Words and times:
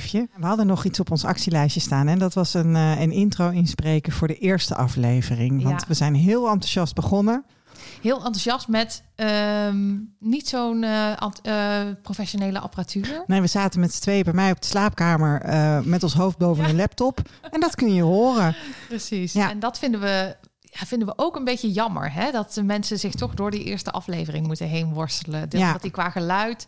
We 0.00 0.46
hadden 0.46 0.66
nog 0.66 0.84
iets 0.84 1.00
op 1.00 1.10
ons 1.10 1.24
actielijstje 1.24 1.80
staan. 1.80 2.08
En 2.08 2.18
dat 2.18 2.34
was 2.34 2.54
een, 2.54 2.74
uh, 2.74 3.00
een 3.00 3.12
intro 3.12 3.50
inspreken 3.50 4.12
voor 4.12 4.28
de 4.28 4.38
eerste 4.38 4.74
aflevering. 4.74 5.62
Want 5.62 5.80
Ja. 5.80 5.86
we 5.88 5.94
zijn 5.94 6.14
heel 6.14 6.48
enthousiast 6.48 6.94
begonnen. 6.94 7.44
Heel 8.02 8.16
enthousiast 8.16 8.68
met 8.68 9.02
ehm, 9.14 9.98
niet 10.18 10.48
zo'n 10.48 10.82
eh, 10.84 11.12
eh, 11.42 11.86
professionele 12.02 12.58
apparatuur. 12.58 13.22
Nee, 13.26 13.40
we 13.40 13.46
zaten 13.46 13.80
met 13.80 13.94
z'n 13.94 14.00
tweeën 14.00 14.24
bij 14.24 14.32
mij 14.32 14.50
op 14.50 14.60
de 14.60 14.66
slaapkamer 14.66 15.40
eh, 15.40 15.80
met 15.80 16.02
ons 16.02 16.14
hoofd 16.14 16.38
boven 16.38 16.66
de 16.66 16.74
laptop. 16.74 17.20
En 17.50 17.60
dat 17.60 17.74
kun 17.74 17.94
je 17.94 18.02
horen. 18.02 18.56
Precies. 18.88 19.32
Ja. 19.32 19.50
En 19.50 19.58
dat 19.60 19.78
vinden 19.78 20.00
we, 20.00 20.36
ja, 20.60 20.86
vinden 20.86 21.08
we 21.08 21.14
ook 21.16 21.36
een 21.36 21.44
beetje 21.44 21.72
jammer. 21.72 22.12
Hè? 22.12 22.30
Dat 22.30 22.54
de 22.54 22.62
mensen 22.62 22.98
zich 22.98 23.14
toch 23.14 23.34
door 23.34 23.50
die 23.50 23.64
eerste 23.64 23.90
aflevering 23.90 24.46
moeten 24.46 24.68
heen 24.68 24.92
worstelen. 24.92 25.48
Dus 25.48 25.60
Ja. 25.60 25.72
Dat 25.72 25.82
die 25.82 25.90
qua 25.90 26.10
geluid 26.10 26.66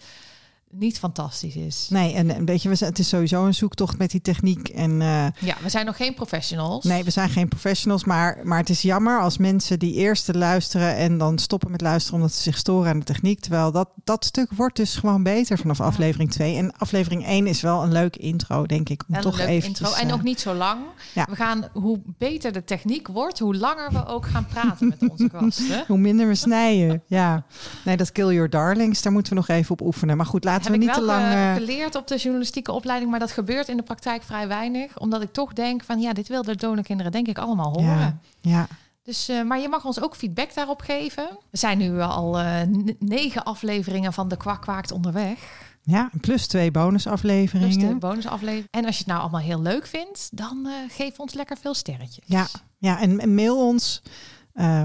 niet 0.79 0.99
fantastisch 0.99 1.57
is. 1.57 1.87
Nee, 1.91 2.15
en, 2.15 2.35
en 2.35 2.45
weet 2.45 2.63
je, 2.63 2.69
we 2.69 2.75
zijn- 2.75 2.91
het 2.91 2.99
is 2.99 3.09
sowieso 3.09 3.45
een 3.47 3.55
zoektocht 3.55 3.99
met 3.99 4.11
die 4.11 4.21
techniek. 4.21 4.69
En 4.69 4.91
eh, 5.03 5.27
Ja, 5.39 5.57
we 5.63 5.69
zijn 5.69 5.87
nog 5.87 5.97
geen 5.97 6.15
professionals. 6.15 6.85
nee, 6.85 7.05
we 7.05 7.11
zijn 7.11 7.29
geen 7.31 7.49
professionals. 7.49 8.05
Maar, 8.05 8.39
maar 8.43 8.59
het 8.59 8.69
is 8.71 8.83
jammer 8.83 9.21
als 9.21 9.39
mensen 9.39 9.79
die 9.79 9.95
eerste 9.95 10.35
luisteren 10.39 10.97
en 10.97 11.19
dan 11.19 11.39
stoppen 11.39 11.71
met 11.71 11.81
luisteren 11.81 12.19
omdat 12.21 12.35
ze 12.35 12.43
zich 12.43 12.57
storen 12.59 12.91
aan 12.91 12.99
de 12.99 13.05
techniek. 13.05 13.41
Terwijl 13.41 13.73
dat, 13.73 13.89
dat 14.05 14.25
stuk 14.25 14.53
wordt 14.53 14.77
dus 14.77 14.95
gewoon 14.97 15.23
beter 15.23 15.59
vanaf 15.59 15.79
Ja. 15.79 15.85
aflevering 15.85 16.31
2. 16.31 16.57
En 16.57 16.73
aflevering 16.77 17.27
1 17.27 17.47
is 17.47 17.61
wel 17.61 17.83
een 17.83 17.93
leuke 17.93 18.19
intro, 18.19 18.67
denk 18.67 18.89
ik. 18.89 19.03
Om 19.09 19.15
En 19.15 19.21
toch 19.21 19.33
een 19.33 19.39
leuk 19.39 19.49
eventjes, 19.49 19.89
intro. 19.89 20.03
En 20.03 20.09
eh, 20.09 20.15
ook 20.15 20.23
niet 20.23 20.41
zo 20.41 20.55
lang. 20.55 20.81
ja. 21.15 21.27
We 21.31 21.37
gaan, 21.37 21.69
hoe 21.73 22.01
beter 22.19 22.53
de 22.53 22.65
techniek 22.65 23.09
wordt, 23.09 23.39
hoe 23.39 23.57
langer 23.57 23.93
we 23.93 24.07
ook 24.07 24.27
gaan 24.27 24.47
praten 24.47 24.89
met 24.89 25.11
onze 25.11 25.29
gasten. 25.35 25.85
Hoe 25.87 25.99
minder 25.99 26.27
we 26.29 26.35
snijden, 26.35 27.03
ja. 27.07 27.45
Nee, 27.85 27.97
dat 27.97 28.13
Kill 28.13 28.33
Your 28.35 28.51
Darlings, 28.51 29.03
daar 29.03 29.13
moeten 29.13 29.33
we 29.33 29.39
nog 29.39 29.49
even 29.49 29.71
op 29.71 29.81
oefenen. 29.81 30.17
Maar 30.17 30.27
goed, 30.27 30.45
laten 30.45 30.64
heb 30.65 30.73
we 30.73 30.79
ik 30.79 30.85
niet 30.85 30.95
te 30.95 31.03
lang... 31.03 31.25
eh, 31.33 31.55
geleerd 31.55 31.95
op 31.95 32.07
de 32.09 32.17
journalistieke 32.17 32.73
opleiding, 32.73 33.11
maar 33.11 33.21
dat 33.21 33.33
gebeurt 33.33 33.69
in 33.69 33.77
de 33.77 33.83
praktijk 33.83 34.23
vrij 34.23 34.49
weinig. 34.49 34.99
Omdat 34.99 35.23
ik 35.23 35.33
toch 35.33 35.53
denk 35.53 35.85
van 35.85 36.01
ja, 36.01 36.13
dit 36.13 36.29
wil 36.29 36.43
de 36.43 36.57
donorkinderen 36.57 37.13
denk 37.13 37.27
ik 37.27 37.39
allemaal 37.39 37.73
horen. 37.73 37.99
ja, 37.99 38.19
ja, 38.41 38.67
Dus, 39.03 39.29
eh, 39.29 39.43
maar 39.43 39.61
je 39.61 39.69
mag 39.69 39.85
ons 39.85 40.01
ook 40.01 40.17
feedback 40.17 40.55
daarop 40.55 40.81
geven. 40.81 41.29
We 41.51 41.57
zijn 41.59 41.79
nu 41.79 42.01
al 42.01 42.39
eh, 42.39 42.61
negen 42.99 43.45
afleveringen 43.45 44.13
van 44.13 44.29
de 44.29 44.37
Kwak 44.37 44.61
Kwaakt 44.63 44.93
onderweg. 44.93 45.39
ja, 45.83 46.11
plus 46.21 46.47
twee 46.47 46.71
bonusafleveringen. 46.71 47.89
de 47.89 47.95
bonusaflevering. 47.97 48.69
En 48.71 48.85
als 48.85 48.95
je 48.95 48.99
het 49.03 49.09
nou 49.09 49.21
allemaal 49.21 49.41
heel 49.41 49.63
leuk 49.63 49.87
vindt, 49.87 50.29
dan 50.33 50.69
geef 50.89 51.19
ons 51.19 51.35
lekker 51.35 51.57
veel 51.57 51.75
sterretjes. 51.75 52.25
Ja, 52.27 52.47
ja 52.79 53.01
en, 53.01 53.35
mail 53.35 53.67
ons. 53.67 54.03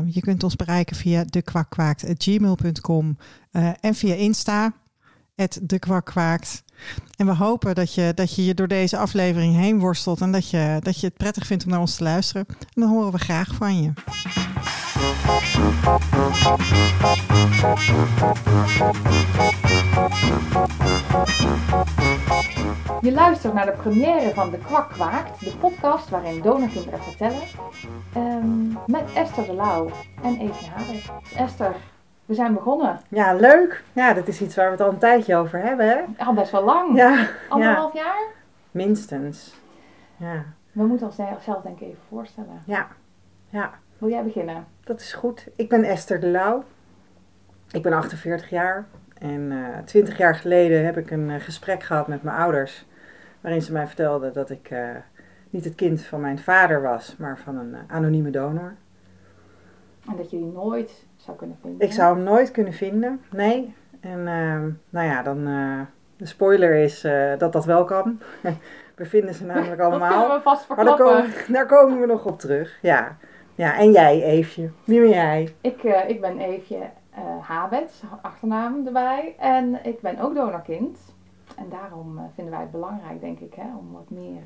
Je 0.06 0.20
kunt 0.20 0.44
ons 0.44 0.56
bereiken 0.56 0.96
via 0.96 1.24
dekwakwaakt.gmail.com 1.24 3.18
eh 3.52 3.72
en 3.82 3.96
via 3.96 4.14
Insta, 4.16 4.74
dekwakwaakt. 5.62 6.64
En 7.18 7.26
we 7.26 7.36
hopen 7.36 7.76
dat 7.76 7.94
je, 7.94 8.12
dat 8.16 8.36
je 8.36 8.46
je 8.46 8.54
door 8.54 8.68
deze 8.68 8.98
aflevering 8.98 9.56
heen 9.56 9.80
worstelt 9.80 10.22
en 10.22 10.32
dat 10.32 10.50
je, 10.50 10.78
dat 10.80 11.00
je 11.00 11.08
het 11.08 11.18
prettig 11.18 11.46
vindt 11.46 11.64
om 11.64 11.70
naar 11.70 11.80
ons 11.80 11.96
te 11.96 12.04
luisteren. 12.04 12.46
En 12.50 12.82
dan 12.82 12.90
horen 12.90 13.12
we 13.12 13.18
graag 13.18 13.56
van 13.56 13.82
je. 13.82 13.92
Je 23.02 23.12
luistert 23.12 23.54
naar 23.54 23.66
de 23.66 23.78
première 23.82 24.34
van 24.34 24.50
De 24.52 24.58
Kwak 24.58 24.90
Kwaakt, 24.90 25.40
de 25.40 25.58
podcast 25.60 26.10
waarin 26.10 26.42
donorkinderen 26.42 27.04
vertellen. 27.04 27.42
Ehm, 28.14 28.68
met 28.88 29.04
Esther 29.14 29.46
de 29.46 29.54
Lauw 29.54 29.92
en 30.24 30.40
Eefje 30.40 30.70
Haber. 30.70 31.12
Esther, 31.36 31.76
we 32.30 32.36
zijn 32.36 32.54
begonnen. 32.54 33.00
Ja, 33.08 33.34
leuk. 33.34 33.84
Ja, 33.94 34.14
dat 34.14 34.28
is 34.28 34.42
iets 34.42 34.56
waar 34.56 34.66
we 34.66 34.72
het 34.72 34.82
al 34.82 34.90
een 34.90 34.98
tijdje 34.98 35.36
over 35.36 35.60
hebben, 35.62 35.88
hè? 35.88 36.26
Al 36.26 36.34
best 36.34 36.52
wel 36.52 36.64
lang. 36.64 36.98
Ja, 36.98 37.28
Anderhalf 37.50 37.94
jaar? 37.94 38.28
minstens. 38.72 39.56
Ja, 40.18 40.44
We 40.72 40.84
moeten 40.84 41.08
onszelf 41.08 41.62
denk 41.64 41.80
ik 41.80 41.88
even 41.88 42.02
voorstellen. 42.10 42.62
ja, 42.66 42.88
ja. 43.50 43.72
Wil 43.98 44.10
jij 44.10 44.24
beginnen? 44.24 44.66
Dat 44.84 45.00
is 45.00 45.14
goed. 45.14 45.48
Ik 45.56 45.70
ben 45.70 45.84
Esther 45.84 46.20
de 46.20 46.28
Lauw. 46.28 46.64
Ik 47.72 47.82
ben 47.82 47.94
48 47.94 48.50
jaar. 48.50 48.86
En 49.18 49.52
eh 49.52 49.84
20 49.86 50.18
jaar 50.18 50.36
geleden 50.36 50.86
heb 50.86 50.98
ik 50.98 51.12
een 51.12 51.30
eh, 51.30 51.40
gesprek 51.42 51.84
gehad 51.84 52.08
met 52.08 52.24
mijn 52.24 52.38
ouders. 52.38 52.86
Waarin 53.42 53.62
ze 53.62 53.72
mij 53.72 53.88
vertelden 53.88 54.34
dat 54.34 54.50
ik 54.50 54.70
eh, 54.70 54.90
niet 55.50 55.64
het 55.64 55.76
kind 55.76 56.02
van 56.02 56.22
mijn 56.22 56.40
vader 56.40 56.82
was, 56.82 57.16
maar 57.18 57.38
van 57.38 57.58
een 57.58 57.76
anonieme 57.88 58.30
donor. 58.30 58.76
En 60.10 60.16
dat 60.18 60.32
je 60.32 60.38
die 60.38 60.52
nooit 60.52 61.06
zou 61.20 61.38
kunnen 61.38 61.58
vinden. 61.62 61.88
Ik 61.88 61.94
zou 61.94 62.16
hem 62.16 62.24
nooit 62.24 62.52
kunnen 62.52 62.74
vinden. 62.74 63.22
Nee. 63.32 63.74
En 64.00 64.28
ehm, 64.28 64.70
nou 64.90 65.08
ja, 65.08 65.22
dan. 65.24 65.48
eh, 65.48 65.80
de 66.18 66.26
spoiler 66.26 66.76
is 66.76 67.04
eh, 67.04 67.38
dat 67.38 67.54
dat 67.54 67.66
wel 67.66 67.84
kan. 67.86 68.20
We 68.96 69.06
vinden 69.06 69.34
ze 69.34 69.46
namelijk 69.46 69.78
Dat 69.82 69.90
allemaal. 69.92 70.20
kunnen 70.20 70.38
we 70.38 70.42
vast 70.44 70.68
Maar 70.70 70.86
daar 70.86 70.96
verklappen. 70.96 71.32
komen, 71.32 71.54
daar 71.54 71.66
komen 71.66 72.00
we 72.00 72.06
nog 72.06 72.26
op 72.26 72.40
terug. 72.40 72.78
Ja. 72.82 73.18
ja, 73.56 73.78
en 73.78 73.92
jij, 73.92 74.24
Eefje. 74.24 74.70
Wie 74.84 75.00
ben 75.00 75.10
jij? 75.10 75.54
Ik, 75.62 75.84
eh, 75.84 76.10
ik 76.10 76.22
ben 76.22 76.40
Eefje 76.40 76.78
Habets, 77.42 78.04
achternaam 78.22 78.86
erbij. 78.86 79.36
En 79.40 79.80
ik 79.86 80.02
ben 80.02 80.20
ook 80.20 80.36
donorkind. 80.36 81.00
En 81.58 81.66
daarom 81.70 82.20
vinden 82.36 82.54
wij 82.54 82.62
het 82.62 82.72
belangrijk, 82.72 83.22
denk 83.22 83.40
ik, 83.40 83.54
hè, 83.54 83.76
om 83.78 83.92
wat 83.92 84.10
meer 84.10 84.42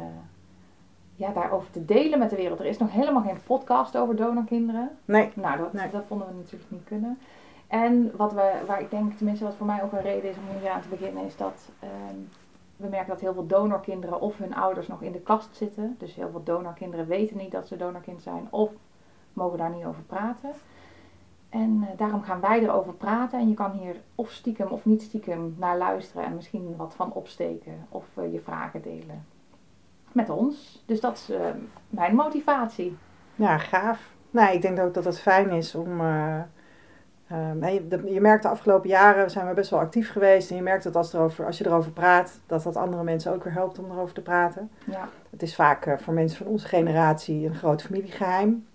ja, 1.23 1.34
daarover 1.34 1.72
te 1.72 1.85
delen 1.85 2.19
met 2.19 2.29
de 2.29 2.35
wereld. 2.35 2.59
Er 2.59 2.66
is 2.66 2.78
nog 2.78 2.91
helemaal 2.91 3.22
geen 3.22 3.44
podcast 3.45 3.97
over 3.97 4.16
donorkinderen. 4.16 4.89
Nee. 5.06 5.31
Nou, 5.34 5.57
dat, 5.57 5.73
Nee. 5.73 5.89
dat 5.89 6.06
vonden 6.06 6.28
we 6.28 6.34
natuurlijk 6.34 6.72
niet 6.72 6.84
kunnen. 6.84 7.19
En 7.67 8.11
wat 8.16 8.34
we, 8.34 8.51
waar 8.67 8.81
ik 8.81 8.89
denk, 8.89 9.13
tenminste 9.13 9.44
wat 9.45 9.56
voor 9.56 9.66
mij 9.66 9.84
ook 9.84 9.91
een 9.91 10.01
reden 10.01 10.29
is 10.29 10.35
om 10.35 10.59
hier 10.59 10.69
aan 10.69 10.81
te 10.81 10.88
beginnen, 10.88 11.25
is 11.25 11.38
dat 11.38 11.69
ehm, 11.79 12.16
we 12.78 12.88
merken 12.88 13.07
dat 13.07 13.19
heel 13.19 13.34
veel 13.34 13.47
donorkinderen 13.47 14.22
of 14.22 14.38
hun 14.38 14.56
ouders 14.56 14.88
nog 14.88 15.01
in 15.01 15.11
de 15.11 15.19
kast 15.19 15.56
zitten. 15.56 15.95
Dus 16.00 16.16
heel 16.16 16.29
veel 16.29 16.44
donorkinderen 16.44 17.07
weten 17.07 17.38
niet 17.38 17.51
dat 17.51 17.67
ze 17.67 17.78
donorkind 17.78 18.22
zijn 18.22 18.47
of 18.50 18.72
mogen 19.34 19.57
daar 19.57 19.75
niet 19.75 19.85
over 19.85 20.03
praten. 20.03 20.51
En 21.50 21.88
eh, 21.90 21.97
daarom 21.97 22.22
gaan 22.23 22.40
wij 22.40 22.61
erover 22.63 22.94
praten. 22.94 23.40
En 23.40 23.47
je 23.50 23.53
kan 23.53 23.72
hier 23.72 23.95
of 24.16 24.31
stiekem 24.31 24.67
of 24.67 24.85
niet 24.85 25.01
stiekem 25.01 25.55
naar 25.57 25.78
luisteren 25.78 26.25
en 26.25 26.35
misschien 26.35 26.75
wat 26.75 26.94
van 26.95 27.13
opsteken 27.13 27.85
of 27.90 28.05
eh, 28.13 28.34
je 28.34 28.40
vragen 28.40 28.81
delen 28.81 29.25
met 30.13 30.29
ons. 30.29 30.84
Dus 30.85 31.00
dat 31.00 31.18
is 31.18 31.29
eh, 31.29 31.41
mijn 31.90 32.16
motivatie. 32.16 32.97
Ja, 33.35 33.57
gaaf. 33.57 34.12
Nou, 34.29 34.53
ik 34.53 34.62
denk 34.62 34.79
ook 34.79 34.94
dat 34.94 35.06
het 35.06 35.19
fijn 35.19 35.50
is 35.50 35.75
om. 35.75 36.00
eh, 36.01 36.40
ehm, 37.28 37.66
je, 37.66 38.01
je 38.13 38.22
merkt 38.22 38.44
de 38.44 38.50
afgelopen 38.50 38.90
jaren 38.90 39.31
zijn 39.31 39.47
we 39.47 39.53
best 39.53 39.69
wel 39.69 39.79
actief 39.79 40.12
geweest. 40.12 40.50
En 40.50 40.56
je 40.56 40.62
merkt 40.62 40.84
dat 40.84 40.96
als, 40.96 41.13
erover, 41.13 41.46
als 41.46 41.57
je 41.57 41.66
erover 41.66 41.91
praat, 41.91 42.40
dat 42.46 42.63
dat 42.63 42.75
andere 42.75 43.03
mensen 43.03 43.34
ook 43.34 43.44
weer 43.44 43.53
helpt 43.53 43.79
om 43.79 43.91
erover 43.91 44.13
te 44.13 44.22
praten. 44.22 44.69
Ja. 44.85 45.07
Het 45.29 45.41
is 45.41 45.56
vaak 45.56 45.85
eh, 45.85 45.97
voor 45.97 46.13
mensen 46.13 46.38
van 46.38 46.47
onze 46.47 46.68
generatie 46.68 47.46
een 47.47 47.56
groot 47.56 47.81
familiegeheim. 47.81 48.66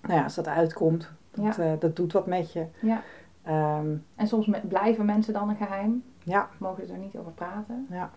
Nou 0.00 0.14
ja, 0.14 0.22
als 0.22 0.34
dat 0.34 0.46
uitkomt, 0.48 1.10
dat, 1.30 1.56
Ja. 1.56 1.64
eh, 1.64 1.72
dat 1.80 1.96
doet 1.96 2.12
wat 2.12 2.26
met 2.26 2.52
je. 2.52 2.66
Ja. 2.80 3.02
Ehm, 3.42 3.86
En 4.16 4.26
soms 4.26 4.50
blijven 4.68 5.04
mensen 5.04 5.32
dan 5.32 5.48
een 5.48 5.56
geheim. 5.56 6.02
ja, 6.24 6.48
Mogen 6.58 6.86
ze 6.86 6.92
er 6.92 6.98
niet 6.98 7.16
over 7.16 7.32
praten. 7.32 7.86
ja 7.90 8.10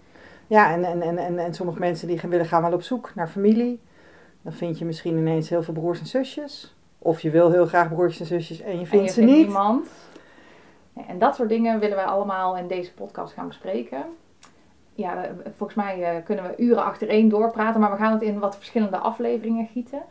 en, 0.52 0.84
en, 0.84 1.02
en, 1.02 1.18
en, 1.18 1.40
en 1.40 1.54
sommige 1.54 1.80
mensen 1.80 2.08
die 2.08 2.20
gaan, 2.20 2.30
willen 2.30 2.46
gaan 2.46 2.62
wel 2.62 2.74
op 2.74 2.82
zoek 2.82 3.12
naar 3.16 3.28
familie. 3.28 3.82
Dan 4.42 4.54
vind 4.54 4.80
je 4.80 4.86
misschien 4.86 5.18
ineens 5.18 5.50
heel 5.50 5.64
veel 5.64 5.74
broers 5.74 6.00
en 6.00 6.06
zusjes. 6.06 6.76
Of 6.98 7.22
je 7.22 7.30
wil 7.30 7.52
heel 7.52 7.66
graag 7.66 7.90
broertjes 7.90 8.20
en 8.20 8.26
zusjes 8.26 8.62
en 8.62 8.74
je 8.74 8.80
en 8.80 8.86
vindt 8.86 9.06
je 9.06 9.12
ze 9.12 9.20
vindt 9.20 9.36
niet. 9.36 9.46
niemand. 9.46 9.88
En 11.08 11.20
dat 11.20 11.36
soort 11.36 11.50
dingen 11.50 11.80
willen 11.80 11.96
wij 11.96 12.06
allemaal 12.06 12.58
in 12.58 12.68
deze 12.68 12.94
podcast 12.94 13.34
gaan 13.34 13.48
bespreken. 13.48 14.06
Ja, 14.94 15.30
volgens 15.56 15.78
mij 15.78 16.04
eh, 16.04 16.24
kunnen 16.26 16.44
we 16.44 16.64
uren 16.64 16.84
achtereen 16.84 17.30
doorpraten, 17.30 17.82
maar 17.82 17.92
we 17.92 17.98
gaan 17.98 18.12
het 18.12 18.22
in 18.22 18.40
wat 18.40 18.56
verschillende 18.56 18.98
afleveringen 18.98 19.68
gieten. 19.68 20.02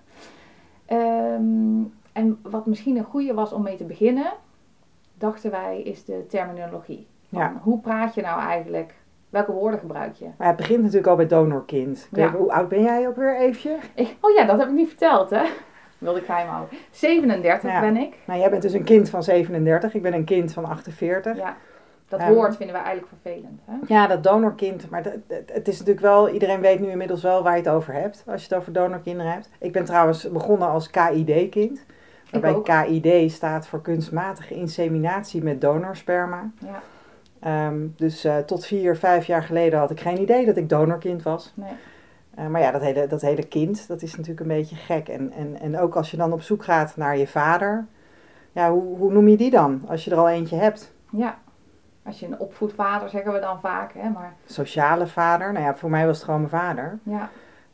Ehm, 0.86 1.82
en 2.12 2.38
wat 2.42 2.66
misschien 2.66 2.96
een 2.96 3.04
goede 3.04 3.34
was 3.34 3.52
om 3.52 3.62
mee 3.62 3.76
te 3.76 3.84
beginnen, 3.84 4.32
dachten 5.14 5.50
wij, 5.50 5.82
is 5.82 6.04
de 6.04 6.26
terminologie. 6.28 7.06
Van 7.28 7.38
Ja. 7.38 7.60
Hoe 7.62 7.80
praat 7.80 8.14
je 8.14 8.22
nou 8.22 8.40
eigenlijk? 8.40 8.94
Welke 9.30 9.52
woorden 9.52 9.80
gebruik 9.80 10.14
je? 10.14 10.26
Maar 10.38 10.46
het 10.48 10.56
begint 10.56 10.80
natuurlijk 10.80 11.06
al 11.06 11.16
bij 11.16 11.26
donorkind. 11.26 12.08
Ja. 12.12 12.30
Hoe 12.30 12.52
oud 12.52 12.68
ben 12.68 12.82
jij 12.82 13.08
ook 13.08 13.16
weer, 13.16 13.36
Eefje? 13.36 13.76
Ik, 13.94 14.16
oh 14.20 14.30
ja, 14.34 14.44
dat 14.44 14.58
heb 14.58 14.68
ik 14.68 14.74
niet 14.74 14.88
verteld, 14.88 15.30
hè? 15.30 15.42
Wilde 15.98 16.18
ik 16.18 16.24
geheim 16.24 16.48
houden. 16.48 16.78
37 16.90 17.70
Ja. 17.70 17.80
ben 17.80 17.96
ik. 17.96 18.14
Nou, 18.24 18.40
jij 18.40 18.50
bent 18.50 18.62
dus 18.62 18.72
een 18.72 18.84
kind 18.84 19.10
van 19.10 19.22
37. 19.22 19.94
Ik 19.94 20.02
ben 20.02 20.14
een 20.14 20.24
kind 20.24 20.52
van 20.52 20.64
48. 20.64 21.36
Ja, 21.36 21.56
dat 22.08 22.20
Ja. 22.20 22.32
woord 22.32 22.56
vinden 22.56 22.76
we 22.76 22.82
eigenlijk 22.82 23.12
vervelend. 23.22 23.60
Hè? 23.64 23.74
Ja, 23.94 24.06
dat 24.06 24.22
donorkind. 24.22 24.90
Maar 24.90 25.02
dat- 25.02 25.12
het, 25.46 25.68
is 25.68 25.78
natuurlijk 25.78 26.06
wel, 26.06 26.28
iedereen 26.28 26.60
weet 26.60 26.80
nu 26.80 26.88
inmiddels 26.90 27.22
wel 27.22 27.42
waar 27.42 27.56
je 27.56 27.62
het 27.62 27.68
over 27.72 27.92
hebt. 27.94 28.24
Als 28.26 28.42
je 28.42 28.48
het 28.48 28.58
over 28.58 28.72
donorkinderen 28.72 29.32
hebt. 29.32 29.48
Ik 29.58 29.72
ben 29.72 29.84
trouwens 29.84 30.30
begonnen 30.30 30.68
als 30.68 30.90
KID-kind. 30.90 31.84
Waarbij. 32.30 32.60
KID 32.86 33.32
staat 33.32 33.66
voor 33.66 33.80
kunstmatige 33.82 34.54
inseminatie 34.54 35.42
met 35.42 35.60
donorsperma. 35.60 36.50
Ja, 36.58 36.82
Ehm, 37.40 37.86
dus 37.96 38.24
eh, 38.24 38.36
tot 38.38 38.66
vier, 38.66 38.96
vijf 38.96 39.26
jaar 39.26 39.42
geleden 39.42 39.78
had 39.78 39.90
ik 39.90 40.00
geen 40.00 40.20
idee 40.20 40.46
dat 40.46 40.56
ik 40.56 40.68
donorkind 40.68 41.22
was. 41.22 41.52
nee. 41.54 41.72
Eh, 42.34 42.46
maar 42.46 42.60
ja, 42.60 42.70
dat 42.70 42.80
hele, 42.80 43.06
dat 43.06 43.20
hele 43.20 43.46
kind, 43.46 43.88
dat 43.88 44.02
is 44.02 44.10
natuurlijk 44.14 44.40
een 44.40 44.56
beetje 44.56 44.76
gek. 44.76 45.08
En, 45.08 45.32
en, 45.32 45.60
en 45.60 45.78
ook 45.78 45.94
als 45.96 46.10
je 46.10 46.16
dan 46.16 46.32
op 46.32 46.42
zoek 46.42 46.64
gaat 46.64 46.96
naar 46.96 47.16
je 47.16 47.26
vader. 47.26 47.86
Ja, 48.52 48.70
hoe, 48.70 48.96
hoe 48.96 49.12
noem 49.12 49.28
je 49.28 49.36
die 49.36 49.50
dan? 49.50 49.82
Als 49.86 50.04
je 50.04 50.10
er 50.10 50.16
al 50.16 50.28
eentje 50.28 50.56
hebt. 50.56 50.92
Ja. 51.10 51.38
als 52.04 52.20
je 52.20 52.26
een 52.26 52.38
opvoedvader 52.38 53.08
zeggen 53.08 53.32
we 53.32 53.38
dan 53.40 53.60
vaak, 53.60 53.92
hè, 53.94 54.08
maar 54.08 54.32
Sociale 54.46 55.06
vader. 55.06 55.52
Nou 55.52 55.64
ja, 55.64 55.74
voor 55.76 55.90
mij 55.90 56.06
was 56.06 56.16
het 56.16 56.24
gewoon 56.24 56.40
mijn 56.40 56.52
vader. 56.52 56.98
ja, 57.02 57.30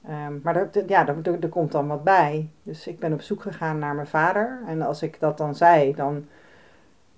Ehm, 0.09 0.33
maar 0.43 0.57
er, 0.57 0.69
er- 0.73 0.89
ja, 0.89 1.07
er, 1.09 1.17
er, 1.23 1.37
er 1.41 1.49
komt 1.49 1.73
dan 1.73 1.87
wat 1.87 2.05
bij. 2.05 2.49
Dus 2.63 2.87
ik 2.87 2.99
ben 2.99 3.13
op 3.13 3.21
zoek 3.21 3.43
gegaan 3.43 3.79
naar 3.79 3.95
mijn 3.95 4.07
vader. 4.07 4.59
En 4.67 4.83
als 4.83 5.03
ik 5.03 5.21
dat 5.21 5.39
dan 5.39 5.55
zei, 5.55 5.95
dan, 5.95 6.25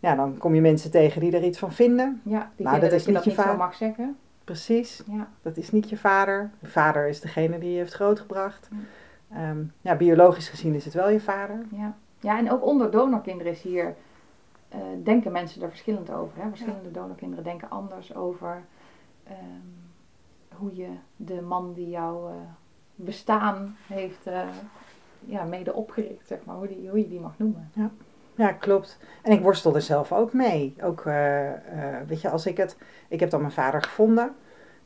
ja, 0.00 0.14
dan 0.14 0.38
kom 0.38 0.54
je 0.54 0.60
mensen 0.60 0.90
tegen 0.90 1.20
die 1.20 1.32
er 1.36 1.44
iets 1.44 1.58
van 1.58 1.72
vinden. 1.72 2.20
ja 2.24 2.50
die 2.56 2.66
Nou, 2.66 2.80
dat 2.80 2.90
dat, 2.90 2.98
is 2.98 3.04
je 3.04 3.10
niet 3.12 3.24
dat 3.24 3.34
je 3.34 3.40
vader. 3.40 3.56
mag 3.56 3.74
zeggen. 3.74 4.16
Precies, 4.44 5.02
Ja, 5.06 5.28
dat 5.42 5.56
is 5.56 5.70
niet 5.70 5.88
je 5.88 5.96
vader. 5.96 6.50
Je 6.60 6.66
vader 6.66 7.08
is 7.08 7.20
degene 7.20 7.58
die 7.58 7.70
je 7.70 7.76
heeft 7.76 7.92
grootgebracht. 7.92 8.68
Ja. 8.70 8.76
Ehm, 9.36 9.58
ja, 9.80 9.94
biologisch 9.94 10.48
gezien 10.48 10.74
is 10.74 10.84
het 10.84 10.94
wel 10.94 11.08
je 11.08 11.20
vader. 11.20 11.60
ja. 11.76 11.96
ja, 12.20 12.38
en 12.38 12.50
ook 12.50 12.64
onder 12.64 12.90
donorkinderen 12.90 13.52
is 13.52 13.62
hier, 13.62 13.94
eh, 14.68 14.78
denken 15.04 15.32
mensen 15.32 15.62
er 15.62 15.68
verschillend 15.68 16.10
over. 16.10 16.42
Hè? 16.42 16.48
Verschillende 16.48 16.90
donorkinderen 16.90 17.44
denken 17.44 17.70
anders 17.70 18.14
over 18.14 18.62
ehm, 19.24 19.36
hoe 20.54 20.76
je 20.76 20.88
de 21.16 21.40
man 21.40 21.72
die 21.72 21.88
jouw 21.90 22.28
eh, 22.28 22.34
bestaan 22.94 23.76
heeft 23.86 24.26
eh, 24.26 24.48
ja, 25.20 25.44
mede 25.44 25.72
opgericht, 25.72 26.26
zeg 26.26 26.38
maar, 26.44 26.56
hoe, 26.56 26.68
die, 26.68 26.88
hoe 26.88 26.98
je 26.98 27.08
die 27.08 27.20
mag 27.20 27.38
noemen. 27.38 27.70
Ja, 27.74 27.90
klopt. 28.46 28.98
En 29.22 29.32
ik 29.32 29.42
worstel 29.42 29.74
er 29.74 29.82
zelf 29.82 30.12
ook 30.12 30.32
mee. 30.32 30.74
Ook, 30.82 31.06
eh, 31.06 31.48
eh, 31.48 31.56
weet 32.06 32.20
je, 32.20 32.28
als 32.30 32.46
ik 32.46 32.56
het... 32.56 32.76
Ik 33.08 33.20
heb 33.20 33.30
dan 33.30 33.40
mijn 33.40 33.52
vader 33.52 33.82
gevonden. 33.82 34.34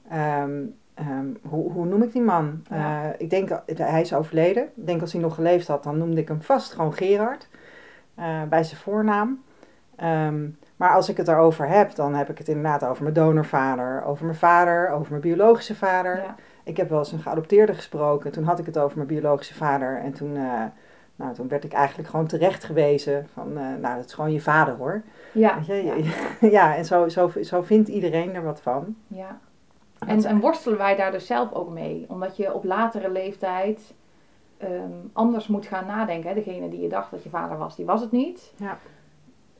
Ehm, 0.08 0.60
ehm, 0.94 1.26
hoe, 1.42 1.72
hoe 1.72 1.86
noem 1.86 2.02
ik 2.02 2.12
die 2.12 2.22
man? 2.22 2.62
Ja. 2.70 3.04
Eh, 3.04 3.10
ik 3.18 3.30
denk, 3.30 3.62
hij 3.66 4.00
is 4.00 4.14
overleden. 4.14 4.62
Ik 4.62 4.86
denk 4.86 5.00
als 5.00 5.12
hij 5.12 5.20
nog 5.20 5.34
geleefd 5.34 5.66
had, 5.66 5.82
dan 5.82 5.98
noemde 5.98 6.20
ik 6.20 6.28
hem 6.28 6.42
vast 6.42 6.72
gewoon 6.72 6.94
Gerard. 6.94 7.48
bij 8.48 8.64
zijn 8.64 8.80
voornaam. 8.80 9.42
Ehm, 9.96 10.48
maar 10.76 10.94
als 10.94 11.08
ik 11.08 11.16
het 11.16 11.28
erover 11.28 11.68
heb, 11.68 11.94
dan 11.94 12.14
heb 12.14 12.30
ik 12.30 12.38
het 12.38 12.48
inderdaad 12.48 12.84
over 12.84 13.02
mijn 13.02 13.14
donorvader, 13.14 14.04
over 14.04 14.24
mijn 14.24 14.36
vader, 14.38 14.90
over 14.90 15.10
mijn 15.10 15.22
biologische 15.22 15.74
vader. 15.74 16.16
Ja, 16.16 16.34
Ik 16.64 16.76
heb 16.76 16.88
wel 16.88 16.98
eens 16.98 17.12
een 17.12 17.18
geadopteerde 17.18 17.74
gesproken. 17.74 18.32
Toen 18.32 18.44
had 18.44 18.58
ik 18.58 18.66
het 18.66 18.78
over 18.78 18.96
mijn 18.96 19.08
biologische 19.08 19.54
vader. 19.54 19.98
En 19.98 20.12
toen, 20.12 20.36
nou, 21.16 21.34
toen 21.34 21.48
werd 21.48 21.64
ik 21.64 21.72
eigenlijk 21.72 22.08
gewoon 22.08 22.26
terecht 22.26 22.64
gewezen 22.64 23.28
van, 23.32 23.58
eh, 23.58 23.62
nou, 23.80 23.96
dat 23.96 24.04
is 24.04 24.12
gewoon 24.12 24.32
je 24.32 24.40
vader 24.40 24.74
hoor. 24.74 25.02
ja, 25.32 25.58
ja, 25.66 25.94
ja, 26.40 26.76
en 26.76 26.84
zo, 26.84 27.08
zo, 27.08 27.30
zo 27.42 27.62
vindt 27.62 27.88
iedereen 27.88 28.34
er 28.34 28.42
wat 28.42 28.60
van. 28.60 28.96
ja. 29.06 29.40
En, 30.06 30.24
en 30.24 30.40
worstelen 30.40 30.78
wij 30.78 30.96
daar 30.96 31.12
dus 31.12 31.26
zelf 31.26 31.52
ook 31.52 31.70
mee? 31.70 32.04
Omdat 32.08 32.36
je 32.36 32.54
op 32.54 32.64
latere 32.64 33.10
leeftijd 33.10 33.94
ehm, 34.56 34.92
anders 35.12 35.46
moet 35.46 35.66
gaan 35.66 35.86
nadenken. 35.86 36.28
Hè? 36.28 36.34
Degene 36.34 36.68
die 36.68 36.80
je 36.80 36.88
dacht 36.88 37.10
dat 37.10 37.22
je 37.22 37.30
vader 37.30 37.58
was, 37.58 37.76
die 37.76 37.84
was 37.84 38.00
het 38.00 38.10
niet. 38.10 38.52
Ja. 38.56 38.78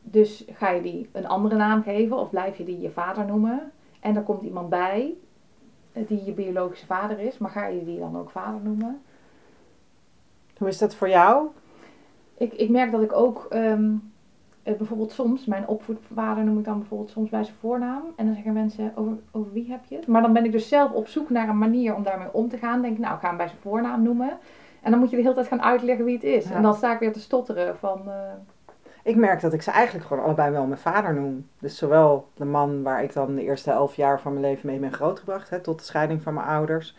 Dus 0.00 0.44
ga 0.52 0.70
je 0.70 0.82
die 0.82 1.08
een 1.12 1.26
andere 1.26 1.56
naam 1.56 1.82
geven 1.82 2.16
of 2.16 2.30
blijf 2.30 2.56
je 2.56 2.64
die 2.64 2.80
je 2.80 2.90
vader 2.90 3.24
noemen? 3.24 3.72
En 4.00 4.16
er 4.16 4.22
komt 4.22 4.42
iemand 4.42 4.68
bij 4.68 5.14
eh, 5.92 6.06
die 6.06 6.24
je 6.24 6.32
biologische 6.32 6.86
vader 6.86 7.18
is, 7.18 7.38
maar 7.38 7.50
ga 7.50 7.66
je 7.66 7.84
die 7.84 7.98
dan 7.98 8.18
ook 8.18 8.30
vader 8.30 8.60
noemen? 8.60 9.02
Hoe 10.62 10.70
is 10.70 10.78
dat 10.78 10.94
voor 10.94 11.08
jou? 11.08 11.46
Ik, 12.38 12.52
ik 12.52 12.68
merk 12.68 12.90
dat 12.90 13.02
ik 13.02 13.12
ook 13.12 13.46
ehm, 13.50 13.90
eh, 14.62 14.76
bijvoorbeeld 14.76 15.12
soms, 15.12 15.44
mijn 15.44 15.66
opvoedvader 15.66 16.44
noem 16.44 16.58
ik 16.58 16.64
dan 16.64 16.78
bijvoorbeeld 16.78 17.10
soms 17.10 17.30
bij 17.30 17.44
zijn 17.44 17.56
voornaam. 17.60 18.02
En 18.16 18.24
dan 18.26 18.34
zeggen 18.34 18.52
mensen, 18.52 18.92
over, 18.94 19.12
over 19.30 19.52
wie 19.52 19.70
heb 19.70 19.80
je 19.88 19.96
het? 19.96 20.06
Maar 20.06 20.22
dan 20.22 20.32
ben 20.32 20.44
ik 20.44 20.52
dus 20.52 20.68
zelf 20.68 20.92
op 20.92 21.06
zoek 21.06 21.30
naar 21.30 21.48
een 21.48 21.58
manier 21.58 21.94
om 21.94 22.02
daarmee 22.02 22.32
om 22.32 22.48
te 22.48 22.56
gaan. 22.56 22.82
Denk 22.82 22.94
ik, 22.94 23.00
nou, 23.00 23.14
ik 23.14 23.20
ga 23.20 23.28
hem 23.28 23.36
bij 23.36 23.46
zijn 23.46 23.60
voornaam 23.60 24.02
noemen. 24.02 24.38
En 24.82 24.90
dan 24.90 25.00
moet 25.00 25.10
je 25.10 25.16
de 25.16 25.22
hele 25.22 25.34
tijd 25.34 25.46
gaan 25.46 25.62
uitleggen 25.62 26.04
wie 26.04 26.14
het 26.14 26.24
is. 26.24 26.48
Ja. 26.48 26.54
En 26.54 26.62
dan 26.62 26.74
sta 26.74 26.92
ik 26.92 26.98
weer 26.98 27.12
te 27.12 27.20
stotteren 27.20 27.76
van, 27.76 28.02
eh, 28.06 28.14
Ik 29.02 29.16
merk 29.16 29.40
dat 29.40 29.52
ik 29.52 29.62
ze 29.62 29.70
eigenlijk 29.70 30.06
gewoon 30.06 30.24
allebei 30.24 30.50
wel 30.50 30.66
mijn 30.66 30.80
vader 30.80 31.14
noem. 31.14 31.46
Dus 31.58 31.76
zowel 31.76 32.28
de 32.34 32.44
man 32.44 32.82
waar 32.82 33.02
ik 33.02 33.12
dan 33.12 33.34
de 33.34 33.42
eerste 33.42 33.70
elf 33.70 33.94
jaar 33.94 34.20
van 34.20 34.32
mijn 34.32 34.44
leven 34.44 34.66
mee 34.66 34.78
ben 34.78 34.92
grootgebracht, 34.92 35.50
hè, 35.50 35.60
tot 35.60 35.78
de 35.78 35.84
scheiding 35.84 36.22
van 36.22 36.34
mijn 36.34 36.46
ouders. 36.46 36.96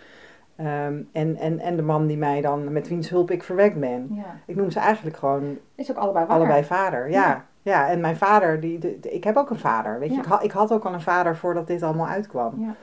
Ehm, 0.56 1.02
en, 1.12 1.36
en, 1.38 1.60
en 1.60 1.76
de 1.76 1.82
man 1.82 2.08
die 2.08 2.18
mij 2.18 2.42
dan, 2.42 2.72
met 2.72 2.88
wiens 2.88 3.10
hulp 3.10 3.32
ik 3.32 3.44
verwekt 3.44 3.80
ben. 3.80 4.08
ja, 4.12 4.24
Ik 4.46 4.56
noem 4.56 4.72
ze 4.72 4.80
eigenlijk 4.80 5.18
gewoon 5.18 5.58
is 5.76 5.92
ook 5.92 5.98
allebei 5.98 6.26
waar. 6.26 6.36
allebei 6.36 6.64
vader. 6.64 7.10
Ja. 7.10 7.22
Ja. 7.28 7.46
ja. 7.62 7.90
en 7.90 8.00
mijn 8.02 8.16
vader, 8.16 8.60
die, 8.60 8.80
de- 8.80 9.00
de- 9.00 9.12
ik 9.14 9.24
heb 9.24 9.36
ook 9.38 9.50
een 9.50 9.60
vader. 9.60 10.00
Weet 10.00 10.12
je, 10.14 10.18
ik, 10.20 10.26
had, 10.26 10.44
ik 10.44 10.52
had 10.52 10.72
ook 10.72 10.84
al 10.86 10.94
een 10.94 11.02
vader 11.02 11.36
voordat 11.38 11.68
dit 11.68 11.84
allemaal 11.84 12.08
uitkwam. 12.08 12.54
Ja. 12.58 12.76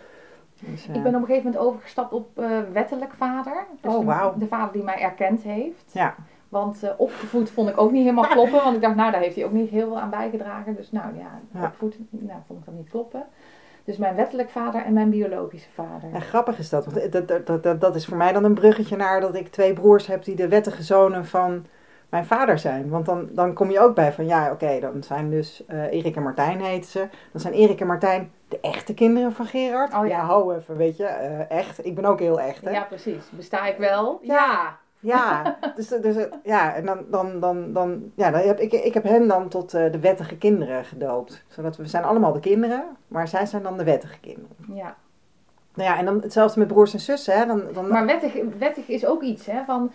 Dus, 0.70 0.88
eh, 0.88 0.94
Ik 0.94 1.02
ben 1.02 1.14
op 1.14 1.20
een 1.20 1.26
gegeven 1.26 1.50
moment 1.50 1.68
overgestapt 1.68 2.12
op 2.12 2.38
eh, 2.38 2.46
wettelijk 2.72 3.12
vader. 3.16 3.64
Dus 3.80 3.94
Oh, 3.94 4.38
de- 4.38 4.46
vader 4.46 4.72
die 4.72 4.82
mij 4.82 5.00
erkend 5.00 5.42
heeft. 5.42 5.90
Ja. 5.92 6.14
Want 6.48 6.82
eh, 6.82 6.90
opgevoed 6.96 7.50
vond 7.50 7.68
ik 7.68 7.80
ook 7.80 7.90
niet 7.90 8.02
helemaal 8.02 8.26
kloppen. 8.36 8.62
Want 8.64 8.76
ik 8.76 8.82
dacht, 8.82 8.96
nou, 8.96 9.12
daar 9.12 9.20
heeft 9.20 9.36
hij 9.36 9.44
ook 9.44 9.52
niet 9.52 9.70
heel 9.70 9.86
veel 9.86 10.00
aan 10.00 10.10
bijgedragen. 10.10 10.74
Dus 10.74 10.90
nou 10.92 11.06
ja, 11.18 11.62
opvoed 11.64 11.96
nou, 12.10 12.38
vond 12.46 12.58
ik 12.60 12.64
dat 12.66 12.74
niet 12.74 12.88
kloppen. 12.88 13.22
Dus 13.90 13.98
mijn 13.98 14.16
wettelijk 14.16 14.50
vader 14.50 14.84
en 14.84 14.92
mijn 14.92 15.10
biologische 15.10 15.70
vader. 15.70 16.10
Ja, 16.12 16.20
grappig 16.20 16.58
is 16.58 16.68
dat. 16.68 16.86
Want 16.86 17.12
dat, 17.12 17.46
dat, 17.46 17.62
dat, 17.62 17.80
dat, 17.80 17.94
is 17.94 18.06
voor 18.06 18.16
mij 18.16 18.32
dan 18.32 18.44
een 18.44 18.54
bruggetje 18.54 18.96
naar 18.96 19.20
dat 19.20 19.34
ik 19.34 19.48
twee 19.48 19.72
broers 19.72 20.06
heb 20.06 20.24
die 20.24 20.36
de 20.36 20.48
wettige 20.48 20.82
zonen 20.82 21.26
van 21.26 21.66
mijn 22.08 22.26
vader 22.26 22.58
zijn. 22.58 22.88
Want 22.88 23.06
dan, 23.06 23.28
dan 23.32 23.54
kom 23.54 23.70
je 23.70 23.80
ook 23.80 23.94
bij 23.94 24.12
van 24.12 24.26
ja, 24.26 24.50
oké, 24.52 24.80
dan 24.80 25.02
zijn 25.02 25.30
dus 25.30 25.64
eh 25.66 25.92
Erik 25.92 26.16
en 26.16 26.22
Martijn 26.22 26.60
heten 26.60 26.90
ze. 26.90 27.08
Dan 27.32 27.40
zijn 27.40 27.54
Erik 27.54 27.80
en 27.80 27.86
Martijn 27.86 28.32
de 28.48 28.60
echte 28.60 28.94
kinderen 28.94 29.32
van 29.32 29.46
Gerard. 29.46 29.94
Oh 29.94 30.06
ja. 30.06 30.20
hou 30.20 30.56
even, 30.56 30.76
weet 30.76 30.96
je, 30.96 31.04
eh, 31.04 31.50
echt. 31.58 31.84
Ik 31.86 31.94
ben 31.94 32.04
ook 32.04 32.18
heel 32.18 32.40
echt, 32.40 32.64
hè. 32.64 32.70
Ja, 32.70 32.82
precies. 32.82 33.30
Besta 33.30 33.66
ik 33.66 33.76
wel? 33.76 34.18
Ja. 34.22 34.34
Ja, 34.34 34.78
dus, 35.76 35.88
dus 35.88 36.16
eh, 36.16 36.32
ja, 36.44 36.74
en 36.74 36.84
dan, 36.84 37.04
dan, 37.10 37.40
dan, 37.40 37.72
dan, 37.72 38.12
ja, 38.14 38.30
dan 38.30 38.40
heb 38.40 38.60
ik, 38.60 38.72
ik 38.72 38.94
heb 38.94 39.04
hen 39.04 39.28
dan 39.28 39.48
tot 39.48 39.74
eh, 39.74 39.92
de 39.92 40.00
wettige 40.00 40.36
kinderen 40.36 40.84
gedoopt. 40.84 41.44
Zodat 41.48 41.76
we, 41.76 41.82
we 41.82 41.88
zijn 41.88 42.04
allemaal 42.04 42.32
de 42.32 42.40
kinderen, 42.40 42.84
maar 43.08 43.28
zij 43.28 43.46
zijn 43.46 43.62
dan 43.62 43.76
de 43.76 43.84
wettige 43.84 44.20
kinderen. 44.20 44.56
ja. 44.74 44.96
Nou 45.74 45.90
ja, 45.90 45.98
en 45.98 46.04
dan 46.04 46.20
hetzelfde 46.20 46.58
met 46.58 46.68
broers 46.68 46.92
en 46.92 47.00
zussen, 47.00 47.38
hè. 47.38 47.46
Dan, 47.46 47.62
dan, 47.72 47.88
Maar 47.88 48.06
wettig, 48.06 48.34
wettig 48.58 48.88
is 48.88 49.06
ook 49.06 49.22
iets, 49.22 49.46
hè? 49.46 49.64
Van, 49.64 49.90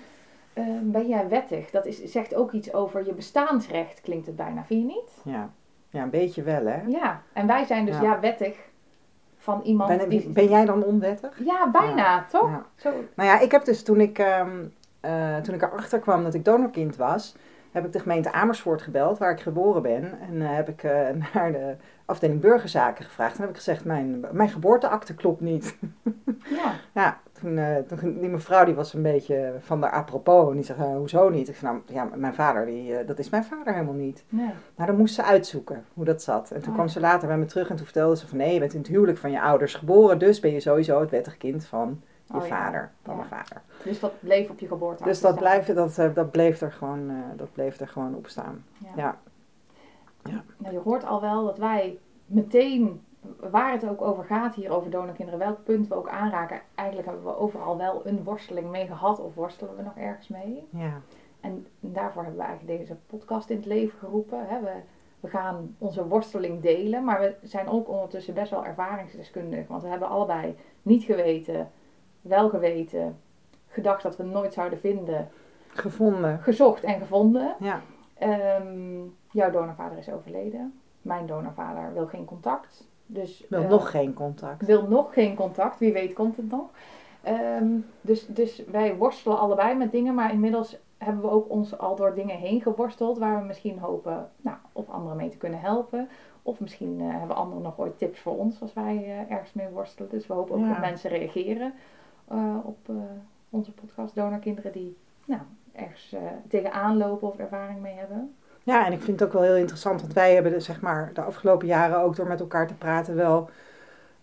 eh, 0.54 0.64
ben 0.82 1.08
jij 1.08 1.28
wettig? 1.28 1.72
Dat 1.72 1.86
is, 1.86 2.04
zegt 2.04 2.36
ook 2.36 2.52
iets 2.52 2.74
over 2.74 3.06
je 3.06 3.14
bestaansrecht, 3.14 4.02
klinkt 4.02 4.26
het 4.26 4.36
bijna. 4.36 4.64
Vind 4.64 4.82
je 4.82 4.88
niet? 4.88 5.36
Ja. 5.36 5.50
ja, 5.90 6.04
een 6.04 6.10
beetje 6.10 6.44
wel, 6.44 6.66
hè. 6.66 6.82
Ja. 6.88 7.22
En 7.34 7.48
wij 7.48 7.66
zijn 7.66 7.86
dus 7.86 7.96
Ja. 7.96 8.02
ja, 8.02 8.20
wettig 8.20 8.58
van 9.38 9.62
iemand 9.64 9.98
Ben, 9.98 10.10
die... 10.10 10.30
ben 10.30 10.48
jij 10.50 10.66
dan 10.66 10.84
onwettig? 10.84 11.40
Ja, 11.46 11.70
bijna, 11.72 12.26
toch? 12.30 12.50
Ja. 12.50 12.66
Zo, 12.76 12.90
Nou 13.16 13.30
ja, 13.30 13.40
ik 13.40 13.52
heb 13.52 13.66
dus 13.66 13.84
toen 13.84 14.02
ik, 14.02 14.20
ehm, 14.20 14.66
eh, 15.06 15.38
toen 15.38 15.56
ik 15.56 15.62
erachter 15.62 16.00
kwam 16.00 16.24
dat 16.24 16.34
ik 16.34 16.46
donorkind 16.46 16.96
was, 16.96 17.36
heb 17.76 17.86
ik 17.86 17.94
de 17.94 18.00
gemeente 18.00 18.32
Amersfoort 18.32 18.82
gebeld, 18.82 19.18
waar 19.18 19.32
ik 19.32 19.40
geboren 19.40 19.82
ben. 19.82 20.20
En 20.20 20.42
eh, 20.42 20.56
heb 20.56 20.70
ik 20.70 20.84
eh, 20.84 21.08
naar 21.34 21.52
de 21.52 21.76
afdeling 22.06 22.42
burgerzaken 22.42 23.06
gevraagd. 23.06 23.36
En 23.36 23.42
heb 23.42 23.50
ik 23.50 23.56
gezegd, 23.56 23.86
mijn, 23.86 24.26
mijn 24.32 24.50
geboorteakte 24.50 25.16
klopt 25.16 25.42
niet. 25.42 25.78
ja. 26.50 26.74
Ja, 26.94 27.20
toen, 27.32 27.60
toen, 27.88 28.20
die 28.20 28.30
mevrouw 28.30 28.66
die 28.66 28.74
was 28.74 28.94
een 28.94 29.02
beetje 29.02 29.54
van 29.60 29.82
de 29.82 29.90
apropos. 29.90 30.50
En 30.50 30.56
die 30.56 30.64
zei, 30.64 30.80
eh, 30.80 30.96
hoezo 30.96 31.30
niet? 31.30 31.50
Ik 31.50 31.56
zei, 31.56 31.72
nou, 31.72 31.84
ja, 31.88 32.16
mijn 32.16 32.34
vader, 32.34 32.66
die, 32.66 33.06
dat 33.06 33.20
is 33.20 33.30
mijn 33.30 33.44
vader 33.44 33.74
helemaal 33.74 33.94
niet. 33.94 34.24
Nee. 34.30 34.50
Nou, 34.76 34.90
dan 34.90 34.98
moest 34.98 35.16
ze 35.16 35.24
uitzoeken 35.24 35.86
hoe 35.94 36.06
dat 36.06 36.22
zat. 36.22 36.52
En 36.52 36.60
toen 36.60 36.70
Oh. 36.70 36.76
kwam 36.76 36.88
ze 36.88 37.00
later 37.00 37.28
bij 37.28 37.38
me 37.38 37.46
terug 37.46 37.70
en 37.70 37.76
toen 37.76 37.86
vertelde 37.86 38.18
ze 38.18 38.28
van... 38.28 38.38
nee, 38.38 38.54
je 38.54 38.60
bent 38.60 38.74
in 38.74 38.80
het 38.80 38.88
huwelijk 38.88 39.18
van 39.18 39.32
je 39.32 39.42
ouders 39.42 39.74
geboren... 39.74 40.20
dus 40.20 40.40
ben 40.40 40.52
je 40.52 40.60
sowieso 40.60 41.00
het 41.00 41.10
wettig 41.12 41.38
kind 41.38 41.66
van 41.66 42.02
je 42.26 42.34
Oh 42.34 42.48
ja, 42.48 42.48
vader, 42.48 42.92
van 43.04 43.16
mijn 43.16 43.28
vader. 43.28 43.62
Dus 43.84 44.00
dat 44.00 44.20
bleef 44.20 44.50
op 44.50 44.60
je 44.60 44.68
geboorte. 44.68 45.04
Dus 45.04 45.22
dat, 45.22 45.36
blijft, 45.36 45.76
dat, 45.76 45.98
eh, 45.98 46.14
dat, 46.14 46.32
bleef 46.32 46.62
er 46.62 46.72
gewoon, 46.72 47.10
eh, 47.10 47.16
dat 47.36 47.54
bleef 47.54 47.80
er 47.80 47.88
gewoon 47.88 48.16
op 48.16 48.28
staan. 48.28 48.66
Ja. 48.96 49.18
Ja. 50.24 50.44
Nou, 50.58 50.74
je 50.74 50.80
hoort 50.80 51.06
al 51.06 51.22
wel 51.22 51.46
dat 51.46 51.58
wij 51.58 51.98
meteen, 52.26 53.04
waar 53.40 53.72
het 53.72 53.88
ook 53.88 54.02
over 54.02 54.24
gaat 54.24 54.56
hier 54.56 54.72
over 54.72 54.90
donorkinderen, 54.90 55.40
welk 55.40 55.64
punt 55.64 55.88
we 55.88 55.96
ook 55.96 56.10
aanraken, 56.10 56.62
eigenlijk 56.76 57.08
hebben 57.08 57.26
we 57.26 57.38
overal 57.38 57.78
wel 57.78 58.02
een 58.06 58.24
worsteling 58.24 58.70
mee 58.70 58.88
gehad 58.88 59.20
of 59.20 59.36
worstelen 59.36 59.76
we 59.76 59.82
nog 59.82 59.98
ergens 59.98 60.28
mee. 60.28 60.68
Ja. 60.70 61.02
En 61.40 61.68
daarvoor 61.80 62.24
hebben 62.24 62.42
we 62.42 62.48
eigenlijk 62.48 62.80
deze 62.80 62.98
podcast 63.08 63.50
in 63.50 63.56
het 63.56 63.66
leven 63.66 64.00
geroepen. 64.00 64.48
Hè. 64.48 64.60
We, 64.60 64.74
we 65.20 65.28
gaan 65.28 65.76
onze 65.78 66.08
worsteling 66.08 66.62
delen, 66.62 67.04
maar 67.04 67.20
we 67.20 67.36
zijn 67.48 67.68
ook 67.68 67.90
ondertussen 67.90 68.34
best 68.34 68.52
wel 68.52 68.66
ervaringsdeskundig. 68.66 69.68
Want 69.68 69.82
we 69.82 69.90
hebben 69.90 70.08
allebei 70.08 70.56
niet 70.82 71.04
geweten, 71.04 71.72
wel 72.28 72.50
geweten, 72.50 73.18
gedacht 73.68 74.04
dat 74.04 74.18
we 74.18 74.24
nooit 74.24 74.54
zouden 74.54 74.80
vinden, 74.80 75.30
Gevonden. 75.68 76.40
gezocht 76.40 76.84
en 76.84 77.00
gevonden. 77.00 77.56
Ja. 77.60 77.82
Ehm, 78.18 79.00
jouw 79.32 79.52
donorvader 79.52 79.98
is 79.98 80.10
overleden. 80.12 80.80
Mijn 81.02 81.26
donorvader 81.26 81.94
wil 81.94 82.08
geen 82.08 82.26
contact. 82.26 82.88
Dus, 83.06 83.46
Wil 83.50 83.62
eh, 83.64 83.70
nog 83.70 83.92
geen 83.92 84.14
contact. 84.14 84.66
wil 84.66 84.88
nog 84.88 85.14
geen 85.14 85.36
contact. 85.36 85.80
Wie 85.80 85.94
weet 85.94 86.14
komt 86.14 86.38
het 86.38 86.50
nog. 86.52 86.70
Ehm, 87.24 87.68
dus, 88.02 88.26
dus 88.28 88.64
wij 88.72 88.96
worstelen 88.96 89.40
allebei 89.40 89.76
met 89.76 89.92
dingen. 89.92 90.14
Maar 90.16 90.32
inmiddels 90.34 90.78
hebben 90.98 91.22
we 91.22 91.30
ook 91.30 91.50
ons 91.50 91.78
al 91.78 91.96
door 91.96 92.14
dingen 92.16 92.38
heen 92.38 92.62
geworsteld. 92.62 93.18
Waar 93.18 93.40
we 93.40 93.46
misschien 93.48 93.80
hopen 93.80 94.30
nou, 94.42 94.58
of 94.72 94.90
anderen 94.90 95.18
mee 95.18 95.30
te 95.30 95.38
kunnen 95.38 95.60
helpen. 95.60 96.10
Of 96.44 96.60
misschien 96.60 97.02
eh, 97.02 97.18
hebben 97.18 97.36
anderen 97.36 97.64
nog 97.64 97.80
ooit 97.80 97.98
tips 97.98 98.20
voor 98.20 98.38
ons 98.38 98.62
als 98.62 98.74
wij 98.74 98.96
eh, 99.04 99.32
ergens 99.36 99.54
mee 99.54 99.68
worstelen. 99.68 100.10
Dus 100.10 100.28
we 100.28 100.34
hopen 100.34 100.56
ook 100.56 100.62
Ja. 100.62 100.70
dat 100.70 100.80
mensen 100.80 101.10
reageren 101.10 101.74
op 102.64 102.78
eh, 102.90 102.96
onze 103.50 103.72
podcast. 103.72 104.16
Donorkinderen 104.16 104.72
die 104.72 104.98
nou, 105.26 105.42
ergens 105.74 106.14
eh, 106.14 106.22
tegenaan 106.48 106.98
lopen 106.98 107.28
of 107.28 107.38
ervaring 107.38 107.82
mee 107.82 107.96
hebben. 107.96 108.36
Ja, 108.64 108.86
en 108.86 108.92
ik 108.94 109.02
vind 109.02 109.20
het 109.20 109.28
ook 109.30 109.34
wel 109.34 109.44
heel 109.44 109.56
interessant, 109.56 110.02
want 110.02 110.14
wij 110.14 110.34
hebben 110.34 110.52
de, 110.52 110.60
zeg 110.60 110.82
maar, 110.82 111.12
de 111.14 111.22
afgelopen 111.22 111.68
jaren 111.68 112.00
ook 112.00 112.16
door 112.16 112.28
met 112.28 112.40
elkaar 112.40 112.68
te 112.68 112.74
praten 112.74 113.16
wel 113.16 113.50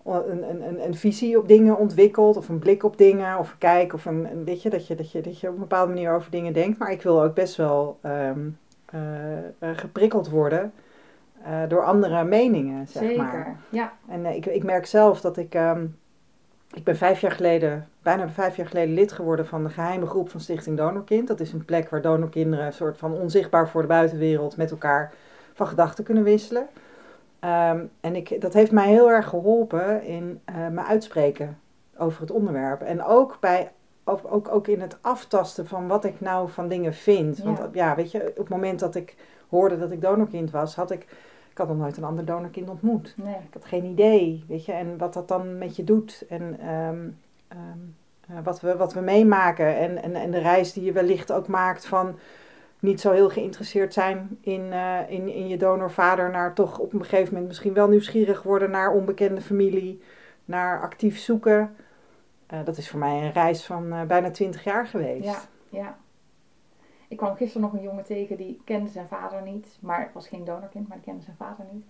een, 0.05 0.51
een, 0.51 0.69
een, 0.69 0.85
een 0.85 0.95
visie 0.95 1.39
op 1.39 1.49
dingen 1.49 1.79
ontwikkeld, 1.79 2.37
of 2.37 2.49
een 2.49 2.59
blik 2.59 2.83
op 2.85 2.97
dingen, 2.97 3.39
of 3.39 3.51
een 3.51 3.59
kijk, 3.59 3.93
of 3.93 4.05
een, 4.05 4.31
een 4.31 4.45
weet 4.45 4.63
je, 4.63 4.71
dat 4.71 4.87
je, 4.87 4.95
dat, 4.95 5.13
je, 5.13 5.21
dat 5.21 5.41
je 5.41 5.49
op 5.49 5.55
een 5.55 5.61
bepaalde 5.61 5.93
manier 5.93 6.13
over 6.13 6.31
dingen 6.31 6.53
denkt. 6.53 6.79
Maar 6.79 6.91
ik 6.93 7.03
wil 7.03 7.23
ook 7.23 7.35
best 7.35 7.57
wel 7.57 7.99
ehm, 8.01 8.49
eh, 8.85 9.39
eh, 9.39 9.45
geprikkeld 9.59 10.29
worden 10.29 10.73
eh, 11.43 11.61
door 11.69 11.85
andere 11.85 12.25
meningen, 12.25 12.89
zeg 12.89 13.03
Zeker, 13.03 13.23
maar. 13.23 13.57
ja. 13.69 13.93
En 14.09 14.25
eh, 14.27 14.37
ik, 14.37 14.47
ik 14.47 14.65
merk 14.65 14.87
zelf 14.87 15.21
dat 15.21 15.37
ik. 15.37 15.55
ehm, 15.55 15.87
ik 16.73 16.85
ben 16.85 16.97
vijf 16.97 17.21
jaar 17.21 17.33
geleden, 17.33 17.89
bijna 18.03 18.29
vijf 18.29 18.57
jaar 18.57 18.67
geleden 18.67 18.95
lid 18.95 19.13
geworden 19.13 19.47
van 19.47 19.63
de 19.63 19.71
geheime 19.71 20.07
groep 20.07 20.29
van 20.29 20.41
Stichting 20.41 20.77
Donorkind. 20.77 21.29
Dat 21.29 21.41
is 21.41 21.53
een 21.53 21.65
plek 21.65 21.89
waar 21.89 22.03
donorkinderen 22.03 22.67
een 22.67 22.73
soort 22.73 22.99
van 22.99 23.13
onzichtbaar 23.13 23.69
voor 23.69 23.81
de 23.81 23.89
buitenwereld 23.89 24.57
met 24.57 24.71
elkaar 24.71 25.13
van 25.53 25.67
gedachten 25.67 26.05
kunnen 26.05 26.25
wisselen. 26.25 26.67
Ehm, 27.41 27.85
en 28.01 28.17
ik, 28.17 28.41
dat 28.41 28.53
heeft 28.53 28.73
mij 28.73 28.89
heel 28.89 29.11
erg 29.11 29.29
geholpen 29.29 30.03
in 30.03 30.41
eh, 30.45 30.69
me 30.69 30.83
uitspreken 30.83 31.59
over 31.97 32.21
het 32.21 32.31
onderwerp. 32.31 32.81
En 32.83 33.05
ook, 33.05 33.37
bij, 33.41 33.71
ook, 34.05 34.21
ook, 34.25 34.49
ook 34.49 34.67
in 34.67 34.81
het 34.81 34.97
aftasten 35.01 35.67
van 35.67 35.87
wat 35.87 36.05
ik 36.05 36.21
nou 36.21 36.49
van 36.51 36.69
dingen 36.69 36.95
vind. 36.95 37.39
Want 37.39 37.59
Ja. 37.59 37.69
ja, 37.73 37.95
weet 37.95 38.11
je, 38.11 38.29
op 38.29 38.37
het 38.37 38.49
moment 38.49 38.79
dat 38.81 38.95
ik 38.95 39.17
hoorde 39.49 39.79
dat 39.79 39.91
ik 39.91 40.01
donorkind 40.01 40.51
was, 40.51 40.75
had 40.75 40.91
ik, 40.91 41.07
ik 41.53 41.59
had 41.59 41.69
nog 41.69 41.77
nooit 41.77 41.97
een 41.97 42.05
ander 42.05 42.25
donorkind 42.25 42.69
ontmoet. 42.69 43.15
Nee. 43.17 43.35
Ik 43.35 43.53
had 43.53 43.65
geen 43.65 43.85
idee, 43.85 44.45
weet 44.49 44.65
je, 44.65 44.73
en 44.73 44.99
wat 44.99 45.15
dat 45.15 45.29
dan 45.29 45.59
met 45.59 45.77
je 45.77 45.85
doet. 45.85 46.25
En 46.29 46.61
ehm, 46.61 47.09
ehm, 47.49 47.79
eh, 48.29 48.45
wat, 48.45 48.61
we, 48.61 48.77
wat 48.77 48.93
we 48.93 49.01
meemaken. 49.01 49.77
En, 49.77 50.03
en, 50.03 50.15
en 50.15 50.31
de 50.31 50.39
reis 50.39 50.73
die 50.73 50.85
je 50.85 50.93
wellicht 50.93 51.33
ook 51.33 51.47
maakt 51.47 51.87
van 51.87 52.19
niet 52.79 53.01
zo 53.01 53.11
heel 53.11 53.29
geïnteresseerd 53.29 53.93
zijn 53.93 54.39
in, 54.41 54.73
eh, 54.73 54.99
in, 55.09 55.29
in 55.29 55.49
je 55.49 55.57
donorvader. 55.57 56.31
Naar 56.31 56.55
toch 56.55 56.79
op 56.79 56.93
een 56.93 57.05
gegeven 57.05 57.29
moment 57.29 57.49
misschien 57.49 57.75
wel 57.75 57.89
nieuwsgierig 57.89 58.43
worden 58.43 58.71
naar 58.71 58.93
onbekende 58.93 59.41
familie. 59.41 60.03
Naar 60.45 60.81
actief 60.81 61.19
zoeken. 61.19 61.77
Eh, 62.47 62.59
dat 62.65 62.77
is 62.77 62.89
voor 62.89 62.99
mij 62.99 63.23
een 63.23 63.33
reis 63.33 63.65
van 63.65 64.07
bijna 64.07 64.31
twintig 64.31 64.65
jaar 64.65 64.87
geweest. 64.87 65.25
Ja, 65.25 65.41
ja. 65.69 65.97
Ik 67.13 67.19
kwam 67.19 67.35
gisteren 67.37 67.63
nog 67.63 67.73
een 67.73 67.83
jongen 67.83 68.05
tegen 68.05 68.37
die 68.37 68.61
kende 68.65 68.89
zijn 68.91 69.07
vader 69.09 69.43
niet. 69.43 69.79
Maar 69.81 70.01
het 70.01 70.13
was 70.13 70.29
geen 70.29 70.45
donorkind, 70.45 70.89
maar 70.89 70.97
die 70.97 71.07
kende 71.07 71.23
zijn 71.23 71.37
vader 71.37 71.67
niet. 71.73 71.85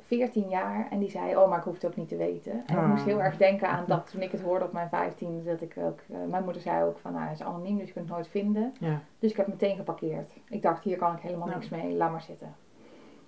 14 0.00 0.48
jaar 0.48 0.86
en 0.90 0.98
die 0.98 1.10
zei, 1.10 1.36
oh, 1.36 1.48
maar 1.48 1.58
ik 1.58 1.64
hoef 1.64 1.74
het 1.74 1.86
ook 1.86 1.96
niet 1.96 2.08
te 2.08 2.16
weten. 2.16 2.52
En 2.52 2.76
ik 2.76 2.82
Ah. 2.82 2.88
moest 2.88 3.04
heel 3.04 3.20
erg 3.22 3.36
denken 3.36 3.68
aan 3.68 3.84
dat 3.86 4.10
toen 4.10 4.22
ik 4.22 4.32
het 4.32 4.40
hoorde 4.40 4.64
op 4.64 4.72
mijn 4.72 4.88
15, 4.88 5.44
dat 5.44 5.60
ik 5.60 5.74
ook, 5.78 6.00
eh, 6.10 6.16
mijn 6.30 6.44
moeder 6.44 6.62
zei 6.62 6.84
ook 6.84 6.98
van, 6.98 7.12
nou, 7.12 7.24
hij 7.24 7.32
is 7.32 7.42
anoniem, 7.42 7.78
dus 7.78 7.86
je 7.86 7.92
kunt 7.92 8.06
het 8.06 8.14
nooit 8.14 8.28
vinden. 8.28 8.72
Ja. 8.80 9.00
Dus 9.18 9.30
ik 9.30 9.36
heb 9.36 9.46
meteen 9.46 9.76
geparkeerd. 9.76 10.28
Ik 10.48 10.62
dacht, 10.62 10.84
hier 10.84 10.96
kan 10.96 11.14
ik 11.16 11.20
helemaal 11.22 11.48
Ja. 11.48 11.54
niks 11.54 11.68
mee, 11.68 11.94
laat 11.94 12.10
maar 12.10 12.22
zitten. 12.22 12.54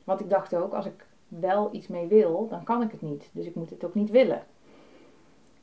Want 0.05 0.21
ik 0.21 0.31
dacht 0.31 0.57
ook, 0.57 0.73
als 0.73 0.87
ik 0.87 1.07
wel 1.29 1.69
iets 1.75 1.87
mee 1.89 2.07
wil, 2.07 2.49
dan 2.49 2.65
kan 2.65 2.83
ik 2.83 2.91
het 2.91 3.03
niet. 3.03 3.31
Dus 3.33 3.47
ik 3.47 3.55
moet 3.55 3.71
het 3.71 3.85
ook 3.85 3.95
niet 3.95 4.11
willen. 4.11 4.43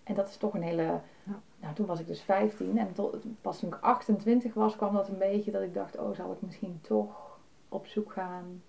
En 0.03 0.13
dat 0.13 0.27
is 0.27 0.38
toch 0.38 0.53
een 0.53 0.62
hele... 0.62 0.84
Ja. 1.24 1.39
Nou, 1.60 1.74
toen 1.74 1.86
was 1.86 2.00
ik 2.00 2.08
dus 2.08 2.22
15 2.22 2.77
en 2.77 2.93
tot, 2.93 3.17
pas 3.41 3.60
toen 3.60 3.70
ik 3.70 3.77
28 3.81 4.53
was, 4.53 4.75
kwam 4.75 4.93
dat 4.93 5.08
een 5.08 5.17
beetje 5.17 5.51
dat 5.51 5.62
ik 5.62 5.74
dacht, 5.74 5.98
oh, 5.98 6.15
zal 6.15 6.31
ik 6.31 6.41
misschien 6.41 6.79
toch 6.81 7.39
op 7.70 7.86
zoek 7.86 8.12
gaan. 8.12 8.62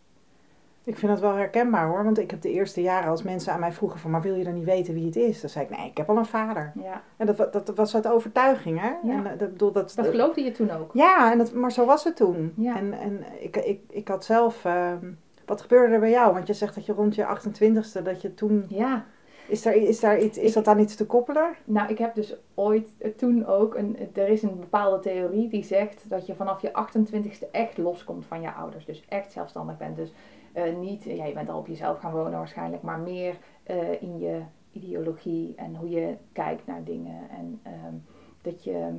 Ik 0.85 0.99
vind 0.99 1.13
dat 1.13 1.21
wel 1.21 1.35
herkenbaar 1.35 1.87
hoor, 1.89 2.05
want 2.05 2.19
ik 2.19 2.31
heb 2.31 2.41
de 2.41 2.51
eerste 2.51 2.83
jaren 2.83 3.11
als 3.11 3.23
mensen 3.23 3.53
aan 3.53 3.61
mij 3.61 3.73
vroegen 3.73 4.01
van, 4.01 4.11
maar 4.11 4.23
wil 4.23 4.35
je 4.35 4.45
dan 4.45 4.55
niet 4.55 4.65
weten 4.65 4.95
wie 4.95 5.07
het 5.07 5.17
is? 5.17 5.41
Dan 5.41 5.51
zei 5.51 5.65
ik, 5.65 5.77
nee, 5.77 5.91
ik 5.91 5.97
heb 5.97 6.09
al 6.09 6.17
een 6.17 6.27
vader. 6.27 6.73
Ja, 6.83 7.03
En 7.17 7.27
dat, 7.27 7.53
dat 7.53 7.73
was 7.75 7.95
uit 7.95 8.07
overtuiging, 8.07 8.81
hè? 8.81 8.89
Ja. 9.03 9.17
En, 9.17 9.27
eh, 9.27 9.39
dat, 9.39 9.51
bedoel, 9.51 9.73
dat, 9.73 9.93
dat 9.97 10.07
geloofde 10.07 10.43
je 10.43 10.53
toen 10.53 10.71
ook. 10.71 10.91
Ja, 10.95 11.33
en 11.33 11.39
dat, 11.39 11.53
maar 11.53 11.73
zo 11.73 11.87
was 11.87 12.05
het 12.05 12.17
toen. 12.17 12.53
Ja. 12.57 12.77
En, 12.77 12.93
en 12.93 13.25
ik, 13.39 13.57
ik, 13.57 13.81
ik 13.89 14.09
had 14.09 14.25
zelf... 14.25 14.65
ehm, 14.65 15.13
wat 15.47 15.61
gebeurde 15.61 15.95
er 15.95 16.01
bij 16.01 16.11
jou? 16.11 16.33
Want 16.33 16.47
je 16.47 16.53
zegt 16.53 16.75
dat 16.75 16.87
je 16.87 16.93
rond 16.93 17.15
je 17.15 17.39
28ste, 17.41 18.03
dat 18.03 18.23
je 18.23 18.35
toen... 18.35 18.65
Ja, 18.69 19.05
Is, 19.49 19.63
daar, 19.63 19.75
is, 19.75 20.01
daar 20.01 20.21
iets, 20.21 20.39
is 20.39 20.53
dat 20.53 20.67
aan 20.67 20.79
iets 20.79 20.97
te 20.97 21.07
koppelen? 21.07 21.55
nou, 21.65 21.91
ik 21.91 21.99
heb 21.99 22.15
dus 22.15 22.37
ooit, 22.55 22.89
eh, 22.99 23.11
toen 23.11 23.47
ook, 23.47 23.75
een, 23.75 23.97
er 24.15 24.29
is 24.29 24.43
een 24.43 24.61
bepaalde 24.61 24.99
theorie 24.99 25.49
die 25.49 25.65
zegt 25.65 26.11
dat 26.11 26.27
je 26.27 26.35
vanaf 26.35 26.63
je 26.63 26.71
28ste 26.71 27.51
echt 27.51 27.79
loskomt 27.79 28.27
van 28.27 28.41
je 28.41 28.53
ouders. 28.53 28.85
Dus 28.85 29.05
echt 29.09 29.33
zelfstandig 29.33 29.77
bent. 29.77 29.97
Dus 29.97 30.13
eh, 30.53 30.77
niet, 30.77 31.05
ja, 31.05 31.25
je 31.25 31.33
bent 31.33 31.49
al 31.49 31.59
op 31.59 31.67
jezelf 31.67 31.99
gaan 31.99 32.13
wonen 32.13 32.39
waarschijnlijk, 32.39 32.83
maar 32.83 32.99
meer 32.99 33.39
eh, 33.63 34.03
in 34.03 34.19
je 34.19 34.41
ideologie 34.73 35.55
en 35.57 35.75
hoe 35.77 35.89
je 35.89 36.17
kijkt 36.33 36.67
naar 36.67 36.85
dingen. 36.85 37.31
En 37.31 37.61
ehm, 37.63 37.95
dat 38.43 38.65
je, 38.65 38.99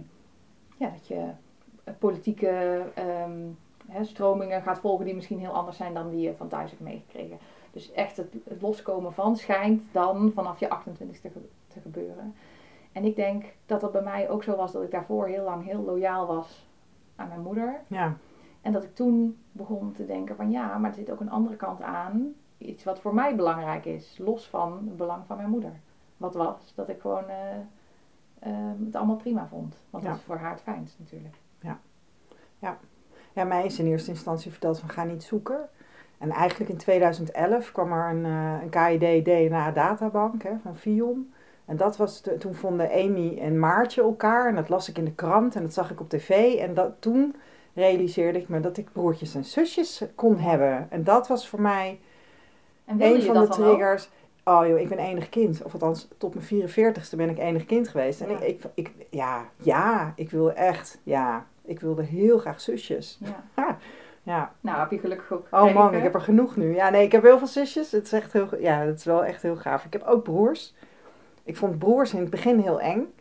ja, 0.77 0.89
dat 0.89 1.07
je 1.07 1.29
politieke 1.99 2.83
ehm, 2.93 3.41
hè, 3.87 4.03
stromingen 4.03 4.61
gaat 4.61 4.79
volgen 4.79 5.05
die 5.05 5.15
misschien 5.15 5.39
heel 5.39 5.53
anders 5.53 5.77
zijn 5.77 5.93
dan 5.93 6.09
die 6.09 6.21
je 6.21 6.35
van 6.35 6.47
thuis 6.47 6.69
hebt 6.69 6.83
meegekregen. 6.83 7.37
Dus 7.73 7.91
echt 7.91 8.17
het, 8.17 8.33
het 8.49 8.61
loskomen 8.61 9.13
van 9.13 9.35
schijnt 9.37 9.83
dan 9.91 10.31
vanaf 10.35 10.59
je 10.59 10.67
28ste 10.67 11.31
ge- 11.31 11.49
te 11.67 11.79
gebeuren. 11.81 12.35
En 12.91 13.05
ik 13.05 13.15
denk 13.15 13.45
dat 13.65 13.81
dat 13.81 13.91
bij 13.91 14.01
mij 14.03 14.29
ook 14.29 14.43
zo 14.43 14.55
was 14.55 14.71
dat 14.71 14.83
ik 14.83 14.91
daarvoor 14.91 15.27
heel 15.27 15.43
lang 15.43 15.65
heel 15.65 15.81
loyaal 15.83 16.27
was 16.27 16.67
aan 17.15 17.27
mijn 17.27 17.41
moeder. 17.41 17.81
Ja, 17.87 18.17
En 18.61 18.71
dat 18.71 18.83
ik 18.83 18.95
toen 18.95 19.37
begon 19.51 19.91
te 19.91 20.05
denken 20.05 20.35
van 20.35 20.51
ja, 20.51 20.77
maar 20.77 20.89
er 20.89 20.95
zit 20.95 21.11
ook 21.11 21.19
een 21.19 21.29
andere 21.31 21.55
kant 21.55 21.81
aan. 21.81 22.33
Iets 22.57 22.83
wat 22.83 22.99
voor 22.99 23.13
mij 23.13 23.35
belangrijk 23.35 23.85
is, 23.85 24.17
los 24.17 24.47
van 24.49 24.71
het 24.87 24.97
belang 24.97 25.23
van 25.25 25.37
mijn 25.37 25.49
moeder. 25.49 25.73
Wat 26.17 26.33
was 26.35 26.73
dat 26.75 26.89
ik 26.89 27.01
gewoon 27.01 27.27
eh, 27.29 27.55
ehm, 28.39 28.85
het 28.85 28.95
allemaal 28.95 29.15
prima 29.15 29.47
vond. 29.47 29.77
Want 29.89 30.03
Ja. 30.03 30.09
dat 30.09 30.19
is 30.19 30.25
voor 30.25 30.37
haar 30.37 30.51
het 30.51 30.61
fijnst 30.61 30.99
natuurlijk. 30.99 31.35
ja, 33.35 33.43
mij 33.43 33.65
is 33.65 33.79
in 33.79 33.85
eerste 33.85 34.09
instantie 34.09 34.51
verteld 34.51 34.79
van 34.79 34.89
ga 34.89 35.03
niet 35.03 35.23
zoeken. 35.23 35.69
En 36.23 36.29
eigenlijk 36.31 36.69
in 36.71 36.77
2011 36.77 37.71
kwam 37.71 37.91
er 37.91 38.09
een, 38.09 38.25
eh, 38.25 38.53
een 38.61 38.69
KID 38.99 39.25
DNA 39.25 39.71
databank 39.71 40.43
hè, 40.43 40.51
van 40.63 40.75
Vion. 40.77 41.33
En 41.65 41.77
dat 41.77 41.97
was 41.97 42.21
de- 42.21 42.37
toen 42.37 42.53
vonden 42.55 42.91
Amy 42.91 43.37
en 43.39 43.59
Maartje 43.59 44.01
elkaar. 44.01 44.47
En 44.47 44.55
dat 44.55 44.69
las 44.69 44.89
ik 44.89 44.97
in 44.97 45.05
de 45.05 45.13
krant 45.13 45.55
en 45.55 45.61
dat 45.61 45.73
zag 45.73 45.91
ik 45.91 45.99
op 45.99 46.09
tv. 46.09 46.53
En 46.55 46.73
dat, 46.73 46.91
toen 46.99 47.35
realiseerde 47.73 48.39
ik 48.39 48.49
me 48.49 48.59
dat 48.59 48.77
ik 48.77 48.91
broertjes 48.91 49.35
en 49.35 49.43
zusjes 49.43 50.03
kon 50.15 50.37
hebben. 50.37 50.87
En 50.89 51.03
dat 51.03 51.27
was 51.27 51.47
voor 51.49 51.61
mij 51.61 51.99
een 52.85 53.21
van 53.21 53.33
de 53.33 53.39
ook? 53.41 53.51
triggers. 53.51 54.09
Oh 54.43 54.67
joh, 54.67 54.79
ik 54.79 54.89
ben 54.89 54.97
enig 54.97 55.29
kind. 55.29 55.63
Of 55.63 55.73
althans, 55.73 56.07
tot 56.17 56.33
mijn 56.33 56.45
44ste 56.69 57.15
ben 57.15 57.29
ik 57.29 57.37
enig 57.39 57.65
kind 57.65 57.87
geweest. 57.87 58.21
En 58.21 58.29
Ja. 58.29 58.39
ik, 58.39 58.63
ik, 58.63 58.63
ik, 58.73 58.91
ja, 59.09 59.45
ja, 59.57 60.13
ik 60.15 60.29
wil 60.31 60.53
echt, 60.53 60.99
ja, 61.03 61.45
ik 61.65 61.79
wilde 61.79 62.03
heel 62.03 62.37
graag 62.37 62.61
zusjes. 62.61 63.19
Ja. 63.21 63.43
Ja, 64.23 64.51
Nou, 64.59 64.79
heb 64.79 64.91
je 64.91 64.99
gelukkig 64.99 65.31
ook 65.31 65.47
oh 65.51 65.73
man, 65.73 65.93
ik 65.93 66.03
heb 66.03 66.13
er 66.13 66.21
genoeg 66.21 66.55
nu. 66.55 66.75
Ja, 66.75 66.89
nee, 66.89 67.05
ik 67.05 67.11
heb 67.11 67.23
heel 67.23 67.37
veel 67.37 67.47
zusjes. 67.47 67.91
Het 67.91 68.05
is 68.05 68.11
echt 68.11 68.33
heel, 68.33 68.47
ja, 68.59 68.79
het 68.79 68.97
is 68.99 69.05
wel 69.05 69.25
echt 69.25 69.41
heel 69.41 69.55
gaaf. 69.55 69.85
Ik 69.85 69.93
heb 69.93 70.03
ook 70.03 70.23
broers. 70.23 70.73
Ik 71.43 71.57
vond 71.57 71.79
broers 71.79 72.13
in 72.13 72.19
het 72.19 72.29
begin 72.29 72.59
heel 72.59 72.81
eng. 72.81 73.13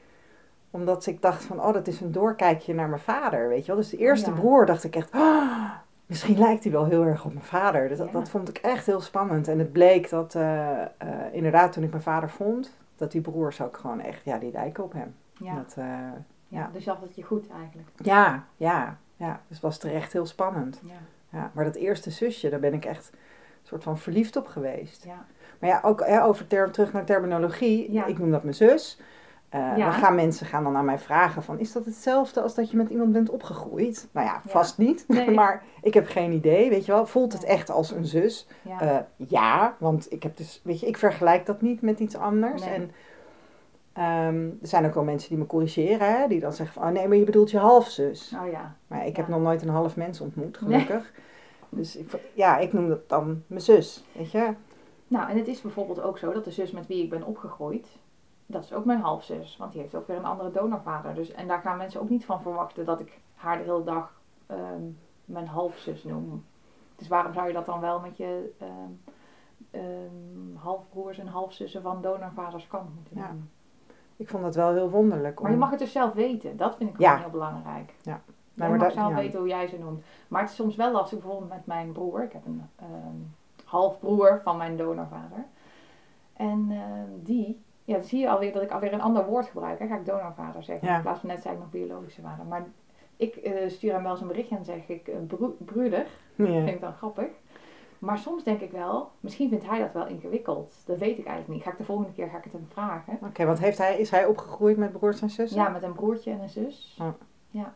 Omdat 0.71 1.07
ik 1.07 1.23
dacht 1.23 1.45
van, 1.45 1.61
oh, 1.63 1.73
dat 1.73 1.87
is 1.87 2.01
een 2.01 2.13
doorkijkje 2.13 2.75
naar 2.75 2.89
mijn 2.89 3.01
vader, 3.01 3.49
weet 3.49 3.61
je 3.61 3.73
wel. 3.73 3.81
Dus 3.81 3.91
de 3.91 3.97
eerste 3.97 4.31
ja. 4.31 4.37
broer 4.37 4.67
dacht 4.67 4.85
ik 4.85 4.97
echt, 4.97 5.15
oh, 5.15 5.71
misschien 6.07 6.39
lijkt 6.39 6.63
hij 6.63 6.73
wel 6.73 6.85
heel 6.85 7.05
erg 7.05 7.25
op 7.25 7.33
mijn 7.33 7.45
vader. 7.45 7.89
Dus 7.89 7.99
dat, 7.99 8.07
Ja. 8.07 8.13
dat 8.13 8.29
vond 8.29 8.49
ik 8.49 8.59
echt 8.59 8.87
heel 8.87 9.01
spannend. 9.01 9.49
En 9.49 9.59
het 9.59 9.73
bleek 9.73 10.11
dat, 10.11 10.35
eh, 10.35 10.83
eh, 10.83 10.89
inderdaad, 11.33 11.73
toen 11.73 11.83
ik 11.83 11.91
mijn 11.91 12.03
vader 12.03 12.31
vond, 12.31 12.77
dat 12.97 13.13
die 13.13 13.21
broers 13.21 13.61
ook 13.61 13.77
gewoon 13.77 14.01
echt, 14.01 14.25
ja, 14.25 14.39
die 14.39 14.53
lijken 14.53 14.85
op 14.85 14.93
hem. 14.93 15.15
Ja. 15.33 15.55
Dat, 15.55 15.75
eh, 15.77 15.85
ja. 15.85 16.15
ja. 16.49 16.71
dus 16.73 16.85
je 16.85 16.91
had 16.91 17.01
het 17.01 17.15
je 17.15 17.23
goed 17.23 17.47
eigenlijk. 17.51 17.89
ja, 17.97 18.45
ja, 18.57 18.99
ja. 19.27 19.41
Dus 19.47 19.57
het 19.57 19.61
was 19.61 19.79
terecht 19.79 20.13
heel 20.13 20.27
spannend. 20.27 20.81
Ja. 20.83 20.93
Ja, 21.39 21.51
maar 21.55 21.65
dat 21.65 21.75
eerste 21.75 22.11
zusje, 22.11 22.49
daar 22.51 22.61
ben 22.61 22.75
ik 22.75 22.85
echt 22.85 23.11
een 23.13 23.19
soort 23.69 23.83
van 23.83 23.99
verliefd 23.99 24.37
op 24.37 24.47
geweest. 24.47 25.05
Ja. 25.05 25.25
Maar 25.59 25.71
ja, 25.71 25.81
ook 25.83 26.07
hè, 26.07 26.25
over 26.25 26.47
term, 26.47 26.73
terug 26.73 26.93
naar 26.93 27.05
terminologie. 27.05 27.93
Ja. 27.93 28.05
Ik 28.07 28.19
noem 28.19 28.31
dat 28.31 28.43
mijn 28.43 28.55
zus. 28.55 29.01
Eh, 29.49 29.61
Ja. 29.61 29.85
Dan 29.91 29.93
gaan 29.93 30.15
mensen 30.15 30.47
gaan 30.47 30.65
dan 30.65 30.77
aan 30.77 30.85
mij 30.85 30.99
vragen 30.99 31.43
van... 31.43 31.59
is 31.59 31.73
dat 31.73 31.85
hetzelfde 31.85 32.41
als 32.41 32.55
dat 32.55 32.71
je 32.71 32.77
met 32.77 32.89
iemand 32.91 33.13
bent 33.13 33.31
opgegroeid? 33.31 34.09
Nou 34.13 34.27
ja, 34.27 34.33
Ja. 34.45 34.51
vast 34.51 34.79
niet. 34.79 35.05
Nee. 35.09 35.31
maar 35.31 35.63
ik 35.83 35.95
heb 35.95 36.09
geen 36.09 36.33
idee, 36.33 36.71
weet 36.71 36.87
je 36.87 36.93
wel. 36.93 37.07
Voelt 37.07 37.33
het 37.33 37.45
echt 37.45 37.71
als 37.71 37.91
een 37.91 38.05
zus? 38.07 38.47
Ja. 38.63 38.81
Eh, 38.81 38.99
ja, 39.29 39.77
want 39.79 40.13
ik 40.13 40.23
heb 40.23 40.37
dus... 40.37 40.61
Weet 40.65 40.81
je, 40.81 40.87
ik 40.87 40.97
vergelijk 40.97 41.47
dat 41.47 41.61
niet 41.61 41.83
met 41.83 41.99
iets 42.01 42.17
anders. 42.17 42.65
Nee. 42.65 42.75
En 42.75 42.91
ehm, 43.93 44.51
er 44.61 44.69
zijn 44.69 44.87
ook 44.87 44.95
wel 44.95 45.05
mensen 45.05 45.29
die 45.29 45.39
me 45.39 45.47
corrigeren. 45.47 46.21
Hè, 46.21 46.29
die 46.29 46.41
dan 46.41 46.53
zeggen 46.53 46.81
van... 46.81 46.89
Oh 46.89 46.95
nee, 46.95 47.09
maar 47.09 47.17
je 47.17 47.25
bedoelt 47.25 47.51
je 47.51 47.59
halfzus. 47.59 48.35
oh 48.45 48.51
ja. 48.51 48.77
Maar 48.87 49.07
ik 49.07 49.17
heb 49.17 49.29
nog 49.29 49.41
nooit 49.41 49.63
een 49.63 49.69
half 49.69 49.97
mens 49.97 50.21
ontmoet, 50.21 50.57
gelukkig. 50.57 51.13
Dus 51.69 51.97
ik, 51.97 52.11
ja, 52.35 52.59
ik 52.59 52.73
noem 52.73 52.89
dat 52.89 53.09
dan 53.09 53.43
mijn 53.47 53.61
zus, 53.61 54.05
weet 54.13 54.31
je. 54.31 54.55
Nou, 55.09 55.31
en 55.31 55.37
het 55.37 55.47
is 55.47 55.61
bijvoorbeeld 55.61 56.01
ook 56.01 56.19
zo 56.19 56.33
dat 56.33 56.45
de 56.45 56.51
zus 56.51 56.71
met 56.71 56.87
wie 56.87 57.03
ik 57.03 57.11
ben 57.11 57.25
opgegroeid, 57.25 57.99
dat 58.47 58.65
is 58.65 58.73
ook 58.73 58.85
mijn 58.85 59.01
halfzus. 59.01 59.57
Want 59.57 59.73
die 59.73 59.81
heeft 59.81 59.95
ook 59.95 60.07
weer 60.07 60.17
een 60.17 60.25
andere 60.25 60.51
donorvader. 60.51 61.15
Dus, 61.15 61.33
en 61.33 61.49
daar 61.49 61.61
gaan 61.61 61.77
mensen 61.77 62.01
ook 62.01 62.09
niet 62.09 62.25
van 62.25 62.43
verwachten 62.43 62.85
dat 62.85 63.01
ik 63.01 63.21
haar 63.35 63.59
de 63.59 63.65
hele 63.65 63.85
dag 63.85 64.21
ehm, 64.47 64.83
mijn 65.25 65.47
halfzus 65.47 66.05
noem. 66.05 66.45
Dus 66.97 67.09
waarom 67.09 67.33
zou 67.33 67.47
je 67.47 67.53
dat 67.53 67.67
dan 67.67 67.81
wel 67.81 68.01
met 68.01 68.17
je 68.17 68.53
ehm, 68.59 70.55
halfbroers 70.55 71.19
en 71.19 71.27
halfzussen 71.27 71.83
van 71.83 72.03
donorvaders 72.03 72.67
kan 72.67 72.93
moeten 72.95 73.17
Ja. 73.17 73.37
Ik 74.23 74.29
vond 74.29 74.43
dat 74.43 74.55
wel 74.55 74.73
heel 74.73 74.91
wonderlijk. 74.91 75.41
Maar 75.41 75.51
je 75.51 75.57
mag 75.57 75.71
het 75.71 75.79
dus 75.79 75.93
zelf 75.93 76.13
weten. 76.13 76.57
Dat 76.57 76.77
vind 76.77 76.91
ik 76.91 76.99
Ja. 76.99 77.09
gewoon 77.11 77.23
heel 77.23 77.31
belangrijk. 77.41 77.93
maar 78.55 78.69
je 78.71 78.75
mag 78.75 78.83
dat- 78.83 78.93
zelf 78.93 79.09
ja. 79.11 79.15
weten 79.17 79.39
hoe 79.39 79.49
jij 79.49 79.67
ze 79.67 79.79
noemt. 79.79 80.03
Maar 80.29 80.41
het 80.41 80.51
is 80.51 80.57
soms 80.57 80.77
wel 80.77 80.93
lastig, 80.93 81.19
bijvoorbeeld 81.19 81.51
met 81.51 81.67
mijn 81.67 81.93
broer. 81.93 82.23
Ik 82.23 82.33
heb 82.33 82.47
een 82.47 82.63
ehm, 82.77 83.17
halfbroer 83.65 84.41
van 84.43 84.57
mijn 84.57 84.77
donorvader. 84.77 85.45
En 86.33 86.67
ehm, 86.71 87.09
die, 87.25 87.61
ja, 87.85 87.95
dan 87.95 88.05
zie 88.05 88.21
je 88.21 88.31
alweer 88.31 88.53
dat 88.53 88.63
ik 88.63 88.71
alweer 88.71 88.93
een 88.93 89.01
ander 89.03 89.27
woord 89.27 89.47
gebruik. 89.47 89.79
Hè. 89.79 89.87
Ga 89.87 89.97
ik 89.97 90.07
donorvader 90.07 90.63
zeggen. 90.63 90.89
Ja. 90.89 90.97
In 90.97 91.03
plaats 91.03 91.21
van 91.21 91.29
net 91.29 91.43
zei 91.43 91.55
ik 91.55 91.61
nog 91.61 91.71
biologische 91.71 92.21
vader. 92.23 92.45
Maar 92.45 92.65
ik 93.17 93.37
eh, 93.37 93.69
stuur 93.69 93.93
hem 93.93 94.03
wel 94.03 94.11
eens 94.13 94.21
een 94.21 94.27
berichtje 94.27 94.57
en 94.57 94.65
zeg 94.65 94.89
ik 94.89 95.09
eh, 95.09 95.17
bro- 95.27 95.57
broeder. 95.59 96.07
Ja. 96.35 96.45
vind 96.45 96.69
ik 96.69 96.81
dan 96.81 96.93
grappig. 96.93 97.29
Maar 98.03 98.19
soms 98.19 98.45
denk 98.45 98.61
ik 98.61 98.71
wel, 98.71 99.11
misschien 99.21 99.49
vindt 99.49 99.67
hij 99.67 99.79
dat 99.79 99.93
wel 99.93 100.07
ingewikkeld. 100.07 100.75
Dat 100.87 100.99
weet 100.99 101.19
ik 101.19 101.25
eigenlijk 101.27 101.49
niet. 101.49 101.63
Ga 101.63 101.71
ik 101.71 101.77
de 101.79 101.85
volgende 101.85 102.13
keer 102.13 102.29
ga 102.29 102.37
ik 102.39 102.45
het 102.45 102.53
hem 102.53 102.67
vragen. 102.69 103.19
Oké, 103.23 103.45
want 103.45 103.59
heeft 103.59 103.79
hij, 103.79 103.99
is 103.99 104.11
hij 104.11 104.27
opgegroeid 104.27 104.77
met 104.77 104.93
broers 104.93 105.21
en 105.23 105.31
zussen? 105.31 105.61
Ja, 105.61 105.69
met 105.69 105.83
een 105.83 105.93
broertje 105.93 106.31
en 106.31 106.41
een 106.41 106.49
zus. 106.49 106.95
Ja. 106.99 107.15
Ja. 107.51 107.75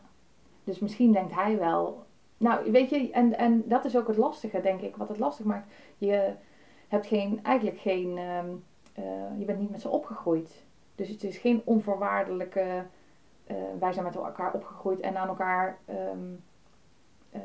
Dus 0.63 0.79
misschien 0.79 1.11
denkt 1.11 1.33
hij 1.33 1.57
wel. 1.57 2.03
Nou, 2.37 2.71
weet 2.71 2.89
je, 2.89 3.11
en, 3.11 3.37
en 3.37 3.63
dat 3.67 3.85
is 3.85 3.97
ook 3.97 4.07
het 4.07 4.17
lastige, 4.17 4.61
denk 4.61 4.81
ik. 4.81 4.95
Wat 4.95 5.07
het 5.07 5.19
lastig 5.19 5.45
maakt. 5.45 5.71
Je 5.97 6.33
hebt 6.87 7.05
geen, 7.07 7.39
eigenlijk 7.43 7.79
geen. 7.79 8.17
ehm, 8.17 8.47
eh, 8.93 9.39
je 9.39 9.45
bent 9.45 9.59
niet 9.59 9.71
met 9.71 9.81
ze 9.81 9.89
opgegroeid. 9.89 10.63
Dus 10.95 11.09
het 11.09 11.23
is 11.23 11.37
geen 11.37 11.61
onvoorwaardelijke. 11.65 12.85
eh, 13.45 13.55
wij 13.79 13.93
zijn 13.93 14.05
met 14.05 14.15
elkaar 14.15 14.53
opgegroeid 14.53 14.99
en 14.99 15.17
aan 15.17 15.27
elkaar. 15.27 15.77
ehm, 15.85 16.19
eh, 17.29 17.41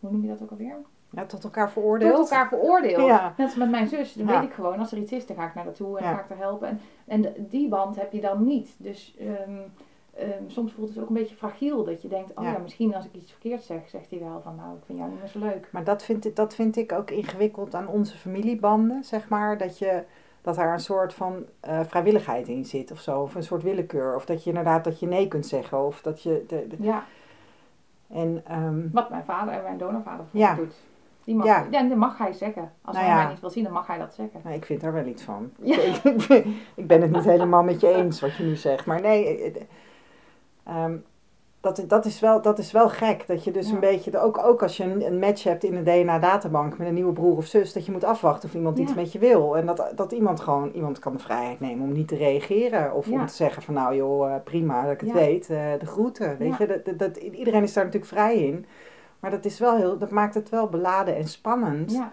hoe 0.00 0.10
noem 0.10 0.22
je 0.22 0.28
dat 0.28 0.42
ook 0.42 0.50
alweer? 0.50 0.76
Ja, 1.10 1.24
tot 1.26 1.44
elkaar 1.44 1.70
veroordeeld? 1.70 2.14
Tot 2.14 2.30
elkaar 2.30 2.48
veroordeeld. 2.48 3.06
Ja. 3.06 3.34
Net 3.36 3.46
als 3.46 3.56
met 3.56 3.70
mijn 3.70 3.88
zus. 3.88 4.12
Dan 4.12 4.26
Ja. 4.26 4.40
weet 4.40 4.48
ik 4.48 4.54
gewoon, 4.54 4.78
als 4.78 4.92
er 4.92 4.98
iets 4.98 5.12
is, 5.12 5.26
dan 5.26 5.36
ga 5.36 5.46
ik 5.46 5.54
naar 5.54 5.64
haar 5.64 5.72
toe 5.72 5.98
en 5.98 6.04
Ja. 6.04 6.14
ga 6.14 6.20
ik 6.20 6.28
haar 6.28 6.38
helpen. 6.38 6.68
En, 6.68 6.78
en 7.36 7.46
die 7.48 7.68
band 7.68 7.96
heb 7.96 8.12
je 8.12 8.20
dan 8.20 8.46
niet. 8.46 8.74
Dus 8.78 9.14
ehm, 9.18 9.56
ehm, 10.16 10.42
soms 10.46 10.72
voelt 10.72 10.88
het 10.88 10.98
ook 10.98 11.08
een 11.08 11.14
beetje 11.14 11.36
fragiel. 11.36 11.84
Dat 11.84 12.02
je 12.02 12.08
denkt, 12.08 12.32
oh 12.34 12.44
Ja. 12.44 12.58
misschien 12.58 12.94
als 12.94 13.04
ik 13.04 13.14
iets 13.14 13.30
verkeerd 13.30 13.62
zeg, 13.62 13.88
zegt 13.88 14.10
hij 14.10 14.18
wel 14.20 14.40
van, 14.44 14.54
nou, 14.56 14.76
ik 14.76 14.82
vind 14.86 14.98
jou 14.98 15.10
niet 15.10 15.18
meer 15.20 15.28
zo 15.28 15.38
leuk. 15.38 15.68
Maar 15.72 15.84
dat 15.84 16.02
vind, 16.02 16.24
ik- 16.26 16.36
dat 16.36 16.54
vind 16.54 16.76
ik 16.76 16.92
ook 16.92 17.10
ingewikkeld 17.10 17.74
aan 17.74 17.88
onze 17.88 18.16
familiebanden, 18.16 19.04
zeg 19.04 19.28
maar. 19.28 19.58
Dat, 19.58 19.78
je, 19.78 20.02
dat 20.42 20.54
daar 20.54 20.72
een 20.72 20.80
soort 20.80 21.14
van 21.14 21.44
eh, 21.60 21.80
vrijwilligheid 21.86 22.48
in 22.48 22.64
zit 22.64 22.90
of 22.90 23.00
zo. 23.00 23.20
Of 23.20 23.34
een 23.34 23.42
soort 23.42 23.62
willekeur. 23.62 24.14
Of 24.14 24.24
dat 24.26 24.42
je 24.44 24.48
inderdaad 24.50 24.84
dat 24.84 25.00
je 25.00 25.06
nee 25.06 25.28
kunt 25.28 25.46
zeggen. 25.46 25.84
Of 25.86 26.02
dat 26.02 26.22
je... 26.22 26.44
De, 26.46 26.66
de- 26.68 26.76
Ja, 26.82 27.04
en 28.08 28.42
ehm, 28.46 28.80
wat 28.92 29.10
mijn 29.10 29.24
vader 29.24 29.54
en 29.54 29.62
mijn 29.62 29.78
donorvader 29.78 30.26
voor 30.30 30.40
Ja. 30.40 30.54
doet. 30.54 30.74
Die 31.28 31.36
mag, 31.36 31.46
Ja. 31.46 31.66
ja. 31.70 31.82
dat 31.82 31.96
mag 31.98 32.18
hij 32.18 32.32
zeggen. 32.32 32.72
Als 32.82 32.96
Nou 32.96 33.06
hij 33.08 33.16
ja. 33.16 33.22
mij 33.22 33.32
niet 33.32 33.40
wil 33.40 33.50
zien, 33.50 33.64
dan 33.64 33.72
mag 33.72 33.86
hij 33.86 33.98
dat 33.98 34.14
zeggen. 34.14 34.40
nou, 34.44 34.56
ik 34.56 34.64
vind 34.64 34.80
daar 34.80 34.92
wel 34.92 35.06
iets 35.06 35.22
van. 35.22 35.50
Ja. 35.62 35.76
Ik, 35.78 35.96
ik, 36.04 36.26
ben- 36.28 36.54
ik 36.74 36.86
ben 36.86 37.02
het 37.02 37.10
niet 37.10 37.24
helemaal 37.34 37.62
met 37.62 37.80
je 37.80 37.88
eens 37.94 38.20
wat 38.20 38.36
je 38.36 38.42
nu 38.44 38.56
zegt. 38.56 38.86
Maar 38.86 39.00
nee, 39.00 39.26
eh, 39.26 39.46
eh, 39.56 39.62
ehm, 40.64 40.96
dat, 41.60 41.84
dat, 41.88 42.04
is 42.04 42.20
wel, 42.20 42.42
dat 42.42 42.58
is 42.58 42.72
wel 42.72 42.88
gek. 42.88 43.26
Dat 43.26 43.44
je 43.44 43.50
dus 43.50 43.70
een 43.70 43.80
beetje, 43.80 44.18
ook, 44.20 44.38
ook 44.38 44.62
als 44.62 44.76
je 44.76 44.84
een, 44.84 45.06
een 45.06 45.18
match 45.18 45.42
hebt 45.44 45.64
in 45.64 45.74
een 45.76 45.84
DNA-databank 45.84 46.78
met 46.78 46.86
een 46.88 46.94
nieuwe 46.94 47.12
broer 47.12 47.36
of 47.36 47.44
zus, 47.46 47.72
dat 47.72 47.86
je 47.86 47.92
moet 47.92 48.04
afwachten 48.04 48.48
of 48.48 48.54
iemand 48.54 48.78
iets 48.78 48.94
met 48.94 49.12
je 49.12 49.18
wil. 49.18 49.56
En 49.56 49.66
dat, 49.66 49.92
dat 49.94 50.12
iemand 50.12 50.40
gewoon, 50.40 50.70
iemand 50.70 50.98
kan 50.98 51.12
de 51.12 51.18
vrijheid 51.18 51.60
nemen 51.60 51.84
om 51.86 51.92
niet 51.92 52.08
te 52.08 52.16
reageren. 52.16 52.94
Of 52.94 53.08
om 53.08 53.26
te 53.26 53.34
zeggen 53.34 53.62
van 53.62 53.74
nou 53.74 53.94
joh, 53.96 54.34
eh, 54.34 54.40
prima 54.44 54.82
dat 54.82 54.92
ik 54.92 55.00
het 55.00 55.12
weet, 55.12 55.46
de 55.46 55.78
groeten. 55.86 56.36
Weet 56.38 56.56
je, 56.56 56.82
dat, 56.84 56.98
dat- 56.98 57.16
iedereen 57.16 57.62
is 57.62 57.72
daar 57.72 57.84
natuurlijk 57.84 58.12
vrij 58.12 58.36
in. 58.36 58.66
Maar 59.20 59.30
dat, 59.30 59.44
is 59.44 59.58
wel 59.58 59.76
heel, 59.76 59.98
dat 59.98 60.10
maakt 60.10 60.34
het 60.34 60.48
wel 60.48 60.68
beladen 60.68 61.16
en 61.16 61.28
spannend. 61.28 61.92
Ja. 61.92 62.12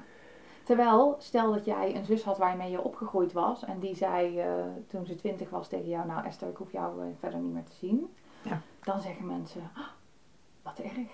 Terwijl, 0.64 1.16
stel 1.20 1.54
dat 1.54 1.66
jij 1.66 1.96
een 1.96 2.06
zus 2.06 2.24
had 2.24 2.38
waarmee 2.38 2.72
je 2.72 2.82
opgegroeid 2.84 3.34
was. 3.34 3.66
En 3.66 3.80
die 3.80 3.96
zei 3.96 4.40
eh, 4.40 4.48
toen 4.88 5.06
ze 5.06 5.16
twintig 5.16 5.50
was 5.50 5.68
tegen 5.68 5.90
jou, 5.90 6.08
nou 6.08 6.26
Esther, 6.26 6.48
ik 6.48 6.58
hoef 6.58 6.72
jou 6.72 7.02
eh, 7.02 7.08
verder 7.20 7.40
niet 7.40 7.54
meer 7.54 7.64
te 7.64 7.76
zien. 7.80 8.14
Ja. 8.42 8.62
Dan 8.84 9.02
zeggen 9.02 9.26
mensen, 9.28 9.62
"Ah, 9.76 9.84
wat 10.64 10.80
erg. 10.80 11.08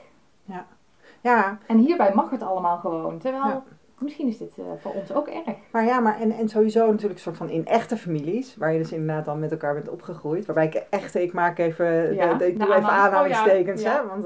ja 1.22 1.58
En 1.68 1.78
hierbij 1.78 2.14
mag 2.14 2.30
het 2.30 2.42
allemaal 2.42 2.78
gewoon. 2.78 3.18
Terwijl, 3.18 3.44
Ja. 3.46 3.64
misschien 3.98 4.28
is 4.28 4.38
dit 4.38 4.58
eh, 4.58 4.66
voor 4.80 4.92
ons 4.92 5.12
ook 5.14 5.28
erg. 5.28 5.58
Maar 5.72 5.86
ja, 5.86 6.00
maar 6.00 6.20
en, 6.20 6.32
en 6.32 6.50
sowieso 6.50 6.86
natuurlijk 6.86 7.14
een 7.14 7.20
soort 7.20 7.38
van 7.38 7.50
in 7.50 7.66
echte 7.66 7.98
families, 7.98 8.56
waar 8.56 8.72
je 8.74 8.80
dus 8.80 8.92
inderdaad 8.92 9.26
dan 9.26 9.40
met 9.40 9.52
elkaar 9.52 9.74
bent 9.74 9.90
opgegroeid. 9.90 10.46
Waarbij 10.46 10.66
ik 10.66 10.76
echte, 10.90 11.22
ik 11.22 11.34
maak 11.34 11.58
even, 11.58 12.14
Ja, 12.14 12.34
de, 12.34 12.48
ik 12.48 12.60
de 12.60 12.66
doe 12.66 12.76
even 12.76 12.90
aanhalingstekens, 12.90 13.82
oh 13.82 13.86
ja, 13.88 13.94
ja. 13.94 14.02
hè. 14.02 14.08
Want, 14.08 14.26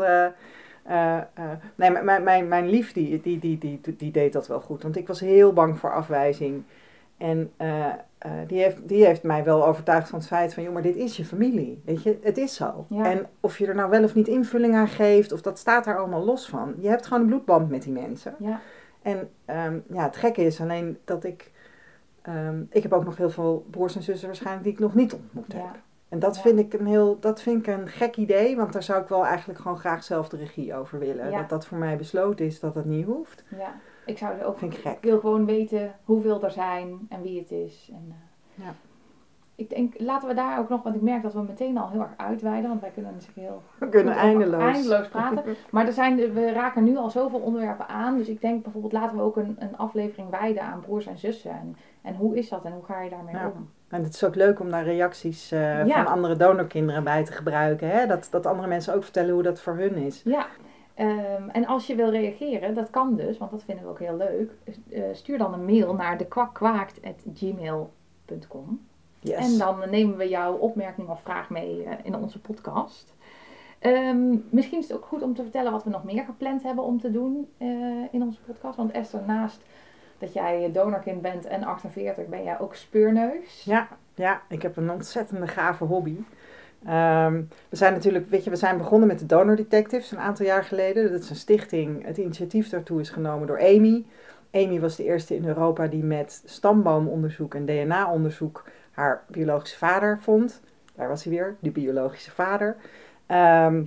eh, 0.86 1.18
eh, 1.18 1.52
nee, 1.76 1.92
mijn, 1.92 2.24
mijn, 2.24 2.48
mijn 2.48 2.70
lief, 2.70 2.94
die, 2.94 3.22
die, 3.22 3.40
die, 3.40 3.58
die, 3.58 3.82
die 3.98 4.12
deed 4.12 4.34
dat 4.34 4.48
wel 4.48 4.62
goed. 4.62 4.84
Want 4.84 4.96
ik 4.98 5.08
was 5.08 5.20
heel 5.20 5.54
bang 5.54 5.80
voor 5.80 5.94
afwijzing. 5.94 6.64
En 7.18 7.52
eh, 7.58 7.94
die, 8.48 8.62
heeft, 8.62 8.88
die 8.88 9.06
heeft 9.06 9.24
mij 9.24 9.44
wel 9.44 9.66
overtuigd 9.66 10.10
van 10.10 10.20
het 10.20 10.28
feit 10.28 10.54
van, 10.54 10.64
joh, 10.64 10.74
maar 10.74 10.82
dit 10.82 10.96
is 10.96 11.18
je 11.18 11.26
familie. 11.26 11.82
Weet 11.86 12.04
je, 12.04 12.20
het 12.22 12.38
is 12.38 12.56
zo. 12.56 12.86
Ja. 12.90 13.06
En 13.12 13.28
of 13.40 13.58
je 13.58 13.68
er 13.68 13.76
nou 13.76 13.90
wel 13.90 14.04
of 14.04 14.16
niet 14.16 14.28
invulling 14.28 14.76
aan 14.76 14.88
geeft, 14.88 15.32
of 15.32 15.42
dat 15.42 15.60
staat 15.60 15.86
daar 15.86 15.98
allemaal 15.98 16.26
los 16.26 16.50
van. 16.50 16.74
Je 16.80 16.88
hebt 16.88 17.06
gewoon 17.06 17.22
een 17.22 17.28
bloedband 17.30 17.70
met 17.70 17.84
die 17.84 17.94
mensen. 17.94 18.36
Ja, 18.40 18.60
En 19.02 19.30
ehm, 19.46 19.80
ja, 19.90 20.04
het 20.04 20.16
gekke 20.16 20.42
is 20.42 20.62
alleen 20.62 20.98
dat 21.06 21.24
ik. 21.24 21.52
ehm, 22.22 22.62
ik 22.70 22.84
heb 22.84 22.94
ook 22.94 23.06
nog 23.06 23.18
heel 23.18 23.30
veel 23.30 23.66
broers 23.72 23.96
en 23.96 24.04
zussen 24.04 24.28
waarschijnlijk 24.28 24.64
die 24.64 24.74
ik 24.74 24.80
nog 24.80 24.96
niet 24.96 25.14
ontmoet 25.14 25.54
heb. 25.54 25.84
En 26.10 26.20
dat 26.20 26.36
Ja. 26.36 26.42
vind 26.42 26.60
ik 26.60 26.74
een 26.74 26.86
heel, 26.86 27.20
dat 27.20 27.42
vind 27.42 27.68
ik 27.68 27.74
een 27.74 27.88
gek 27.88 28.16
idee, 28.18 28.56
want 28.56 28.74
daar 28.74 28.84
zou 28.84 29.02
ik 29.02 29.08
wel 29.08 29.26
eigenlijk 29.26 29.60
gewoon 29.60 29.78
graag 29.80 30.04
zelf 30.04 30.30
de 30.30 30.38
regie 30.38 30.76
over 30.76 31.00
willen. 31.00 31.30
Ja. 31.30 31.40
Dat 31.40 31.50
dat 31.50 31.66
voor 31.66 31.78
mij 31.78 31.98
besloten 31.98 32.46
is 32.46 32.60
dat 32.60 32.74
dat 32.74 32.86
niet 32.86 33.06
hoeft. 33.06 33.44
ja. 33.58 33.74
Ik 34.06 34.18
zou 34.18 34.38
er 34.40 34.46
ook 34.46 34.58
Vind 34.58 34.74
ik 34.74 34.80
gek. 34.80 34.94
Ik 34.96 35.02
wil 35.04 35.20
gewoon 35.20 35.46
weten 35.46 35.96
hoeveel 36.04 36.44
er 36.44 36.52
zijn 36.52 37.06
en 37.10 37.22
wie 37.22 37.40
het 37.40 37.52
is. 37.52 37.90
En, 37.94 38.06
eh, 38.10 38.66
Ja. 38.66 38.74
Ik 39.58 39.70
denk, 39.70 39.94
laten 39.98 40.28
we 40.28 40.34
daar 40.34 40.60
ook 40.60 40.70
nog, 40.70 40.84
want 40.84 40.96
ik 40.96 41.02
merk 41.02 41.22
dat 41.24 41.34
we 41.34 41.42
meteen 41.42 41.78
al 41.78 41.90
heel 41.90 42.00
erg 42.02 42.14
uitweiden, 42.18 42.70
want 42.70 42.82
wij 42.82 42.90
kunnen 42.90 43.12
natuurlijk 43.12 43.40
heel 43.48 43.62
We 43.80 43.90
kunnen 43.90 44.14
eindeloos. 44.16 44.62
eindeloos 44.74 45.08
praten. 45.08 45.44
Maar 45.72 45.86
er 45.86 45.94
zijn, 45.94 46.34
we 46.34 46.52
raken 46.52 46.84
nu 46.84 46.98
al 46.98 47.10
zoveel 47.10 47.40
onderwerpen 47.40 47.88
aan. 47.88 48.18
Dus 48.18 48.28
ik 48.28 48.42
denk 48.42 48.64
bijvoorbeeld, 48.64 48.94
laten 48.94 49.18
we 49.18 49.24
ook 49.24 49.38
een, 49.38 49.56
een 49.60 49.78
aflevering 49.78 50.30
wijden 50.30 50.64
aan 50.64 50.80
broers 50.80 51.06
en 51.06 51.18
zussen. 51.18 51.52
En, 51.52 51.76
en 52.02 52.16
hoe 52.16 52.36
is 52.38 52.50
dat 52.50 52.66
en 52.66 52.72
hoe 52.72 52.86
ga 52.86 53.02
je 53.02 53.10
daarmee 53.10 53.36
Ja. 53.36 53.52
om? 53.56 53.70
En 53.90 54.04
het 54.04 54.14
is 54.14 54.24
ook 54.24 54.36
leuk 54.36 54.60
om 54.60 54.70
daar 54.72 54.84
reacties 54.84 55.52
eh, 55.52 55.86
Ja. 55.86 56.04
van 56.04 56.14
andere 56.14 56.36
donorkinderen 56.36 57.04
bij 57.04 57.26
te 57.26 57.32
gebruiken. 57.32 57.90
Hè? 57.90 58.08
Dat, 58.08 58.28
dat 58.32 58.46
andere 58.46 58.68
mensen 58.68 58.96
ook 58.96 59.04
vertellen 59.04 59.34
hoe 59.34 59.44
dat 59.44 59.62
voor 59.62 59.76
hun 59.76 59.96
is. 59.96 60.22
Ja. 60.26 60.46
Ehm, 60.94 61.50
en 61.52 61.66
als 61.66 61.88
je 61.88 61.96
wil 61.96 62.10
reageren, 62.10 62.74
dat 62.74 62.90
kan 62.90 63.16
dus, 63.16 63.38
want 63.38 63.52
dat 63.52 63.64
vinden 63.64 63.84
we 63.84 63.90
ook 63.90 64.00
heel 64.00 64.16
leuk. 64.18 64.52
eh, 64.90 65.04
stuur 65.12 65.38
dan 65.38 65.54
een 65.54 65.66
mail 65.66 65.94
naar 65.96 66.18
dekwakkwaakt.gmail.com. 66.18 68.86
Yes. 69.28 69.52
En 69.52 69.58
dan 69.58 69.90
nemen 69.90 70.18
we 70.18 70.30
jouw 70.30 70.54
opmerking 70.54 71.08
of 71.08 71.22
vraag 71.22 71.50
mee 71.50 71.84
eh, 71.84 71.92
in 72.04 72.16
onze 72.16 72.40
podcast. 72.40 73.14
Ehm, 73.80 74.36
misschien 74.50 74.80
is 74.80 74.88
het 74.88 74.98
ook 74.98 75.06
goed 75.06 75.22
om 75.22 75.36
te 75.36 75.42
vertellen 75.42 75.72
wat 75.72 75.84
we 75.84 75.90
nog 75.90 76.04
meer 76.04 76.24
gepland 76.24 76.64
hebben 76.64 76.84
om 76.84 77.00
te 77.00 77.12
doen 77.12 77.48
eh, 77.58 77.68
in 78.12 78.24
onze 78.24 78.40
podcast. 78.42 78.78
Want 78.78 78.92
Esther, 78.92 79.22
naast 79.28 79.62
dat 80.18 80.34
jij 80.34 80.72
donorkind 80.72 81.22
bent 81.22 81.46
en 81.46 81.64
48, 81.64 82.28
ben 82.28 82.44
jij 82.44 82.60
ook 82.60 82.76
speurneus. 82.76 83.64
Ja, 83.64 83.88
ja, 84.16 84.42
ik 84.50 84.62
heb 84.62 84.78
een 84.78 84.92
ontzettende 84.92 85.48
gave 85.48 85.84
hobby. 85.84 86.18
Ehm, 86.86 87.42
we 87.70 87.76
zijn 87.76 87.94
natuurlijk, 87.94 88.30
weet 88.30 88.44
je, 88.44 88.50
we 88.50 88.56
zijn 88.56 88.78
begonnen 88.78 89.08
met 89.08 89.20
de 89.20 89.26
Donor 89.26 89.56
Detectives 89.56 90.12
een 90.12 90.20
aantal 90.20 90.46
jaar 90.46 90.64
geleden. 90.64 91.12
Dat 91.12 91.22
is 91.22 91.30
een 91.30 91.36
stichting. 91.36 92.06
Het 92.06 92.18
initiatief 92.18 92.70
daartoe 92.70 93.00
is 93.00 93.10
genomen 93.10 93.48
door 93.48 93.60
Amy. 93.60 94.06
Amy 94.52 94.80
was 94.80 94.96
de 94.96 95.04
eerste 95.04 95.36
in 95.36 95.46
Europa 95.46 95.88
die 95.88 96.04
met 96.04 96.42
stamboomonderzoek 96.46 97.56
en 97.56 97.66
DNA-onderzoek 97.66 98.64
haar 98.96 99.24
biologische 99.28 99.78
vader 99.78 100.18
vond. 100.22 100.62
Daar 100.96 101.08
was 101.08 101.24
hij 101.24 101.34
weer, 101.34 101.56
de 101.60 101.72
biologische 101.72 102.32
vader. 102.32 102.76
Ehm, 103.26 103.84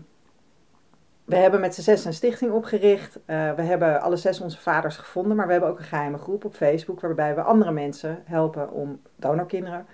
we 1.25 1.37
hebben 1.37 1.61
met 1.61 1.75
z'n 1.75 1.81
zes 1.81 2.05
een 2.05 2.12
stichting 2.12 2.53
opgericht. 2.53 3.18
Eh, 3.25 3.53
we 3.53 3.62
hebben 3.62 4.01
alle 4.01 4.16
zes 4.16 4.40
onze 4.40 4.59
vaders 4.59 4.97
gevonden, 4.97 5.37
maar 5.37 5.47
we 5.47 5.53
hebben 5.53 5.71
ook 5.71 5.79
een 5.79 5.85
geheime 5.85 6.18
groep 6.18 6.44
op 6.44 6.55
Facebook 6.55 7.01
waarbij 7.01 7.35
we 7.35 7.42
andere 7.42 7.73
mensen 7.73 8.23
helpen 8.25 8.71
om 8.71 9.01
donorkinderen 9.16 9.87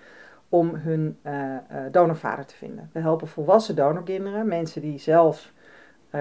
om 0.49 0.75
hun 0.75 1.19
eh, 1.23 1.57
donorvader 1.91 2.47
te 2.47 2.55
vinden. 2.55 2.91
We 2.93 3.01
helpen 3.01 3.29
volwassen 3.29 3.77
donorkinderen, 3.77 4.49
mensen 4.49 4.81
die 4.81 4.99
zelf 4.99 5.53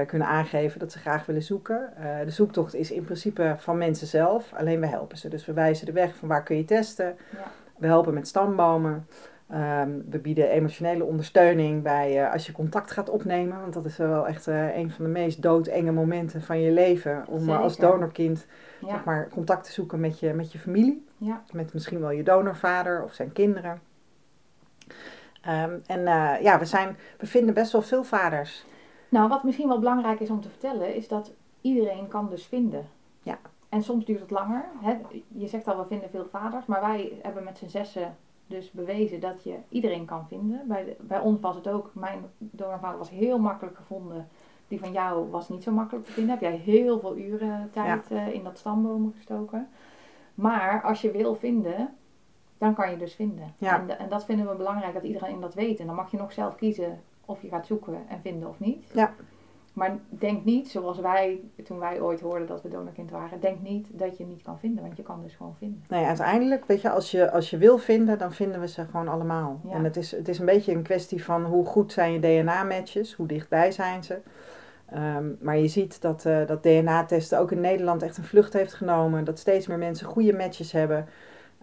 kunnen 0.08 0.27
aangeven 0.27 0.79
dat 0.79 0.91
ze 0.91 0.99
graag 0.99 1.25
willen 1.25 1.41
zoeken. 1.41 1.93
De 2.25 2.32
zoektocht 2.32 2.73
is 2.75 2.91
in 2.91 3.03
principe 3.03 3.56
van 3.58 3.77
mensen 3.77 4.08
zelf, 4.08 4.53
alleen 4.53 4.79
we 4.79 4.88
helpen 4.88 5.17
ze. 5.17 5.29
Dus 5.29 5.45
we 5.45 5.53
wijzen 5.53 5.86
de 5.86 5.91
weg 5.91 6.15
van 6.15 6.27
waar 6.27 6.43
kun 6.43 6.58
je 6.58 6.65
testen. 6.65 7.15
Ja. 7.32 7.51
We 7.84 7.89
helpen 7.89 8.13
met 8.13 8.28
stambomen. 8.28 9.08
Ehm, 9.50 10.00
we 10.10 10.19
bieden 10.19 10.50
emotionele 10.50 11.04
ondersteuning 11.04 11.84
bij 11.84 12.24
eh, 12.24 12.32
als 12.32 12.46
je 12.46 12.52
contact 12.52 12.91
gaat 12.91 13.10
opnemen. 13.10 13.62
Want 13.62 13.74
dat 13.74 13.86
is 13.86 13.98
wel 13.98 14.28
echt 14.28 14.48
eh, 14.48 14.76
een 14.78 14.91
van 14.91 15.06
de 15.06 15.12
meest 15.12 15.41
doodenge 15.41 15.91
momenten 15.91 16.41
van 16.41 16.60
je 16.60 16.72
leven. 16.72 17.24
Om 17.28 17.50
eh, 17.50 17.60
als 17.60 17.78
donorkind 17.78 18.48
Ja. 18.80 18.88
zeg 18.89 19.04
maar, 19.04 19.30
contact 19.30 19.65
te 19.65 19.72
zoeken 19.72 20.00
met 20.00 20.19
je, 20.19 20.34
met 20.34 20.52
je 20.52 20.60
familie. 20.60 21.06
Ja. 21.17 21.43
Met 21.52 21.74
misschien 21.74 22.00
wel 22.00 22.12
je 22.12 22.24
donorvader 22.24 23.04
of 23.04 23.13
zijn 23.13 23.32
kinderen. 23.32 23.82
Ehm, 25.41 25.78
en 25.86 26.02
ja, 26.41 26.60
we, 26.60 26.65
zijn, 26.65 26.98
we 27.17 27.26
vinden 27.26 27.54
best 27.54 27.72
wel 27.72 27.82
veel 27.82 28.04
vaders. 28.04 28.65
Nou, 29.10 29.30
wat 29.30 29.43
misschien 29.43 29.67
wel 29.67 29.80
belangrijk 29.80 30.19
is 30.19 30.30
om 30.30 30.41
te 30.41 30.50
vertellen, 30.50 30.96
is 30.96 31.08
dat 31.08 31.34
iedereen 31.62 32.08
kan 32.08 32.30
dus 32.30 32.46
vinden. 32.46 32.88
Ja. 33.22 33.38
En 33.73 33.83
soms 33.83 34.05
duurt 34.05 34.19
het 34.19 34.31
langer. 34.31 34.65
Hè? 34.81 34.97
Je 35.27 35.47
zegt 35.47 35.67
al, 35.67 35.77
we 35.77 35.86
vinden 35.86 36.09
veel 36.09 36.25
vaders, 36.31 36.65
maar 36.65 36.81
wij 36.81 37.19
hebben 37.21 37.43
met 37.43 37.57
z'n 37.57 37.67
zessen 37.67 38.15
dus 38.47 38.71
bewezen 38.71 39.19
dat 39.19 39.43
je 39.43 39.55
iedereen 39.69 40.05
kan 40.05 40.27
vinden. 40.27 40.62
Bij, 40.67 40.83
de- 40.83 40.95
bij 40.99 41.19
ons 41.19 41.39
was 41.41 41.55
het 41.55 41.67
ook, 41.67 41.91
mijn 41.93 42.19
donorvader 42.38 42.97
was 42.97 43.09
heel 43.09 43.39
makkelijk 43.39 43.75
gevonden. 43.77 44.27
Die 44.67 44.79
van 44.79 44.91
jou 44.91 45.29
was 45.29 45.49
niet 45.49 45.63
zo 45.63 45.71
makkelijk 45.71 46.05
te 46.05 46.12
vinden. 46.12 46.31
Heb 46.31 46.41
jij 46.41 46.55
heel 46.55 46.99
veel 46.99 47.17
uren 47.17 47.69
tijd 47.71 48.12
eh, 48.12 48.33
in 48.33 48.43
dat 48.43 48.57
stambomen 48.57 49.13
gestoken. 49.15 49.67
Maar 50.36 50.81
als 50.83 51.01
je 51.01 51.12
wil 51.12 51.36
vinden, 51.36 51.93
dan 52.57 52.73
kan 52.73 52.91
je 52.91 52.97
dus 52.97 53.13
vinden. 53.13 53.53
Ja. 53.57 53.79
En, 53.79 53.99
en 53.99 54.09
dat 54.09 54.25
vinden 54.25 54.49
we 54.49 54.55
belangrijk 54.55 54.93
dat 54.93 55.03
iedereen 55.03 55.39
dat 55.39 55.53
weet. 55.53 55.79
En 55.79 55.86
dan 55.86 55.95
mag 55.95 56.12
je 56.12 56.17
nog 56.17 56.31
zelf 56.31 56.55
kiezen 56.55 57.01
of 57.25 57.41
je 57.41 57.47
gaat 57.47 57.65
zoeken 57.65 57.97
en 58.07 58.19
vinden 58.21 58.49
of 58.49 58.59
niet. 58.59 58.91
Ja. 58.93 59.13
Maar 59.73 59.97
denk 60.09 60.45
niet, 60.45 60.69
zoals 60.69 60.99
wij, 60.99 61.41
toen 61.63 61.79
wij 61.79 62.01
ooit 62.01 62.21
hoorden 62.21 62.47
dat 62.47 62.62
we 62.62 62.69
donorkind 62.69 63.12
waren, 63.12 63.39
denk 63.39 63.62
niet 63.62 63.88
dat 63.91 64.17
je 64.17 64.25
niet 64.25 64.41
kan 64.41 64.59
vinden, 64.59 64.83
want 64.83 64.97
je 64.97 65.03
kan 65.03 65.21
dus 65.21 65.36
gewoon 65.36 65.55
vinden. 65.57 65.83
Nee, 65.89 66.05
uiteindelijk, 66.05 66.65
weet 66.65 66.81
je, 66.81 66.89
als 66.89 67.12
je, 67.12 67.31
als 67.31 67.49
je 67.49 67.57
wil 67.57 67.77
vinden, 67.77 68.17
dan 68.17 68.33
vinden 68.33 68.59
we 68.59 68.67
ze 68.67 68.86
gewoon 68.86 69.07
allemaal. 69.07 69.62
Ja. 69.67 69.73
En 69.73 69.83
het 69.83 69.97
is, 69.97 70.12
het 70.12 70.27
is 70.27 70.39
een 70.39 70.45
beetje 70.45 70.73
een 70.73 70.83
kwestie 70.83 71.23
van 71.23 71.45
hoe 71.45 71.65
goed 71.65 71.91
zijn 71.91 72.13
je 72.13 72.19
DNA-matches, 72.19 73.13
hoe 73.13 73.27
dichtbij 73.27 73.71
zijn 73.71 74.03
ze. 74.03 74.19
Ehm, 74.89 75.25
maar 75.39 75.57
je 75.57 75.67
ziet 75.67 76.01
dat, 76.01 76.25
eh, 76.25 76.45
dat 76.45 76.63
DNA-testen 76.63 77.39
ook 77.39 77.51
in 77.51 77.62
Nederland 77.62 78.03
echt 78.03 78.17
een 78.17 78.23
vlucht 78.23 78.53
heeft 78.53 78.73
genomen. 78.73 79.23
Dat 79.23 79.39
steeds 79.39 79.67
meer 79.67 79.77
mensen 79.77 80.07
goede 80.07 80.33
matches 80.33 80.71
hebben. 80.71 81.07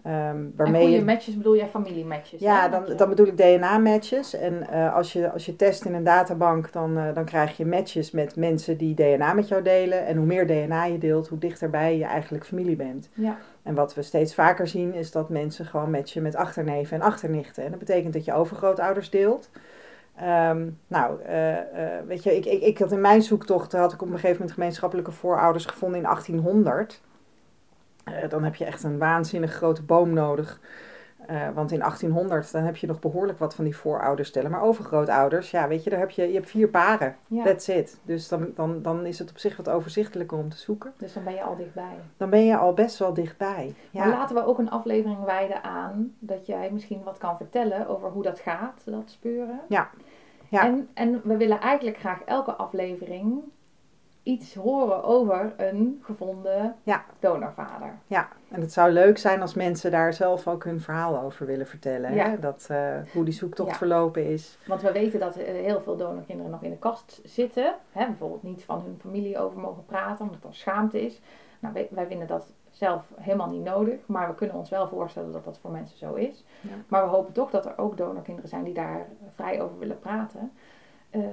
En 0.03 0.53
waarmee 0.55 0.81
goede 0.81 0.97
je, 0.97 1.03
matches 1.03 1.37
bedoel 1.37 1.55
jij 1.55 1.67
familiematches? 1.67 2.39
ja, 2.39 2.61
hè? 2.61 2.69
dan, 2.69 2.97
dan 2.97 3.09
bedoel 3.09 3.25
ik 3.25 3.37
DNA-matches. 3.37 4.33
En 4.35 4.69
eh, 4.69 4.95
als, 4.95 5.13
je, 5.13 5.31
als 5.31 5.45
je 5.45 5.55
test 5.55 5.85
in 5.85 5.93
een 5.93 6.03
databank, 6.03 6.71
dan, 6.71 6.97
eh, 6.97 7.13
dan 7.13 7.25
krijg 7.25 7.57
je 7.57 7.65
matches 7.65 8.11
met 8.11 8.35
mensen 8.35 8.77
die 8.77 8.95
DNA 8.95 9.33
met 9.33 9.47
jou 9.47 9.61
delen. 9.61 10.05
En 10.05 10.17
hoe 10.17 10.25
meer 10.25 10.47
DNA 10.47 10.85
je 10.85 10.97
deelt, 10.97 11.27
hoe 11.27 11.37
dichterbij 11.37 11.97
je 11.97 12.05
eigenlijk 12.05 12.45
familie 12.45 12.75
bent. 12.75 13.09
Ja, 13.13 13.37
En 13.63 13.75
wat 13.75 13.93
we 13.93 14.01
steeds 14.01 14.33
vaker 14.33 14.67
zien 14.67 14.93
is 14.93 15.11
dat 15.11 15.29
mensen 15.29 15.65
gewoon 15.65 15.91
matchen 15.91 16.21
met 16.21 16.35
achterneven 16.35 16.97
en 16.97 17.03
achternichten. 17.03 17.63
En 17.63 17.69
dat 17.69 17.79
betekent 17.79 18.13
dat 18.13 18.25
je 18.25 18.33
overgrootouders 18.33 19.09
deelt. 19.09 19.49
Ehm, 20.15 20.69
nou, 20.87 21.21
eh, 21.21 21.57
weet 22.07 22.23
je, 22.23 22.35
ik, 22.35 22.45
ik, 22.45 22.61
ik 22.61 22.77
had 22.77 22.91
in 22.91 23.01
mijn 23.01 23.21
zoektocht, 23.21 23.71
had 23.71 23.93
ik 23.93 24.01
op 24.01 24.07
een 24.07 24.13
gegeven 24.13 24.37
moment 24.37 24.51
gemeenschappelijke 24.51 25.11
voorouders 25.11 25.65
gevonden 25.65 25.97
in 25.97 26.05
1800. 26.05 27.01
Eh, 28.03 28.29
dan 28.29 28.43
heb 28.43 28.55
je 28.55 28.65
echt 28.65 28.83
een 28.83 28.97
waanzinnig 28.97 29.53
grote 29.53 29.83
boom 29.83 30.13
nodig. 30.13 30.59
Eh, 31.27 31.49
want 31.53 31.71
in 31.71 31.81
1800 31.81 32.51
dan 32.51 32.63
heb 32.63 32.75
je 32.75 32.87
nog 32.87 32.99
behoorlijk 32.99 33.39
wat 33.39 33.55
van 33.55 33.63
die 33.63 33.75
voorouders 33.75 34.31
tellen. 34.31 34.51
Maar 34.51 34.61
overgrootouders, 34.61 35.51
ja, 35.51 35.67
weet 35.67 35.83
je, 35.83 35.89
daar 35.89 35.99
heb 35.99 36.09
je, 36.09 36.27
je 36.27 36.33
hebt 36.33 36.49
vier 36.49 36.67
paren. 36.67 37.15
ja. 37.27 37.43
That's 37.43 37.67
it. 37.67 37.99
Dus 38.03 38.27
dan, 38.27 38.51
dan, 38.55 38.81
dan 38.81 39.05
is 39.05 39.19
het 39.19 39.29
op 39.29 39.37
zich 39.37 39.57
wat 39.57 39.69
overzichtelijker 39.69 40.37
om 40.37 40.49
te 40.49 40.57
zoeken. 40.57 40.93
dus 40.97 41.13
dan 41.13 41.23
ben 41.23 41.33
je 41.33 41.41
al 41.41 41.55
dichtbij. 41.55 41.99
Dan 42.17 42.29
ben 42.29 42.45
je 42.45 42.57
al 42.57 42.73
best 42.73 42.97
wel 42.97 43.13
dichtbij. 43.13 43.73
Maar 43.91 44.09
laten 44.09 44.35
we 44.35 44.45
ook 44.45 44.59
een 44.59 44.69
aflevering 44.69 45.23
wijden 45.23 45.63
aan 45.63 46.15
dat 46.19 46.45
jij 46.45 46.69
misschien 46.71 47.03
wat 47.03 47.17
kan 47.17 47.37
vertellen 47.37 47.87
over 47.87 48.09
hoe 48.09 48.23
dat 48.23 48.39
gaat, 48.39 48.81
dat 48.85 49.09
speuren. 49.09 49.59
Ja. 49.67 49.89
Ja. 50.49 50.63
En, 50.65 50.89
en 50.93 51.21
we 51.23 51.37
willen 51.37 51.59
eigenlijk 51.59 51.97
graag 51.97 52.21
elke 52.21 52.51
aflevering 52.51 53.41
iets 54.23 54.55
horen 54.55 55.03
over 55.03 55.53
een 55.57 55.99
gevonden 56.03 56.75
Ja. 56.83 57.03
donorvader. 57.19 57.93
Ja, 58.07 58.27
en 58.49 58.61
het 58.61 58.73
zou 58.73 58.91
leuk 58.91 59.17
zijn 59.17 59.41
als 59.41 59.53
mensen 59.53 59.91
daar 59.91 60.13
zelf 60.13 60.47
ook 60.47 60.63
hun 60.63 60.79
verhaal 60.79 61.19
over 61.21 61.45
willen 61.45 61.67
vertellen. 61.67 62.13
Ja. 62.13 62.29
Hè? 62.29 62.39
Dat, 62.39 62.67
eh, 62.69 62.95
hoe 63.13 63.23
die 63.25 63.33
zoektocht 63.33 63.69
Ja. 63.69 63.75
verlopen 63.75 64.25
is. 64.25 64.57
Want 64.67 64.81
we 64.81 64.91
weten 64.91 65.19
dat 65.19 65.35
eh, 65.35 65.53
heel 65.53 65.81
veel 65.81 65.97
donorkinderen 65.97 66.51
nog 66.51 66.61
in 66.63 66.69
de 66.69 66.77
kast 66.77 67.21
zitten. 67.23 67.75
Hè, 67.91 68.05
bijvoorbeeld 68.05 68.43
niet 68.43 68.63
van 68.63 68.81
hun 68.81 68.97
familie 69.01 69.39
over 69.39 69.59
mogen 69.59 69.85
praten, 69.85 70.25
omdat 70.25 70.43
er 70.43 70.55
schaamte 70.55 71.01
is. 71.05 71.21
Nou, 71.59 71.73
wij, 71.73 71.87
wij 71.91 72.05
vinden 72.07 72.27
dat 72.27 72.53
zelf 72.69 73.03
helemaal 73.19 73.49
niet 73.49 73.63
nodig. 73.63 73.99
Maar 74.05 74.27
we 74.27 74.35
kunnen 74.35 74.55
ons 74.55 74.69
wel 74.69 74.87
voorstellen 74.87 75.31
dat 75.31 75.43
dat 75.43 75.59
voor 75.61 75.71
mensen 75.71 75.97
zo 75.97 76.13
is. 76.13 76.45
Maar 76.87 77.03
we 77.03 77.09
hopen 77.09 77.33
toch 77.33 77.49
dat 77.51 77.65
er 77.65 77.77
ook 77.77 77.97
donorkinderen 77.97 78.49
zijn 78.49 78.63
die 78.63 78.73
daar 78.73 79.07
vrij 79.35 79.61
over 79.61 79.79
willen 79.79 79.99
praten. 79.99 80.51
Ehm, 81.11 81.23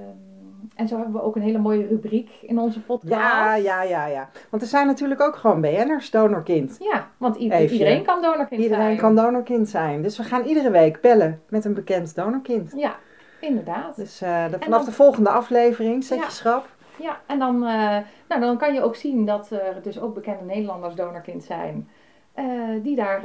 en 0.75 0.87
zo 0.87 0.95
hebben 0.95 1.13
we 1.13 1.21
ook 1.21 1.35
een 1.35 1.41
hele 1.41 1.57
mooie 1.57 1.87
rubriek 1.87 2.29
in 2.41 2.59
onze 2.59 2.81
podcast. 2.81 3.13
Ja, 3.13 3.55
ja, 3.55 3.83
ja, 3.83 4.05
ja. 4.05 4.29
Want 4.49 4.61
er 4.63 4.67
zijn 4.69 4.87
natuurlijk 4.87 5.21
ook 5.21 5.35
gewoon 5.35 5.61
BN'ers, 5.61 6.11
donorkind. 6.11 6.77
Ja, 6.79 7.07
want 7.17 7.37
Even. 7.37 7.71
iedereen 7.73 8.03
kan 8.03 8.21
donorkind 8.21 8.61
Iedereen 8.61 8.83
zijn. 8.85 8.97
kan 8.97 9.15
donorkind 9.15 9.69
zijn. 9.69 10.01
Dus 10.01 10.17
we 10.17 10.23
gaan 10.23 10.43
iedere 10.43 10.69
week 10.71 11.01
bellen 11.01 11.41
met 11.49 11.65
een 11.65 11.73
bekend 11.73 12.15
donorkind. 12.15 12.73
Ja, 12.75 12.95
inderdaad. 13.39 13.95
Dus 13.95 14.17
de- 14.17 14.25
En 14.25 14.49
vanaf 14.51 14.67
dan- 14.79 14.85
de 14.85 14.91
volgende 14.91 15.29
aflevering 15.29 16.03
zet 16.03 16.17
Ja. 16.17 16.23
je 16.25 16.31
schrap. 16.31 16.67
Ja, 17.01 17.17
en 17.25 17.39
dan, 17.39 17.55
eh, 17.55 17.97
nou, 18.27 18.41
dan 18.41 18.57
kan 18.57 18.73
je 18.73 18.81
ook 18.83 18.95
zien 18.95 19.25
dat 19.25 19.49
er 19.51 19.81
dus 19.83 19.99
ook 19.99 20.13
bekende 20.13 20.43
Nederlanders 20.43 20.95
donorkind 20.95 21.43
zijn. 21.43 21.87
eh, 22.33 22.45
die 22.83 22.95
daar 22.95 23.21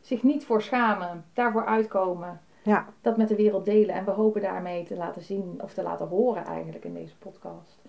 zich 0.00 0.22
niet 0.22 0.44
voor 0.44 0.62
schamen, 0.62 1.24
daarvoor 1.34 1.64
uitkomen. 1.66 2.40
Ja. 2.64 2.86
Dat 3.00 3.16
met 3.16 3.28
de 3.28 3.36
wereld 3.36 3.64
delen. 3.64 3.94
En 3.94 4.04
we 4.04 4.10
hopen 4.10 4.40
daarmee 4.40 4.84
te 4.84 4.96
laten 4.96 5.22
zien, 5.22 5.58
of 5.62 5.74
te 5.74 5.82
laten 5.82 6.06
horen 6.06 6.44
eigenlijk 6.44 6.84
in 6.84 6.94
deze 6.94 7.16
podcast. 7.16 7.82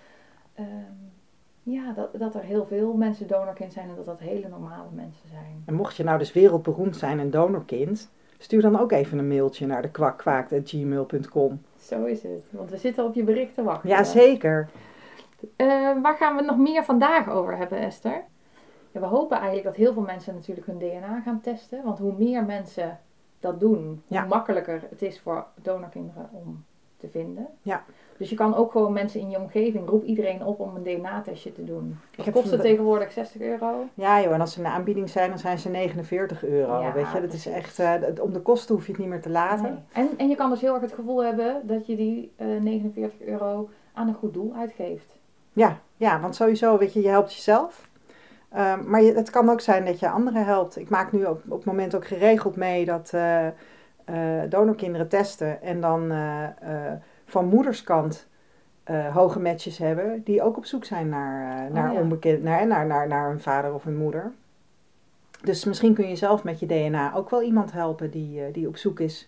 Ehm, 0.54 0.68
ja, 1.64 1.92
dat, 1.92 2.10
dat 2.20 2.36
er 2.36 2.42
heel 2.42 2.66
veel 2.66 2.94
mensen 2.94 3.28
donorkind 3.28 3.74
zijn 3.74 3.90
en 3.90 3.96
dat 3.96 4.06
dat 4.06 4.20
hele 4.20 4.48
normale 4.48 4.90
mensen 4.92 5.30
zijn. 5.30 5.64
En 5.66 5.74
mocht 5.74 5.96
je 5.96 6.04
nou 6.04 6.18
dus 6.18 6.34
wereldberoemd 6.34 6.98
zijn 6.98 7.20
en 7.20 7.30
donorkind, 7.30 8.10
stuur 8.38 8.62
dan 8.62 8.80
ook 8.80 8.92
even 8.92 9.18
een 9.18 9.28
mailtje 9.28 9.66
naar 9.66 9.82
de 9.82 9.92
kwakkwaakt.gmail.com. 9.92 11.62
Zo 11.80 12.06
is 12.06 12.24
het. 12.24 12.48
Want 12.52 12.70
we 12.70 12.78
zitten 12.78 13.06
op 13.06 13.14
je 13.14 13.24
bericht 13.24 13.54
te 13.54 13.64
wachten. 13.64 13.90
Ja, 13.90 14.04
zeker. 14.04 14.70
Eh, 15.56 15.68
waar 16.02 16.16
gaan 16.16 16.32
we 16.32 16.38
het 16.38 16.50
nog 16.50 16.58
meer 16.58 16.84
vandaag 16.84 17.30
over 17.30 17.58
hebben, 17.58 17.78
Esther? 17.78 18.24
Ja, 18.92 19.00
we 19.00 19.06
hopen 19.06 19.38
eigenlijk 19.38 19.66
dat 19.66 19.76
heel 19.76 19.94
veel 19.94 20.02
mensen 20.02 20.34
natuurlijk 20.34 20.68
hun 20.68 20.78
DNA 20.78 21.22
gaan 21.22 21.42
testen. 21.42 21.84
Want 21.84 22.00
hoe 22.00 22.14
meer 22.18 22.46
mensen 22.46 23.00
dat 23.46 23.60
doen, 23.60 23.84
hoe 23.84 23.96
Ja. 24.08 24.26
makkelijker 24.26 24.82
het 24.90 25.02
is 25.02 25.20
voor 25.20 25.46
donorkinderen 25.62 26.30
om 26.32 26.64
te 26.98 27.08
vinden. 27.10 27.48
Ja. 27.62 27.84
Dus 28.18 28.30
je 28.30 28.36
kan 28.36 28.56
ook 28.56 28.72
gewoon 28.72 28.94
mensen 28.94 29.20
in 29.20 29.30
je 29.30 29.40
omgeving, 29.40 29.90
roep 29.90 30.04
iedereen 30.04 30.44
op 30.46 30.60
om 30.60 30.76
een 30.76 30.84
DNA-testje 30.84 31.52
te 31.54 31.64
doen. 31.64 31.98
Dat 32.16 32.26
heb 32.26 32.34
kost 32.34 32.52
het 32.52 32.62
tegenwoordig 32.62 33.12
60 33.12 33.42
euro. 33.42 33.84
Ja 33.94 34.22
joh, 34.22 34.34
en 34.34 34.42
als 34.42 34.54
ze 34.54 34.62
de 34.62 34.68
aanbieding 34.68 35.10
zijn, 35.10 35.30
dan 35.30 35.40
zijn 35.40 35.60
ze 35.60 35.70
49 35.70 36.46
euro. 36.46 36.82
Ja, 36.82 36.94
weet 36.94 37.12
je, 37.14 37.22
dat 37.22 37.34
is 37.34 37.46
echt, 37.48 37.80
eh, 37.80 38.02
dat- 38.02 38.20
om 38.20 38.34
de 38.34 38.40
kosten 38.42 38.76
hoef 38.76 38.86
je 38.86 38.92
het 38.92 39.02
niet 39.02 39.10
meer 39.10 39.22
te 39.22 39.30
laten. 39.30 39.64
Nee. 39.64 40.06
En, 40.06 40.10
en 40.18 40.30
je 40.30 40.36
kan 40.36 40.50
dus 40.50 40.62
heel 40.62 40.74
erg 40.74 40.82
het 40.82 40.94
gevoel 40.94 41.24
hebben 41.24 41.62
dat 41.68 41.86
je 41.88 41.96
die 41.96 42.32
eh, 42.36 42.48
49 42.62 43.22
euro 43.22 43.70
aan 43.94 44.08
een 44.08 44.14
goed 44.14 44.34
doel 44.34 44.54
uitgeeft. 44.58 45.16
Ja, 45.54 45.78
ja, 45.98 46.20
want 46.20 46.36
sowieso, 46.36 46.78
weet 46.78 46.94
je, 46.94 47.02
je 47.02 47.08
helpt 47.10 47.34
jezelf. 47.34 47.90
Ehm, 48.56 48.90
maar 48.90 49.02
je, 49.02 49.14
het 49.14 49.30
kan 49.30 49.50
ook 49.50 49.62
zijn 49.62 49.86
dat 49.86 50.00
je 50.00 50.10
anderen 50.10 50.46
helpt. 50.46 50.78
Ik 50.78 50.90
maak 50.90 51.12
nu 51.12 51.26
op, 51.26 51.42
op 51.48 51.58
het 51.58 51.66
moment 51.66 51.96
ook 51.96 52.08
geregeld 52.08 52.56
mee 52.56 52.86
dat 52.86 53.14
eh, 54.06 54.42
donorkinderen 54.50 55.08
testen 55.08 55.62
en 55.62 55.82
dan 55.82 56.12
eh, 56.12 56.48
van 57.26 57.46
moederskant 57.46 58.28
hoge 59.14 59.40
matches 59.40 59.78
hebben 59.78 60.24
die 60.24 60.42
ook 60.42 60.58
op 60.58 60.66
zoek 60.66 60.86
zijn 60.86 61.10
naar, 61.10 61.66
eh, 61.66 61.74
naar, 61.74 61.94
ja. 61.94 62.00
onbekend, 62.00 62.44
naar, 62.44 62.68
naar, 62.68 62.86
naar, 62.86 63.08
naar 63.08 63.30
hun 63.30 63.40
vader 63.40 63.74
of 63.74 63.84
hun 63.84 63.98
moeder. 63.98 64.32
Dus 65.42 65.66
misschien 65.66 65.94
kun 65.94 66.08
je 66.08 66.16
zelf 66.16 66.44
met 66.44 66.60
je 66.60 66.66
DNA 66.66 67.14
ook 67.16 67.30
wel 67.30 67.42
iemand 67.42 67.72
helpen 67.72 68.12
die, 68.12 68.52
die 68.52 68.68
op 68.68 68.78
zoek 68.78 69.00
is 69.00 69.28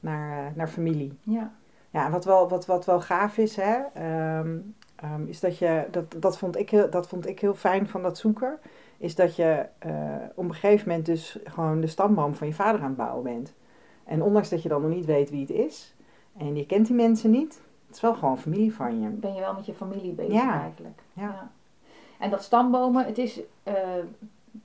naar, 0.00 0.52
naar 0.54 0.68
familie. 0.68 1.18
Ja. 1.22 1.52
Ja, 1.90 2.10
wat 2.10 2.24
wel, 2.24 2.48
wat, 2.48 2.66
wat 2.66 2.84
wel 2.84 3.00
gaaf 3.00 3.38
is, 3.38 3.56
hè, 3.56 3.76
ehm, 3.94 4.56
ehm, 5.02 5.26
is 5.26 5.40
dat 5.40 5.58
je, 5.58 5.84
dat, 5.90 6.14
dat, 6.16 6.38
vond 6.38 6.56
ik 6.56 6.70
heel, 6.70 6.90
dat 6.90 7.08
vond 7.08 7.26
ik 7.26 7.40
heel 7.40 7.54
fijn 7.54 7.88
van 7.88 8.02
dat 8.02 8.18
zoeken, 8.18 8.58
is 8.98 9.14
dat 9.14 9.36
je 9.36 9.66
eh, 9.78 9.92
op 10.34 10.44
een 10.44 10.54
gegeven 10.54 10.88
moment 10.88 11.06
dus 11.06 11.38
gewoon 11.44 11.80
de 11.80 11.86
stamboom 11.86 12.34
van 12.34 12.46
je 12.46 12.54
vader 12.54 12.80
aan 12.80 12.86
het 12.86 12.96
bouwen 12.96 13.22
bent. 13.22 13.54
En 14.04 14.22
ondanks 14.22 14.48
dat 14.48 14.62
je 14.62 14.68
dan 14.68 14.82
nog 14.82 14.90
niet 14.90 15.04
weet 15.04 15.30
wie 15.30 15.40
het 15.40 15.50
is, 15.50 15.94
en 16.36 16.56
je 16.56 16.66
kent 16.66 16.86
die 16.86 16.96
mensen 16.96 17.30
niet, 17.30 17.60
het 17.86 17.96
is 17.96 18.02
wel 18.02 18.14
gewoon 18.14 18.38
familie 18.38 18.74
van 18.74 19.00
je. 19.00 19.08
ben 19.08 19.34
je 19.34 19.40
wel 19.40 19.54
met 19.54 19.66
je 19.66 19.74
familie 19.74 20.12
bezig 20.12 20.32
Ja. 20.32 20.60
eigenlijk. 20.60 21.02
Ja. 21.12 21.50
En 22.18 22.30
dat 22.30 22.42
stambomen, 22.42 23.04
het 23.06 23.18
is, 23.18 23.40
eh, 23.62 23.74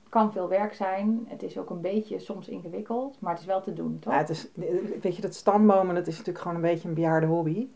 kan 0.08 0.32
veel 0.32 0.48
werk 0.48 0.74
zijn. 0.74 1.26
Het 1.28 1.42
is 1.42 1.58
ook 1.58 1.70
een 1.70 1.80
beetje 1.80 2.18
soms 2.18 2.48
ingewikkeld, 2.48 3.16
maar 3.20 3.30
het 3.32 3.40
is 3.40 3.46
wel 3.46 3.60
te 3.62 3.72
doen, 3.72 3.98
toch? 4.00 4.12
Ja, 4.12 4.18
het 4.18 4.28
is, 4.28 4.48
weet 5.00 5.16
je, 5.16 5.22
dat 5.22 5.34
stambomen, 5.34 5.94
dat 5.94 6.06
is 6.06 6.12
natuurlijk 6.16 6.38
gewoon 6.44 6.56
een 6.56 6.70
beetje 6.70 6.88
een 6.88 6.94
bejaarde 6.94 7.26
hobby. 7.26 7.68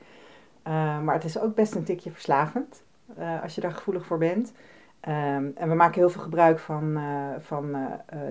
Eh, 0.68 0.98
maar 1.00 1.14
het 1.14 1.24
is 1.24 1.38
ook 1.38 1.54
best 1.54 1.74
een 1.74 1.84
tikje 1.84 2.10
verslavend, 2.10 2.82
eh, 3.16 3.42
als 3.42 3.54
je 3.54 3.60
daar 3.60 3.72
gevoelig 3.72 4.06
voor 4.06 4.18
bent. 4.18 4.52
Ehm, 5.00 5.46
en 5.54 5.68
we 5.68 5.74
maken 5.74 6.00
heel 6.00 6.10
veel 6.10 6.22
gebruik 6.22 6.58
van, 6.58 6.96
eh, 6.96 7.40
van 7.40 7.76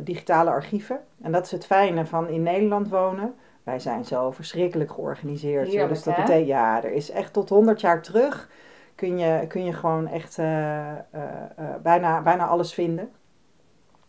digitale 0.03 0.49
archieven. 0.49 0.99
En 1.21 1.31
dat 1.31 1.45
is 1.45 1.51
het 1.51 1.65
fijne 1.65 2.05
van 2.05 2.29
in 2.29 2.43
Nederland 2.43 2.89
wonen. 2.89 3.35
Wij 3.63 3.79
zijn 3.79 4.05
zo 4.05 4.31
verschrikkelijk 4.31 4.91
georganiseerd. 4.91 5.67
Heerlijk, 5.67 5.89
dus 5.89 6.03
dat 6.03 6.15
betekent, 6.15 6.47
ja, 6.47 6.83
er 6.83 6.91
is 6.91 7.11
echt 7.11 7.33
tot 7.33 7.49
100 7.49 7.81
jaar 7.81 8.01
terug 8.01 8.49
kun 8.95 9.17
je, 9.17 9.47
kun 9.47 9.65
je 9.65 9.73
gewoon 9.73 10.07
echt 10.07 10.37
bijna, 11.81 12.21
bijna 12.21 12.47
alles 12.47 12.73
vinden. 12.73 13.11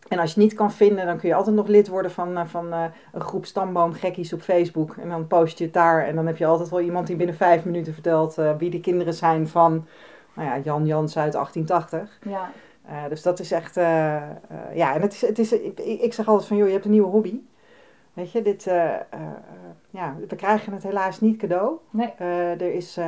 En 0.09 0.19
als 0.19 0.35
je 0.35 0.41
het 0.41 0.49
niet 0.49 0.59
kan 0.59 0.73
vinden, 0.73 1.07
dan 1.07 1.19
kun 1.19 1.29
je 1.29 1.35
altijd 1.35 1.57
nog 1.57 1.67
lid 1.67 1.89
worden 1.89 2.11
van, 2.11 2.37
eh, 2.37 2.45
van 2.47 2.73
eh, 2.73 2.85
een 3.13 3.21
groep 3.21 3.47
stamboomgekkies 3.47 4.33
op 4.33 4.41
Facebook. 4.41 4.97
En 4.97 5.09
dan 5.09 5.27
post 5.27 5.59
je 5.59 5.65
het 5.65 5.73
daar. 5.73 6.07
En 6.07 6.15
dan 6.15 6.27
heb 6.27 6.37
je 6.37 6.47
altijd 6.47 6.69
wel 6.69 6.81
iemand 6.81 7.07
die 7.07 7.17
binnen 7.17 7.37
vijf 7.37 7.65
minuten 7.65 7.93
vertelt 7.93 8.39
eh, 8.39 8.57
wie 8.59 8.71
de 8.71 8.81
kinderen 8.81 9.15
zijn 9.15 9.49
van 9.49 9.87
nou 10.35 10.49
ja, 10.49 10.59
Jan 10.59 10.87
Jans 10.87 11.17
uit 11.17 11.33
1880. 11.33 12.19
Ja, 12.23 12.51
dus 13.09 13.23
dat 13.23 13.41
is 13.41 13.53
echt, 13.53 13.75
ja, 14.75 14.95
en 14.95 15.01
het 15.01 15.13
is, 15.13 15.21
het 15.21 15.39
is, 15.39 15.53
ik, 15.53 15.81
ik 15.81 16.13
zeg 16.13 16.29
altijd 16.29 16.49
van, 16.49 16.57
joh, 16.57 16.67
je 16.67 16.73
hebt 16.73 16.85
een 16.85 16.91
nieuwe 16.91 17.09
hobby. 17.09 17.41
Weet 18.19 18.33
je, 18.33 18.43
dit, 18.43 18.67
eh, 18.67 18.95
eh, 18.95 19.01
eh, 19.11 19.21
ja, 19.91 20.15
we 20.29 20.37
krijgen 20.37 20.73
het 20.73 20.83
helaas 20.83 21.21
niet 21.21 21.37
cadeau. 21.37 21.77
Nee. 21.91 22.11
Er 22.11 22.75
is 22.75 22.99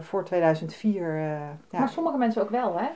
voor 0.00 0.24
2004, 0.24 1.14
eh, 1.16 1.22
ja, 1.70 1.78
Maar 1.78 1.88
sommige 1.88 2.16
mensen 2.16 2.42
ook 2.42 2.50
wel, 2.50 2.78
hè. 2.78 2.88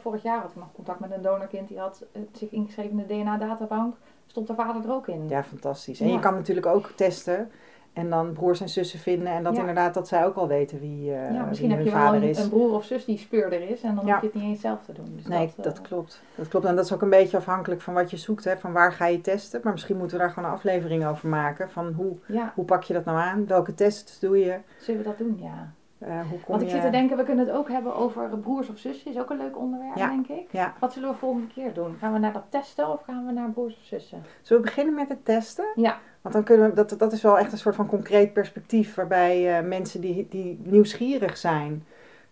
Vorig 0.00 0.22
jaar 0.22 0.40
had 0.40 0.50
ik 0.50 0.56
nog 0.56 0.72
contact 0.72 1.00
met 1.00 1.10
een 1.10 1.22
donorkind 1.22 1.68
die 1.68 1.78
had 1.78 2.04
zich 2.32 2.50
ingeschreven 2.50 2.90
in 2.98 3.06
de 3.06 3.14
DNA-databank. 3.14 3.96
Stond 4.26 4.46
de 4.46 4.54
vader 4.54 4.84
er 4.84 4.92
ook 4.94 5.08
in. 5.08 5.28
ja, 5.28 5.42
fantastisch. 5.42 6.00
En 6.00 6.06
Ja. 6.06 6.12
je 6.12 6.18
kan 6.18 6.34
natuurlijk 6.34 6.66
ook 6.66 6.90
testen 6.96 7.50
en 7.92 8.10
dan 8.10 8.32
broers 8.32 8.60
en 8.60 8.68
zussen 8.68 8.98
vinden. 8.98 9.28
En 9.32 9.42
dat 9.42 9.54
Ja. 9.54 9.60
inderdaad, 9.60 9.94
dat 9.94 10.08
zij 10.08 10.24
ook 10.26 10.36
al 10.36 10.48
weten 10.48 10.80
wie, 10.80 11.04
ja, 11.04 11.44
misschien 11.44 11.68
wie 11.68 11.76
heb 11.76 11.86
je 11.86 11.92
wel 11.92 12.00
vader 12.00 12.22
een, 12.22 12.28
is. 12.28 12.38
een 12.38 12.48
broer 12.48 12.72
of 12.74 12.84
zus 12.84 13.04
die 13.04 13.18
speurder 13.18 13.68
is 13.70 13.82
en 13.82 13.94
dan 13.94 14.06
Ja. 14.06 14.12
hoef 14.12 14.20
je 14.20 14.26
het 14.26 14.36
niet 14.36 14.44
eens 14.44 14.60
zelf 14.60 14.84
te 14.84 14.92
doen. 14.92 15.12
Dus 15.16 15.26
Nee, 15.26 15.52
dat, 15.56 15.64
dat, 15.64 15.76
eh, 15.78 15.82
klopt. 15.84 16.22
Dat 16.34 16.48
klopt. 16.48 16.66
En 16.66 16.76
dat 16.76 16.84
is 16.84 16.92
ook 16.92 17.02
een 17.02 17.10
beetje 17.10 17.36
afhankelijk 17.36 17.80
van 17.80 17.94
wat 17.94 18.10
je 18.10 18.16
zoekt. 18.16 18.44
Hè? 18.44 18.56
Van 18.56 18.72
waar 18.72 18.92
ga 18.92 19.06
je 19.06 19.20
testen. 19.20 19.60
Maar 19.64 19.72
misschien 19.72 19.96
moeten 19.96 20.16
we 20.16 20.22
daar 20.22 20.32
gewoon 20.32 20.48
een 20.48 20.54
aflevering 20.54 21.06
over 21.06 21.28
maken. 21.28 21.70
Van 21.70 21.92
hoe, 21.92 22.16
Ja, 22.26 22.52
hoe 22.54 22.64
pak 22.64 22.82
je 22.82 22.92
dat 22.94 23.04
nou 23.04 23.18
aan? 23.18 23.46
Welke 23.46 23.74
tests 23.74 24.18
doe 24.18 24.38
je? 24.38 24.58
zullen 24.78 25.02
we 25.02 25.06
dat 25.08 25.18
doen? 25.18 25.38
Ja. 25.42 25.72
Eh, 25.98 26.08
hoe 26.20 26.38
kom 26.40 26.40
Want 26.46 26.60
ik 26.62 26.66
je... 26.68 26.74
zit 26.74 26.82
te 26.84 26.90
denken, 26.90 27.16
we 27.16 27.22
kunnen 27.24 27.46
het 27.46 27.54
ook 27.56 27.68
hebben 27.68 27.94
over 27.94 28.28
broers 28.38 28.68
of 28.68 28.78
zussen. 28.78 29.10
Is 29.10 29.18
ook 29.18 29.30
een 29.30 29.36
leuk 29.36 29.58
onderwerp, 29.58 29.96
Ja. 29.96 30.08
denk 30.08 30.26
ik. 30.28 30.46
Ja. 30.50 30.74
Wat 30.80 30.92
zullen 30.92 31.08
we 31.10 31.14
volgende 31.16 31.46
keer 31.46 31.74
doen? 31.74 31.96
Gaan 31.98 32.12
we 32.12 32.18
naar 32.18 32.32
dat 32.32 32.44
testen 32.48 32.88
of 32.92 33.02
gaan 33.02 33.26
we 33.26 33.32
naar 33.32 33.50
broers 33.50 33.76
of 33.76 33.82
zussen? 33.84 34.22
Zullen 34.42 34.62
we 34.62 34.68
beginnen 34.68 34.94
met 34.94 35.08
het 35.08 35.24
testen? 35.24 35.64
Ja. 35.74 35.98
Want 36.22 36.34
dan 36.34 36.44
kunnen 36.44 36.68
we, 36.68 36.74
dat, 36.74 36.94
dat 36.98 37.12
is 37.12 37.22
wel 37.22 37.38
echt 37.38 37.52
een 37.52 37.58
soort 37.58 37.74
van 37.74 37.86
concreet 37.86 38.32
perspectief. 38.32 38.94
Waarbij 38.94 39.58
eh, 39.58 39.66
mensen 39.66 40.00
die, 40.00 40.26
die 40.30 40.60
nieuwsgierig 40.62 41.36
zijn... 41.36 41.84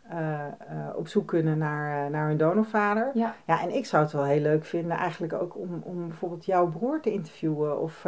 eh, 0.08 0.46
eh, 0.46 0.50
op 0.96 1.08
zoek 1.08 1.26
kunnen 1.28 1.58
naar, 1.58 2.10
naar 2.10 2.28
hun 2.28 2.36
donorvader. 2.36 3.10
Ja. 3.14 3.34
Ja, 3.46 3.60
en 3.62 3.74
ik 3.74 3.86
zou 3.86 4.02
het 4.02 4.12
wel 4.12 4.24
heel 4.24 4.40
leuk 4.40 4.64
vinden 4.64 4.96
eigenlijk 4.96 5.32
ook 5.32 5.56
om, 5.56 5.82
om 5.84 6.08
bijvoorbeeld 6.08 6.44
jouw 6.44 6.66
broer 6.68 7.00
te 7.00 7.12
interviewen. 7.12 7.80
Of, 7.80 8.04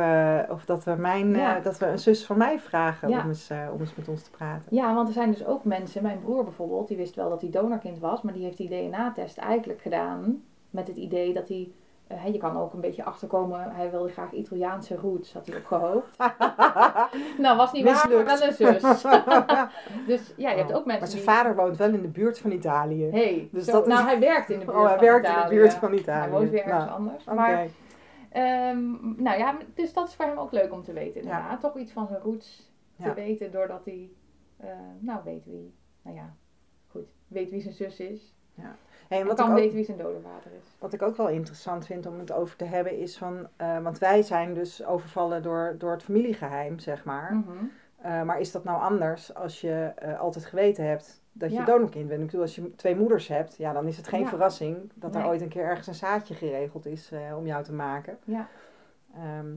of 0.50 0.64
dat, 0.64 0.84
we 0.84 0.94
mijn, 0.98 1.30
Ja. 1.34 1.60
dat 1.60 1.78
we 1.78 1.86
een 1.86 1.98
zus 1.98 2.26
van 2.26 2.38
mij 2.38 2.58
vragen 2.60 3.08
Ja. 3.08 3.22
om, 3.22 3.28
eens, 3.28 3.50
om 3.72 3.80
eens 3.80 3.94
met 3.94 4.08
ons 4.08 4.22
te 4.22 4.30
praten. 4.30 4.76
Ja, 4.76 4.94
want 4.94 5.08
er 5.08 5.14
zijn 5.14 5.30
dus 5.30 5.46
ook 5.46 5.64
mensen, 5.64 6.02
mijn 6.02 6.20
broer 6.20 6.44
bijvoorbeeld, 6.44 6.88
die 6.88 6.96
wist 6.96 7.14
wel 7.14 7.28
dat 7.28 7.40
hij 7.40 7.50
donorkind 7.50 7.98
was, 7.98 8.22
maar 8.22 8.32
die 8.32 8.44
heeft 8.44 8.56
die 8.56 8.68
DNA-test 8.68 9.38
eigenlijk 9.38 9.80
gedaan 9.80 10.42
met 10.70 10.86
het 10.86 10.96
idee 10.96 11.32
dat 11.34 11.48
hij, 11.48 11.70
je 12.32 12.38
kan 12.38 12.56
ook 12.56 12.72
een 12.72 12.80
beetje 12.80 13.04
achterkomen, 13.04 13.70
hij 13.74 13.90
wilde 13.90 14.08
graag 14.08 14.32
Italiaanse 14.32 14.96
roots, 14.96 15.32
had 15.32 15.46
hij 15.46 15.56
ook 15.56 15.66
gehoopt. 15.66 16.16
nou, 17.38 17.56
was 17.56 17.72
niet 17.72 17.84
waar, 17.84 18.08
maar 18.10 18.24
wel 18.24 18.42
een 18.42 18.52
zus. 18.52 18.82
dus 20.06 20.32
ja, 20.36 20.50
je 20.50 20.56
hebt 20.56 20.72
ook 20.72 20.84
mensen 20.86 20.86
maar 20.86 21.08
zijn 21.08 21.22
die... 21.22 21.30
vader 21.30 21.54
woont 21.54 21.76
wel 21.76 21.88
in 21.94 22.02
de 22.02 22.08
buurt 22.08 22.38
van 22.38 22.50
Italië. 22.52 23.04
Hey, 23.10 23.48
Dus 23.52 23.64
zo- 23.64 23.72
dat 23.72 23.86
is- 23.86 23.92
nou, 23.92 24.04
hij 24.06 24.18
werkt 24.20 24.50
in 24.50 24.58
de 24.58 24.64
buurt 24.64 24.76
oh, 24.76 24.84
hij 24.86 24.96
van 24.96 25.06
werkt 25.06 25.26
Italië. 25.26 25.42
in 25.42 25.48
de 25.48 25.54
buurt 25.54 25.74
van 25.74 25.92
Italië. 25.92 26.20
Hij 26.20 26.30
woont 26.30 26.50
weer 26.50 26.64
ergens 26.64 26.84
Nou, 26.84 26.96
anders. 26.98 27.24
Oké. 27.24 27.34
Maar, 27.34 27.66
ehm, 28.30 29.22
nou 29.22 29.38
ja, 29.38 29.56
dus 29.74 29.92
dat 29.92 30.08
is 30.08 30.14
voor 30.14 30.24
hem 30.24 30.38
ook 30.38 30.52
leuk 30.52 30.72
om 30.72 30.82
te 30.82 30.92
weten 30.92 31.20
inderdaad. 31.20 31.60
Toch 31.60 31.76
iets 31.76 31.92
van 31.92 32.06
zijn 32.06 32.20
roots 32.20 32.72
te 32.96 33.08
Ja. 33.08 33.14
weten 33.14 33.52
doordat 33.52 33.84
hij, 33.84 34.10
eh, 34.56 34.68
nou 34.98 35.20
weet 35.24 35.44
wie, 35.44 35.74
nou 36.02 36.16
ja, 36.16 36.34
goed, 36.90 37.08
weet 37.28 37.50
wie 37.50 37.60
zijn 37.60 37.74
zus 37.74 38.00
is. 38.00 38.34
Hey, 39.12 39.20
en 39.20 39.26
wat, 39.26 39.36
kan 39.36 39.46
ik 39.46 39.52
ook, 39.52 39.58
weten 39.58 39.74
wie 39.76 39.84
zijn 39.84 39.98
donorvader 39.98 40.50
is. 40.60 40.66
wat 40.78 40.92
ik 40.92 41.02
ook 41.02 41.16
wel 41.16 41.28
interessant 41.28 41.86
vind 41.86 42.06
om 42.06 42.18
het 42.18 42.32
over 42.32 42.56
te 42.56 42.64
hebben 42.64 42.98
is 42.98 43.16
van... 43.16 43.48
eh, 43.56 43.78
want 43.82 43.98
wij 43.98 44.22
zijn 44.22 44.54
dus 44.54 44.84
overvallen 44.84 45.42
door, 45.42 45.74
door 45.78 45.90
het 45.92 46.02
familiegeheim, 46.02 46.78
zeg 46.78 47.04
maar. 47.04 47.32
Mhm. 47.34 47.64
Eh, 47.96 48.22
maar 48.22 48.40
is 48.40 48.52
dat 48.52 48.64
nou 48.64 48.80
anders 48.80 49.34
als 49.34 49.60
je 49.60 49.92
eh, 49.96 50.20
altijd 50.20 50.44
geweten 50.44 50.84
hebt 50.84 51.22
dat 51.32 51.52
je 51.52 51.64
donorkind 51.64 52.08
bent? 52.08 52.20
Ik 52.20 52.26
bedoel, 52.26 52.40
als 52.42 52.54
je 52.54 52.74
twee 52.74 52.96
moeders 52.96 53.28
hebt, 53.28 53.56
ja, 53.56 53.72
dan 53.72 53.86
is 53.86 53.96
het 53.96 54.08
geen 54.08 54.20
Ja. 54.20 54.28
verrassing 54.28 54.90
dat 54.94 55.14
er 55.14 55.26
ooit 55.26 55.40
een 55.40 55.48
keer 55.48 55.64
ergens 55.64 55.86
een 55.86 55.94
zaadje 55.94 56.34
geregeld 56.34 56.86
is 56.86 57.10
om 57.36 57.46
jou 57.46 57.64
te 57.64 57.72
maken. 57.72 58.18
Ja. 58.24 58.48
Ehm, 59.14 59.54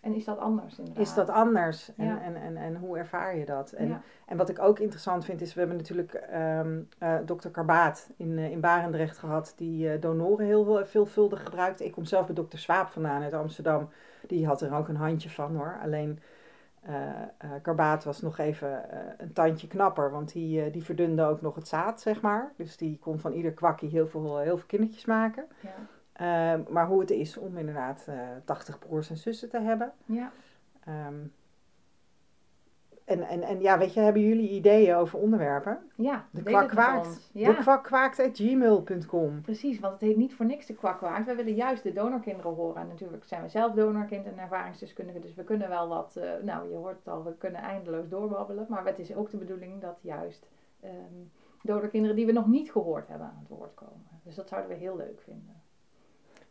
En 0.00 0.14
is 0.14 0.24
dat 0.24 0.38
anders 0.38 0.78
inderdaad? 0.78 1.02
is 1.02 1.14
dat 1.14 1.28
anders? 1.28 1.90
En, 1.96 2.06
Ja. 2.06 2.20
en, 2.22 2.36
en, 2.36 2.56
en 2.56 2.76
hoe 2.76 2.98
ervaar 2.98 3.36
je 3.36 3.44
dat? 3.44 3.72
En, 3.72 3.88
Ja. 3.88 4.00
en 4.26 4.36
wat 4.36 4.48
ik 4.48 4.58
ook 4.58 4.78
interessant 4.78 5.24
vind 5.24 5.40
is, 5.40 5.54
we 5.54 5.58
hebben 5.60 5.76
natuurlijk 5.78 6.12
ehm 6.14 6.80
eh, 6.98 7.14
dokter 7.24 7.50
Karbaat 7.50 8.10
in, 8.16 8.38
eh, 8.38 8.50
in 8.50 8.60
Barendrecht 8.60 9.18
gehad, 9.18 9.52
die 9.56 9.92
eh, 9.92 10.00
donoren 10.00 10.46
heel 10.46 10.64
veel- 10.64 10.86
veelvuldig 10.86 11.42
gebruikt. 11.42 11.80
Ik 11.80 11.92
kom 11.92 12.04
zelf 12.04 12.26
bij 12.26 12.34
dokter 12.34 12.58
Swaap 12.58 12.88
vandaan 12.88 13.22
uit 13.22 13.32
Amsterdam. 13.32 13.88
Die 14.26 14.46
had 14.46 14.60
er 14.62 14.74
ook 14.74 14.88
een 14.88 14.96
handje 14.96 15.30
van 15.30 15.56
hoor. 15.56 15.78
Alleen 15.82 16.18
Karbaat 17.62 18.04
was 18.04 18.20
nog 18.20 18.38
even 18.38 18.82
een 19.18 19.32
tandje 19.32 19.66
knapper, 19.66 20.10
want 20.10 20.32
die, 20.32 20.70
die 20.70 20.84
verdunde 20.84 21.22
ook 21.24 21.40
nog 21.40 21.54
het 21.54 21.68
zaad, 21.68 22.00
zeg 22.00 22.20
maar. 22.20 22.52
Dus 22.56 22.76
die 22.76 22.98
kon 22.98 23.18
van 23.18 23.32
ieder 23.32 23.52
kwakkie 23.52 23.88
heel 23.88 24.06
veel, 24.06 24.38
heel 24.38 24.56
veel 24.56 24.66
kindertjes 24.66 25.04
maken. 25.04 25.46
Ja. 25.60 25.70
Ehm, 26.18 26.62
maar 26.68 26.86
hoe 26.86 27.00
het 27.00 27.10
is 27.10 27.36
om 27.36 27.56
inderdaad 27.56 28.04
eh 28.08 28.18
80 28.44 28.78
broers 28.78 29.10
en 29.10 29.16
zussen 29.16 29.48
te 29.48 29.60
hebben. 29.60 29.92
Ja. 30.04 30.32
Ehm, 30.84 31.14
en, 33.04 33.22
en, 33.22 33.42
en 33.42 33.60
ja, 33.60 33.78
weet 33.78 33.94
je, 33.94 34.00
hebben 34.00 34.22
jullie 34.22 34.48
ideeën 34.48 34.94
over 34.94 35.18
onderwerpen? 35.18 35.78
ja, 35.94 36.26
De 36.30 36.42
kwak 36.42 36.68
kwaakt. 36.68 37.30
De 37.32 37.54
kwakkwaakt.gmail.com 37.54 39.40
Precies, 39.40 39.80
want 39.80 39.92
het 39.92 40.02
heet 40.02 40.16
niet 40.16 40.34
voor 40.34 40.46
niks 40.46 40.66
de 40.66 40.74
kwakwaard. 40.74 41.26
We 41.26 41.34
willen 41.34 41.54
juist 41.54 41.82
de 41.82 41.92
donorkinderen 41.92 42.54
horen. 42.54 42.82
En 42.82 42.88
natuurlijk 42.88 43.24
zijn 43.24 43.42
we 43.42 43.48
zelf 43.48 43.72
donorkind 43.72 44.26
en 44.26 44.38
ervaringsdeskundige. 44.38 45.18
Dus 45.18 45.34
we 45.34 45.44
kunnen 45.44 45.68
wel 45.68 45.88
wat, 45.88 46.16
eh, 46.16 46.30
nou 46.42 46.70
je 46.70 46.76
hoort 46.76 46.98
het 46.98 47.08
al, 47.08 47.24
we 47.24 47.34
kunnen 47.34 47.60
eindeloos 47.60 48.08
doorbabbelen. 48.08 48.66
Maar 48.68 48.84
het 48.84 48.98
is 48.98 49.14
ook 49.14 49.30
de 49.30 49.36
bedoeling 49.36 49.80
dat 49.80 49.98
juist 50.02 50.46
ehm 50.80 51.26
donorkinderen 51.62 52.16
die 52.16 52.26
we 52.26 52.32
nog 52.32 52.46
niet 52.46 52.72
gehoord 52.72 53.08
hebben 53.08 53.26
aan 53.26 53.38
het 53.38 53.48
woord 53.48 53.74
komen. 53.74 54.06
Dus 54.22 54.34
dat 54.34 54.48
zouden 54.48 54.70
we 54.70 54.76
heel 54.76 54.96
leuk 54.96 55.20
vinden. 55.20 55.57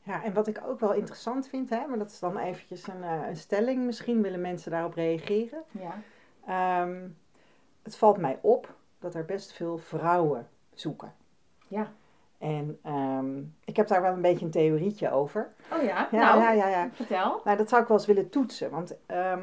Ja, 0.07 0.23
en 0.23 0.33
wat 0.33 0.47
ik 0.47 0.61
ook 0.67 0.79
wel 0.79 0.93
interessant 0.93 1.47
vind, 1.47 1.69
hè, 1.69 1.87
maar 1.87 1.97
dat 1.97 2.09
is 2.11 2.19
dan 2.19 2.37
eventjes 2.37 2.87
een, 2.87 3.03
eh, 3.03 3.27
een 3.27 3.37
stelling. 3.37 3.85
Misschien 3.85 4.21
willen 4.21 4.41
mensen 4.41 4.71
daarop 4.71 4.93
reageren. 4.93 5.63
Ja, 5.71 5.95
Ehm, 6.47 7.07
het 7.83 7.97
valt 7.97 8.17
mij 8.17 8.39
op 8.41 8.73
dat 8.99 9.15
er 9.15 9.25
best 9.25 9.53
veel 9.53 9.77
vrouwen 9.77 10.47
zoeken. 10.73 11.13
ja. 11.67 11.91
En 12.37 12.79
ehm, 12.83 13.37
ik 13.65 13.75
heb 13.75 13.87
daar 13.87 14.01
wel 14.01 14.13
een 14.13 14.21
beetje 14.21 14.45
een 14.45 14.51
theorietje 14.51 15.11
over. 15.11 15.53
Oh 15.73 15.81
ja, 15.83 16.07
Ja, 16.11 16.35
nou, 16.35 16.41
ja, 16.41 16.51
ja, 16.51 16.67
ja. 16.67 16.89
vertel. 16.93 17.41
Nou, 17.43 17.57
dat 17.57 17.69
zou 17.69 17.81
ik 17.81 17.87
wel 17.87 17.97
eens 17.97 18.05
willen 18.05 18.29
toetsen. 18.29 18.69
Want 18.71 18.95
ehm, 19.05 19.41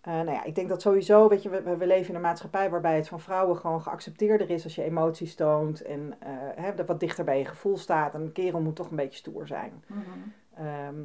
eh, 0.00 0.12
nou 0.12 0.30
ja, 0.30 0.44
ik 0.44 0.54
denk 0.54 0.68
dat 0.68 0.82
sowieso, 0.82 1.28
weet 1.28 1.42
je, 1.42 1.48
we, 1.48 1.76
we 1.76 1.86
leven 1.86 2.08
in 2.08 2.14
een 2.14 2.20
maatschappij 2.20 2.70
waarbij 2.70 2.96
het 2.96 3.08
van 3.08 3.20
vrouwen 3.20 3.56
gewoon 3.56 3.82
geaccepteerder 3.82 4.50
is 4.50 4.64
als 4.64 4.74
je 4.74 4.82
emoties 4.82 5.34
toont 5.34 5.82
en 5.82 6.16
eh, 6.18 6.30
hè, 6.54 6.74
dat 6.74 6.86
wat 6.86 7.00
dichter 7.00 7.24
bij 7.24 7.38
je 7.38 7.44
gevoel 7.44 7.76
staat. 7.76 8.14
En 8.14 8.20
een 8.20 8.32
kerel 8.32 8.60
moet 8.60 8.76
toch 8.76 8.90
een 8.90 8.96
beetje 8.96 9.18
stoer 9.18 9.46
zijn. 9.46 9.84
Mhm. 9.86 10.00
Ehm, 10.54 11.04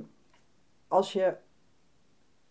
als 0.87 1.13
je 1.13 1.35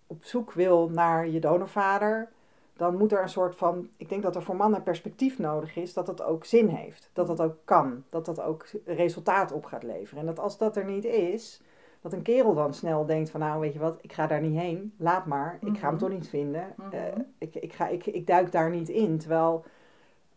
op 0.06 0.24
zoek 0.24 0.52
wil 0.52 0.88
naar 0.88 1.28
je 1.28 1.40
donorvader, 1.40 2.28
dan 2.76 2.96
moet 2.96 3.12
er 3.12 3.22
een 3.22 3.28
soort 3.28 3.56
van, 3.56 3.88
ik 3.96 4.08
denk 4.08 4.22
dat 4.22 4.36
er 4.36 4.42
voor 4.42 4.56
mannen 4.56 4.82
perspectief 4.82 5.38
nodig 5.38 5.76
is, 5.76 5.92
dat 5.92 6.06
dat 6.06 6.22
ook 6.22 6.44
zin 6.44 6.68
heeft. 6.68 7.10
Dat 7.12 7.26
dat 7.26 7.40
ook 7.40 7.56
kan. 7.64 8.04
Dat 8.08 8.24
dat 8.24 8.40
ook 8.40 8.66
resultaat 8.84 9.52
op 9.52 9.64
gaat 9.64 9.82
leveren. 9.82 10.20
En 10.20 10.26
dat 10.26 10.38
als 10.38 10.58
dat 10.58 10.76
er 10.76 10.84
niet 10.84 11.04
is, 11.04 11.62
dat 12.02 12.12
een 12.12 12.22
kerel 12.22 12.54
dan 12.54 12.74
snel 12.74 13.06
denkt 13.06 13.30
van 13.30 13.40
nou 13.40 13.60
weet 13.60 13.72
je 13.72 13.78
wat, 13.78 13.98
ik 14.00 14.12
ga 14.12 14.26
daar 14.26 14.40
niet 14.40 14.58
heen, 14.60 14.94
laat 14.96 15.26
maar, 15.26 15.58
ik 15.60 15.76
ga 15.78 15.84
hem 15.84 15.90
Mhm. 15.90 15.98
toch 15.98 16.08
niet 16.10 16.28
vinden. 16.28 16.72
Mhm. 16.76 16.92
Eh, 16.92 17.02
ik, 17.38 17.54
ik, 17.54 17.72
ga, 17.72 17.88
ik, 17.88 18.06
ik 18.06 18.26
duik 18.26 18.52
daar 18.52 18.70
niet 18.70 18.88
in. 18.88 19.18
Terwijl 19.18 19.64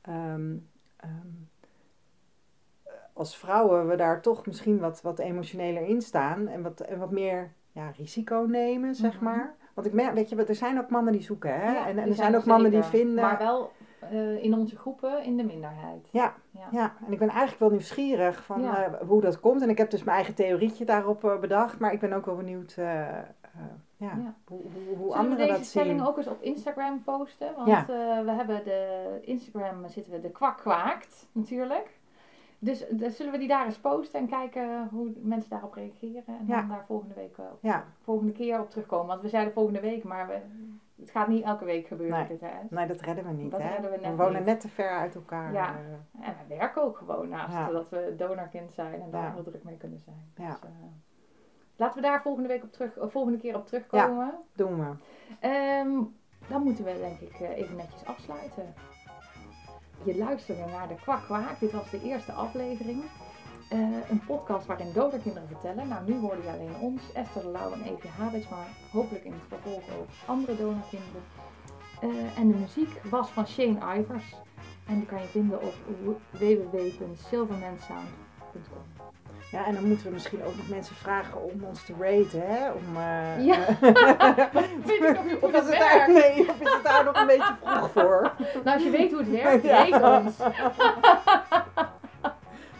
ehm, 0.01 0.55
ehm, 0.97 1.27
als 3.13 3.37
vrouwen 3.37 3.87
we 3.87 3.95
daar 3.95 4.21
toch 4.21 4.45
misschien 4.45 4.79
wat, 4.79 5.01
wat 5.01 5.19
emotioneler 5.19 5.81
in 5.87 6.01
staan 6.01 6.47
en 6.47 6.61
wat, 6.61 6.79
en 6.79 6.99
wat 6.99 7.11
meer 7.11 7.51
ja, 7.71 7.89
risico 7.97 8.45
nemen, 8.49 8.95
zeg 8.95 9.15
Mhm. 9.15 9.23
maar. 9.23 9.55
Want 9.73 9.87
ik 9.87 9.93
merk, 9.93 10.13
weet 10.13 10.29
je, 10.29 10.35
er 10.45 10.55
zijn 10.55 10.79
ook 10.79 10.89
mannen 10.89 11.13
die 11.13 11.21
zoeken, 11.21 11.53
hè? 11.59 11.71
Ja, 11.73 11.87
en, 11.87 11.97
er 11.97 12.13
zijn 12.13 12.35
ook 12.35 12.45
mannen 12.45 12.71
die 12.71 12.83
vinden. 12.83 13.23
Maar 13.23 13.37
wel 13.37 13.71
eh, 14.11 14.43
in 14.43 14.53
onze 14.53 14.75
groepen 14.77 15.23
in 15.23 15.37
de 15.37 15.43
minderheid. 15.43 16.07
Ja. 16.11 16.33
ja. 16.51 16.67
Ja, 16.71 16.93
en 17.05 17.11
ik 17.11 17.19
ben 17.19 17.29
eigenlijk 17.29 17.59
wel 17.59 17.69
nieuwsgierig 17.69 18.43
van 18.43 18.61
Ja. 18.61 18.83
eh, 18.85 19.07
hoe 19.07 19.21
dat 19.21 19.39
komt. 19.39 19.61
En 19.61 19.69
ik 19.69 19.77
heb 19.77 19.89
dus 19.89 20.03
mijn 20.03 20.15
eigen 20.17 20.35
theorietje 20.35 20.85
daarop 20.85 21.23
eh, 21.23 21.39
bedacht. 21.39 21.79
Maar 21.79 21.93
ik 21.93 21.99
ben 21.99 22.13
ook 22.13 22.25
wel 22.25 22.35
benieuwd 22.35 22.75
ja, 23.97 24.33
hoe, 24.47 24.61
hoe, 24.61 24.71
hoe 24.73 24.95
Zullen 24.95 25.07
we 25.07 25.13
anderen 25.13 25.37
deze 25.45 25.57
dat 25.57 25.65
stelling 25.65 25.99
zien. 25.99 26.07
ook 26.07 26.17
eens 26.17 26.27
op 26.27 26.41
Instagram 26.41 27.03
posten? 27.03 27.55
Want 27.55 27.67
Ja. 27.67 27.85
we 28.25 28.31
hebben 28.31 28.63
de 28.63 29.19
Instagram 29.21 29.87
zitten 29.87 30.11
we 30.13 30.19
de 30.21 30.31
kwak 30.31 30.57
kwaakt 30.57 31.27
natuurlijk. 31.31 31.97
Dus 32.59 32.87
eh, 32.87 33.09
zullen 33.09 33.31
we 33.31 33.37
die 33.37 33.47
daar 33.47 33.65
eens 33.65 33.77
posten 33.77 34.19
en 34.19 34.27
kijken 34.27 34.87
hoe 34.91 35.11
mensen 35.21 35.49
daarop 35.49 35.73
reageren. 35.73 36.23
En 36.27 36.45
dan 36.47 36.67
daar 36.67 36.83
volgende 36.87 37.13
week 37.13 37.37
op, 37.37 37.57
Ja, 37.61 37.85
volgende 38.03 38.31
keer 38.31 38.59
op 38.59 38.69
terugkomen. 38.69 39.07
Want 39.07 39.21
we 39.21 39.29
zeiden 39.29 39.53
volgende 39.53 39.79
week, 39.79 40.03
maar 40.03 40.27
we, 40.27 40.37
het 40.99 41.11
gaat 41.11 41.27
niet 41.27 41.43
elke 41.43 41.65
week 41.65 41.87
gebeuren 41.87 42.17
Nee. 42.17 42.27
dit 42.27 42.41
hè. 42.41 42.49
nee, 42.69 42.87
dat 42.87 43.01
redden 43.01 43.25
we 43.25 43.31
niet. 43.31 43.51
Dat 43.51 43.61
hè? 43.61 43.69
redden 43.69 43.91
we 44.01 44.15
wonen 44.15 44.35
niet. 44.35 44.45
net 44.45 44.59
te 44.59 44.67
ver 44.67 44.89
uit 44.89 45.15
elkaar. 45.15 45.53
Ja. 45.53 45.75
eh, 45.75 46.27
En 46.27 46.35
we 46.47 46.55
werken 46.55 46.81
ook 46.83 46.97
gewoon 46.97 47.29
naast 47.29 47.53
Ja. 47.53 47.69
dat 47.69 47.89
we 47.89 48.13
donorkind 48.17 48.73
zijn 48.73 49.01
en 49.01 49.09
daar 49.11 49.23
Ja. 49.23 49.33
heel 49.33 49.43
druk 49.43 49.63
mee 49.63 49.77
kunnen 49.77 49.99
zijn. 49.99 50.31
Ja. 50.35 50.47
Dus, 50.47 50.59
eh, 50.63 50.69
laten 51.75 52.01
we 52.01 52.07
daar 52.07 52.21
volgende 52.21 52.47
week 52.47 52.63
op 52.63 52.71
terug, 52.71 52.97
of 52.97 53.11
volgende 53.11 53.37
keer 53.39 53.55
op 53.55 53.65
terugkomen. 53.67 54.33
doen 54.53 54.79
we. 54.79 54.95
Ehm, 55.39 56.01
dan 56.49 56.63
moeten 56.63 56.83
we 56.85 56.97
denk 56.99 57.19
ik 57.19 57.39
eh, 57.39 57.57
even 57.57 57.75
netjes 57.75 58.05
afsluiten. 58.05 58.73
Je 60.03 60.17
luisterde 60.17 60.65
naar 60.71 60.87
de 60.87 60.95
Kwak 60.95 61.23
Kwaak. 61.23 61.59
Dit 61.59 61.71
was 61.71 61.89
de 61.89 62.01
eerste 62.01 62.31
aflevering. 62.31 63.03
Eh, 63.69 63.79
een 64.09 64.21
podcast 64.27 64.65
waarin 64.65 64.91
donorkinderen 64.93 65.47
vertellen. 65.47 65.87
Nou, 65.87 66.01
nu 66.05 66.19
hoorde 66.19 66.41
je 66.43 66.49
alleen 66.49 66.75
ons, 66.79 67.01
Esther 67.13 67.41
de 67.41 67.47
Lauw 67.49 67.71
en 67.71 67.81
Evie 67.83 68.09
Habits, 68.17 68.49
maar 68.49 68.67
hopelijk 68.91 69.23
in 69.23 69.31
het 69.31 69.41
vervolg 69.47 69.83
ook 69.99 70.07
andere 70.25 70.55
donorkinderen. 70.57 71.23
Eh, 72.01 72.09
en 72.39 72.47
de 72.47 72.53
muziek 72.57 72.89
was 73.09 73.29
van 73.29 73.47
Shane 73.47 73.77
Ivers. 73.99 74.35
En 74.87 74.95
die 74.97 75.05
kan 75.05 75.21
je 75.21 75.27
vinden 75.27 75.61
op 75.61 75.73
www.silvermansound.com. 76.31 78.83
Ja, 79.51 79.65
en 79.65 79.73
dan 79.73 79.87
moeten 79.87 80.05
we 80.07 80.13
misschien 80.13 80.43
ook 80.43 80.55
nog 80.55 80.69
mensen 80.69 80.95
vragen 80.95 81.43
om 81.43 81.63
ons 81.63 81.85
te 81.85 81.93
raten, 81.99 82.41
hè? 82.47 82.71
Om, 82.71 82.95
eh, 82.95 83.45
Ja. 83.45 83.57
Of 85.41 85.51
is 85.51 85.69
het 85.69 85.79
daar, 85.79 86.07
werkt? 86.07 86.13
nee, 86.13 86.49
of 86.49 86.59
is 86.59 86.73
het 86.73 86.83
daar 86.83 87.03
nog 87.03 87.19
een 87.19 87.27
beetje 87.27 87.55
vroeg 87.63 87.89
voor? 87.91 88.31
Nou, 88.63 88.75
als 88.75 88.83
je 88.83 88.89
weet 88.89 89.11
hoe 89.11 89.19
het 89.19 89.29
werkt, 89.29 89.63
Ja. 89.71 89.89
rate 89.89 90.23
ons. 90.23 90.35